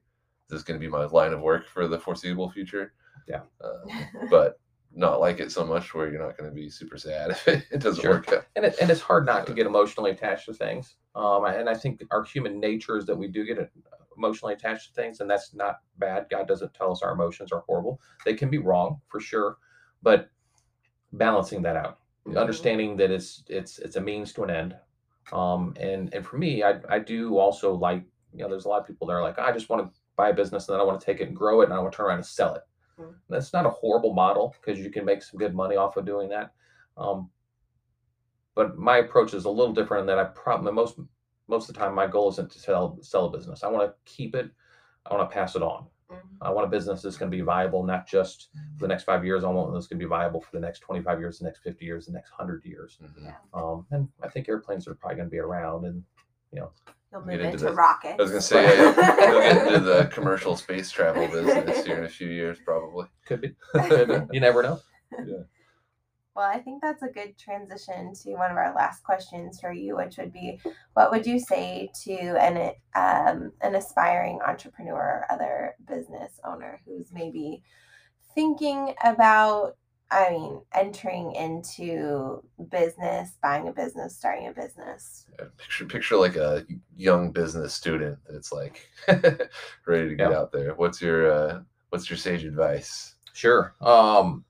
this 0.50 0.58
"Is 0.58 0.63
going 0.63 0.80
to 0.80 0.86
be 0.86 0.89
my 0.91 1.06
line 1.06 1.34
of 1.34 1.41
work 1.41 1.67
for 1.67 1.88
the 1.88 2.00
foreseeable 2.00 2.50
future?" 2.50 2.93
Yeah. 3.28 3.41
Um, 3.63 4.28
but 4.30 4.60
not 4.91 5.19
like 5.19 5.39
it 5.39 5.52
so 5.52 5.63
much 5.63 5.93
where 5.93 6.10
you're 6.10 6.26
not 6.26 6.36
going 6.36 6.50
to 6.50 6.56
be 6.56 6.67
super 6.67 6.98
sad 6.98 7.30
if 7.30 7.48
it, 7.48 7.63
it 7.69 7.80
doesn't 7.80 8.02
Sure. 8.02 8.13
work 8.13 8.34
out. 8.34 8.45
and 8.56 8.65
it, 8.65 8.76
and 8.82 8.89
it's 8.89 9.02
hard 9.02 9.24
not 9.28 9.45
to 9.45 9.54
get 9.54 9.67
emotionally 9.67 10.10
attached 10.10 10.45
to 10.48 10.54
things. 10.54 10.95
Um, 11.13 11.45
and 11.45 11.69
I 11.69 11.76
think 11.76 12.02
our 12.10 12.24
human 12.24 12.60
nature 12.60 12.98
is 12.98 13.06
that 13.06 13.15
we 13.15 13.28
do 13.28 13.45
get 13.45 13.69
emotionally 14.17 14.56
attached 14.56 14.88
to 14.88 14.93
things, 15.00 15.19
and 15.19 15.30
that's 15.30 15.54
not 15.54 15.76
bad. 16.00 16.26
God 16.32 16.48
doesn't 16.48 16.74
tell 16.74 16.91
us 16.91 17.04
our 17.04 17.12
emotions 17.12 17.52
are 17.52 17.63
horrible; 17.67 18.02
they 18.26 18.34
can 18.34 18.50
be 18.50 18.58
wrong 18.58 19.00
for 19.10 19.19
sure, 19.19 19.58
but 20.02 20.30
balancing 21.13 21.62
that 21.63 21.76
out, 21.76 22.00
Mhm. 22.28 22.38
understanding 22.38 22.98
that 22.98 23.12
it's 23.12 23.43
it's 23.48 23.80
it's 23.80 23.95
a 23.95 24.02
means 24.02 24.34
to 24.34 24.43
an 24.43 24.50
end. 24.50 24.76
Um, 25.32 25.76
and 25.80 26.13
and 26.13 26.26
for 26.26 26.38
me, 26.38 26.63
I 26.63 26.80
I 26.89 27.00
do 27.00 27.38
also 27.38 27.74
like 27.74 28.04
you 28.34 28.39
know, 28.43 28.50
there's 28.50 28.65
a 28.65 28.69
lot 28.69 28.82
of 28.82 28.88
people 28.88 29.08
that 29.08 29.13
are 29.13 29.24
like, 29.24 29.39
I 29.39 29.52
just 29.52 29.69
want 29.69 29.91
to 29.91 30.00
buy 30.15 30.30
a 30.30 30.34
business 30.34 30.67
and 30.67 30.76
then 30.76 30.82
I 30.82 30.84
want 30.84 31.00
to 31.00 31.06
take 31.06 31.19
it 31.19 31.28
and 31.28 31.36
grow 31.36 31.62
it 31.62 31.65
and 31.65 31.74
I 31.74 31.80
want 31.80 31.91
to 31.91 31.98
turn 31.98 32.06
around 32.06 32.17
and 32.17 32.26
sell 32.26 32.54
it. 32.56 32.63
Mhm. 33.00 33.15
That's 33.28 33.54
not 33.54 33.65
a 33.65 33.72
horrible 33.72 34.13
model 34.13 34.56
because 34.60 34.80
you 34.80 34.91
can 34.91 35.06
make 35.06 35.24
some 35.24 35.39
good 35.39 35.56
money 35.56 35.76
off 35.76 35.98
of 35.98 36.06
doing 36.06 36.30
that. 36.30 36.54
Um, 36.98 37.32
but 38.56 38.78
my 38.78 38.98
approach 38.98 39.34
is 39.34 39.45
a 39.45 39.50
little 39.50 39.74
different 39.74 40.02
in 40.02 40.08
that 40.08 40.19
I 40.19 40.26
probably 40.26 40.72
most 40.72 41.00
most 41.48 41.67
of 41.69 41.74
the 41.76 41.80
time 41.80 41.95
my 41.95 42.06
goal 42.06 42.30
isn't 42.30 42.52
to 42.52 42.60
sell 42.60 43.00
sell 43.02 43.26
a 43.26 43.32
business. 43.32 43.63
I 43.63 43.69
want 43.69 43.89
to 43.89 43.95
keep 44.12 44.36
it. 44.36 44.52
I 45.06 45.15
want 45.15 45.30
to 45.30 45.34
pass 45.34 45.56
it 45.56 45.63
on. 45.63 45.88
I 46.41 46.50
want 46.52 46.65
a 46.67 46.69
business 46.69 47.02
that's 47.02 47.17
going 47.17 47.30
to 47.32 47.36
be 47.38 47.41
viable, 47.41 47.84
not 47.84 48.08
just 48.08 48.50
for 48.78 48.86
the 48.86 48.88
next 48.88 49.04
five 49.04 49.24
years. 49.26 49.43
I 49.43 49.48
want 49.48 49.67
one 49.67 49.74
that's 49.74 49.88
going 49.88 50.00
to 50.00 50.06
be 50.06 50.10
viable 50.10 50.41
for 50.41 50.50
the 50.54 50.60
next 50.60 50.80
25 50.80 51.19
years, 51.19 51.39
the 51.39 51.45
next 51.45 51.60
50 51.60 51.86
years, 51.86 52.06
the 52.06 52.13
next 52.13 52.32
100 52.32 52.63
years. 52.65 52.98
Mhm. 53.04 53.26
Yeah. 53.26 53.34
Um, 53.54 53.86
and 53.91 54.08
I 54.24 54.28
think 54.30 54.48
airplanes 54.50 54.88
are 54.88 54.95
probably 54.95 55.17
going 55.17 55.28
to 55.28 55.32
be 55.32 55.39
around. 55.39 55.86
And 55.86 56.04
You'll 56.52 56.72
Get 57.12 57.26
move 57.26 57.30
into 57.41 57.45
into 57.52 57.65
the- 57.65 57.74
rockets. 57.74 58.15
I 58.19 58.22
was 58.22 58.30
gonna 58.32 58.41
say, 58.41 58.63
yeah, 58.63 58.84
you'll, 58.84 59.34
you'll 59.34 59.41
get 59.41 59.67
into 59.74 59.80
the 59.82 60.06
commercial 60.12 60.56
space 60.56 60.89
travel 60.91 61.28
business 61.28 61.84
here 61.86 61.98
in 61.98 62.06
a 62.06 62.10
few 62.10 62.28
years, 62.28 62.58
probably. 62.63 63.08
could 63.25 63.42
be, 63.42 63.56
could 63.73 64.08
be. 64.08 64.19
You 64.36 64.40
never 64.40 64.62
know. 64.63 64.79
Well, 66.40 66.48
I 66.48 66.60
think 66.60 66.81
that's 66.81 67.04
a 67.04 67.10
good 67.10 67.37
transition 67.37 68.13
to 68.23 68.35
one 68.35 68.50
of 68.50 68.56
our 68.56 68.73
last 68.73 69.04
questions 69.04 69.60
for 69.60 69.73
you, 69.73 69.98
which 69.98 70.15
would 70.17 70.31
be, 70.31 70.58
what 70.94 71.12
would 71.12 71.27
you 71.27 71.37
say 71.37 71.92
to 72.06 72.13
an 72.42 72.71
um, 72.96 73.52
an 73.60 73.75
aspiring 73.75 74.40
entrepreneur 74.48 74.96
or 74.96 75.25
other 75.29 75.75
business 75.85 76.40
owner 76.46 76.79
who's 76.85 77.12
maybe 77.12 77.62
thinking 78.35 78.94
about, 79.04 79.75
I 80.12 80.29
mean, 80.29 80.62
entering 80.73 81.33
into 81.35 82.42
business, 82.71 83.31
buying 83.44 83.67
a 83.67 83.73
business, 83.73 84.15
starting 84.15 84.48
a 84.48 84.54
business? 84.54 85.25
Yeah, 85.37 85.48
Picture, 85.58 85.85
picture 85.87 86.15
like 86.15 86.37
a 86.37 86.65
young 86.96 87.33
business 87.33 87.73
student 87.73 88.17
that's 88.29 88.54
like 88.54 88.90
ready 89.85 90.08
to 90.08 90.15
get 90.15 90.31
Yeah. 90.31 90.37
out 90.40 90.54
there. 90.54 90.73
What's 90.75 91.02
your 91.02 91.29
uh, 91.33 91.60
what's 91.90 92.10
your 92.10 92.15
sage 92.15 92.46
advice? 92.46 93.15
Sure. 93.33 93.75
Um, 93.81 94.46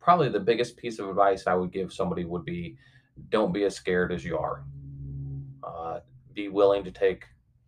probably 0.00 0.28
the 0.28 0.40
biggest 0.40 0.76
piece 0.76 0.98
of 0.98 1.08
advice 1.08 1.46
I 1.46 1.54
would 1.54 1.72
give 1.72 1.92
somebody 1.92 2.24
would 2.24 2.44
be 2.44 2.76
don't 3.30 3.52
be 3.52 3.64
as 3.64 3.76
scared 3.76 4.12
as 4.12 4.24
you 4.24 4.36
are. 4.38 4.64
Uh, 5.62 6.00
be 6.34 6.48
willing 6.48 6.84
to 6.84 6.90
take 6.90 7.24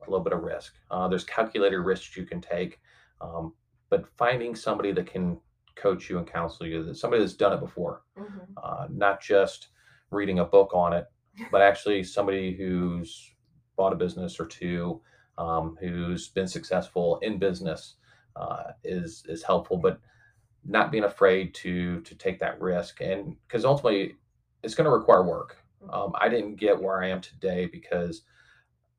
a 0.07 0.11
little 0.11 0.23
bit 0.25 0.33
of 0.33 0.43
risk. 0.43 0.75
Uh, 0.91 1.09
there's 1.09 1.25
calculated 1.25 1.79
risks 1.79 2.17
you 2.17 2.25
can 2.27 2.41
take, 2.41 2.81
um, 3.21 3.55
but 3.91 4.07
finding 4.17 4.55
somebody 4.55 4.93
that 4.93 5.07
can 5.07 5.39
coach 5.77 6.11
you 6.11 6.19
and 6.19 6.27
counsel 6.27 6.67
you, 6.67 6.83
that 6.83 6.97
somebody 6.97 7.23
that's 7.23 7.35
done 7.35 7.53
it 7.53 7.61
before, 7.61 8.03
Mhm. 8.19 8.49
uh, 8.63 8.87
not 8.91 9.21
just 9.21 9.69
reading 10.11 10.39
a 10.41 10.45
book 10.45 10.73
on 10.75 10.93
it, 10.93 11.07
but 11.53 11.63
actually 11.63 12.03
somebody 12.03 12.55
who's 12.57 13.35
bought 13.77 13.93
a 13.93 13.97
business 13.97 14.41
or 14.41 14.47
two, 14.47 15.01
um, 15.39 15.77
who's 15.81 16.29
been 16.29 16.49
successful 16.49 17.19
in 17.19 17.39
business 17.39 17.97
uh, 18.37 18.73
is 18.85 19.25
is 19.29 19.43
helpful. 19.43 19.77
But 19.79 20.01
not 20.69 20.91
being 20.91 21.05
afraid 21.05 21.55
to 21.57 22.01
to 22.03 22.15
take 22.15 22.39
that 22.41 22.61
risk, 22.61 23.01
and 23.01 23.37
because 23.47 23.65
ultimately 23.65 24.17
it's 24.63 24.75
going 24.75 24.87
to 24.87 24.97
require 24.97 25.23
work. 25.23 25.57
Um, 25.93 26.13
I 26.21 26.29
didn't 26.29 26.57
get 26.57 26.81
where 26.81 27.03
I 27.03 27.09
am 27.09 27.21
today 27.21 27.67
because 27.67 28.23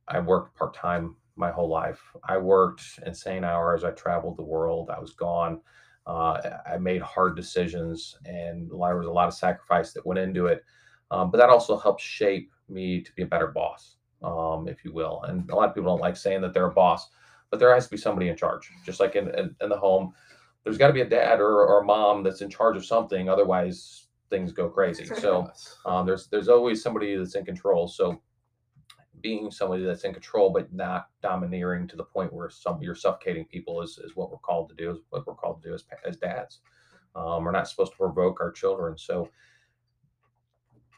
I 0.07 0.19
worked 0.19 0.55
part 0.57 0.73
time 0.73 1.15
my 1.35 1.51
whole 1.51 1.69
life. 1.69 2.01
I 2.27 2.37
worked 2.37 2.83
insane 3.05 3.43
hours. 3.43 3.83
I 3.83 3.91
traveled 3.91 4.37
the 4.37 4.43
world. 4.43 4.89
I 4.89 4.99
was 4.99 5.13
gone. 5.13 5.61
Uh, 6.05 6.39
I 6.65 6.77
made 6.77 7.01
hard 7.01 7.35
decisions, 7.35 8.17
and 8.25 8.69
there 8.69 8.97
was 8.97 9.07
a 9.07 9.11
lot 9.11 9.27
of 9.27 9.33
sacrifice 9.33 9.91
that 9.93 10.05
went 10.05 10.19
into 10.19 10.47
it. 10.47 10.63
Um, 11.11 11.31
but 11.31 11.37
that 11.37 11.49
also 11.49 11.77
helped 11.77 12.01
shape 12.01 12.51
me 12.69 13.01
to 13.01 13.11
be 13.13 13.23
a 13.23 13.27
better 13.27 13.47
boss, 13.47 13.97
um, 14.23 14.67
if 14.67 14.83
you 14.85 14.93
will. 14.93 15.23
And 15.23 15.49
a 15.49 15.55
lot 15.55 15.69
of 15.69 15.75
people 15.75 15.91
don't 15.91 16.01
like 16.01 16.15
saying 16.15 16.41
that 16.41 16.53
they're 16.53 16.67
a 16.67 16.73
boss, 16.73 17.09
but 17.49 17.59
there 17.59 17.73
has 17.73 17.85
to 17.85 17.91
be 17.91 17.97
somebody 17.97 18.29
in 18.29 18.37
charge. 18.37 18.71
Just 18.85 18.99
like 18.99 19.15
in, 19.15 19.29
in, 19.37 19.55
in 19.61 19.69
the 19.69 19.77
home, 19.77 20.13
there's 20.67 20.77
got 20.77 20.87
to 20.87 20.93
be 20.93 20.99
a 20.99 21.09
dad 21.09 21.39
or, 21.39 21.65
or 21.65 21.81
a 21.81 21.85
mom 21.85 22.23
that's 22.23 22.41
in 22.41 22.49
charge 22.49 22.75
of 22.75 22.85
something. 22.85 23.29
Otherwise, 23.29 24.07
things 24.29 24.51
go 24.51 24.67
crazy. 24.67 25.05
So 25.05 25.49
um, 25.85 26.05
there's 26.05 26.27
there's 26.27 26.49
always 26.49 26.83
somebody 26.83 27.15
that's 27.15 27.35
in 27.35 27.45
control. 27.45 27.87
So 27.87 28.21
being 29.21 29.49
somebody 29.49 29.85
that's 29.85 30.03
in 30.03 30.11
control 30.11 30.49
but 30.49 30.73
not 30.73 31.07
domineering 31.21 31.87
to 31.87 31.95
the 31.95 32.03
point 32.03 32.33
where 32.33 32.49
some 32.49 32.81
you're 32.81 32.95
suffocating 32.95 33.45
people 33.45 33.81
is, 33.81 33.97
is 34.03 34.17
what 34.17 34.29
we're 34.29 34.39
called 34.39 34.67
to 34.67 34.75
do. 34.75 34.91
Is 34.91 34.97
what 35.09 35.25
we're 35.25 35.35
called 35.35 35.63
to 35.63 35.69
do 35.69 35.73
as, 35.73 35.85
as 36.05 36.17
dads. 36.17 36.59
Um, 37.15 37.45
we're 37.45 37.51
not 37.51 37.69
supposed 37.69 37.93
to 37.93 37.97
provoke 37.97 38.41
our 38.41 38.51
children. 38.51 38.97
So 38.97 39.29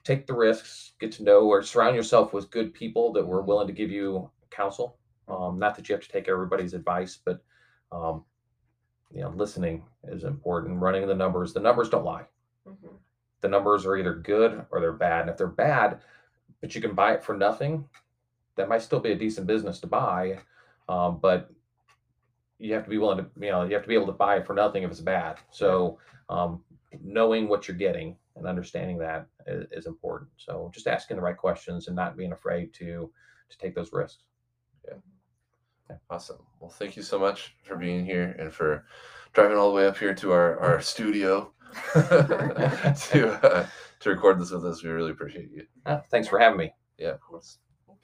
take 0.03 0.25
the 0.25 0.33
risks, 0.33 0.93
get 0.99 1.11
to 1.11 1.23
know 1.23 1.41
or 1.41 1.61
surround 1.61 1.95
yourself 1.95 2.33
with 2.33 2.49
good 2.49 2.73
people 2.73 3.13
that 3.13 3.27
were 3.27 3.43
willing 3.43 3.67
to 3.67 3.73
give 3.73 3.91
you 3.91 4.31
counsel. 4.49 4.97
Um, 5.27 5.59
not 5.59 5.75
that 5.75 5.87
you 5.87 5.93
have 5.93 6.03
to 6.03 6.11
take 6.11 6.27
everybody's 6.27 6.73
advice, 6.73 7.19
but 7.23 7.43
um, 7.91 8.25
you 9.11 9.21
know, 9.21 9.29
listening 9.29 9.83
is 10.07 10.23
important. 10.23 10.79
Running 10.79 11.07
the 11.07 11.15
numbers. 11.15 11.53
The 11.53 11.59
numbers 11.59 11.89
don't 11.89 12.05
lie 12.05 12.25
Mhm. 12.67 12.97
the 13.41 13.47
numbers 13.47 13.85
are 13.85 13.95
either 13.97 14.15
good 14.15 14.65
or 14.69 14.79
they're 14.81 14.91
bad. 14.93 15.21
And 15.21 15.29
if 15.29 15.37
they're 15.37 15.47
bad, 15.47 16.01
but 16.61 16.75
you 16.75 16.81
can 16.81 16.93
buy 16.93 17.13
it 17.13 17.23
for 17.23 17.35
nothing, 17.37 17.87
that 18.55 18.67
might 18.67 18.81
still 18.81 18.99
be 18.99 19.13
a 19.13 19.15
decent 19.15 19.47
business 19.47 19.79
to 19.79 19.87
buy. 19.87 20.39
Um, 20.89 21.19
but 21.19 21.49
you 22.57 22.73
have 22.73 22.83
to 22.83 22.89
be 22.89 22.97
willing 22.97 23.17
to, 23.19 23.29
you 23.39 23.49
know, 23.51 23.63
you 23.63 23.73
have 23.73 23.83
to 23.83 23.87
be 23.87 23.93
able 23.93 24.07
to 24.07 24.11
buy 24.11 24.35
it 24.37 24.45
for 24.45 24.53
nothing 24.53 24.83
if 24.83 24.91
it's 24.91 24.99
bad. 24.99 25.39
So 25.51 25.97
um, 26.27 26.63
knowing 27.01 27.47
what 27.47 27.67
you're 27.67 27.77
getting 27.77 28.17
and 28.35 28.45
understanding 28.45 28.97
that 28.97 29.27
is, 29.47 29.65
is 29.71 29.85
important. 29.85 30.29
So 30.37 30.69
just 30.73 30.87
asking 30.87 31.15
the 31.15 31.23
right 31.23 31.37
questions 31.37 31.87
and 31.87 31.95
not 31.95 32.17
being 32.17 32.33
afraid 32.33 32.73
to 32.75 33.11
to 33.49 33.57
take 33.57 33.73
those 33.73 33.91
risks. 33.93 34.25
Awesome. 36.09 36.37
Well, 36.59 36.69
thank 36.69 36.95
you 36.95 37.03
so 37.03 37.19
much 37.19 37.55
for 37.63 37.75
being 37.75 38.05
here 38.05 38.35
and 38.39 38.51
for 38.51 38.85
driving 39.33 39.57
all 39.57 39.69
the 39.69 39.75
way 39.75 39.87
up 39.87 39.97
here 39.97 40.13
to 40.13 40.31
our, 40.31 40.59
our 40.59 40.81
studio 40.93 41.51
to 41.93 43.39
uh, 43.43 43.67
to 43.99 44.09
record 44.09 44.39
this 44.39 44.51
with 44.51 44.65
us. 44.65 44.83
We 44.83 44.89
really 44.89 45.11
appreciate 45.11 45.51
you. 45.51 45.65
Thanks 46.09 46.27
for 46.27 46.39
having 46.39 46.57
me. 46.57 46.73
Yeah, 46.97 47.09
of 47.09 47.21
course. 47.21 47.59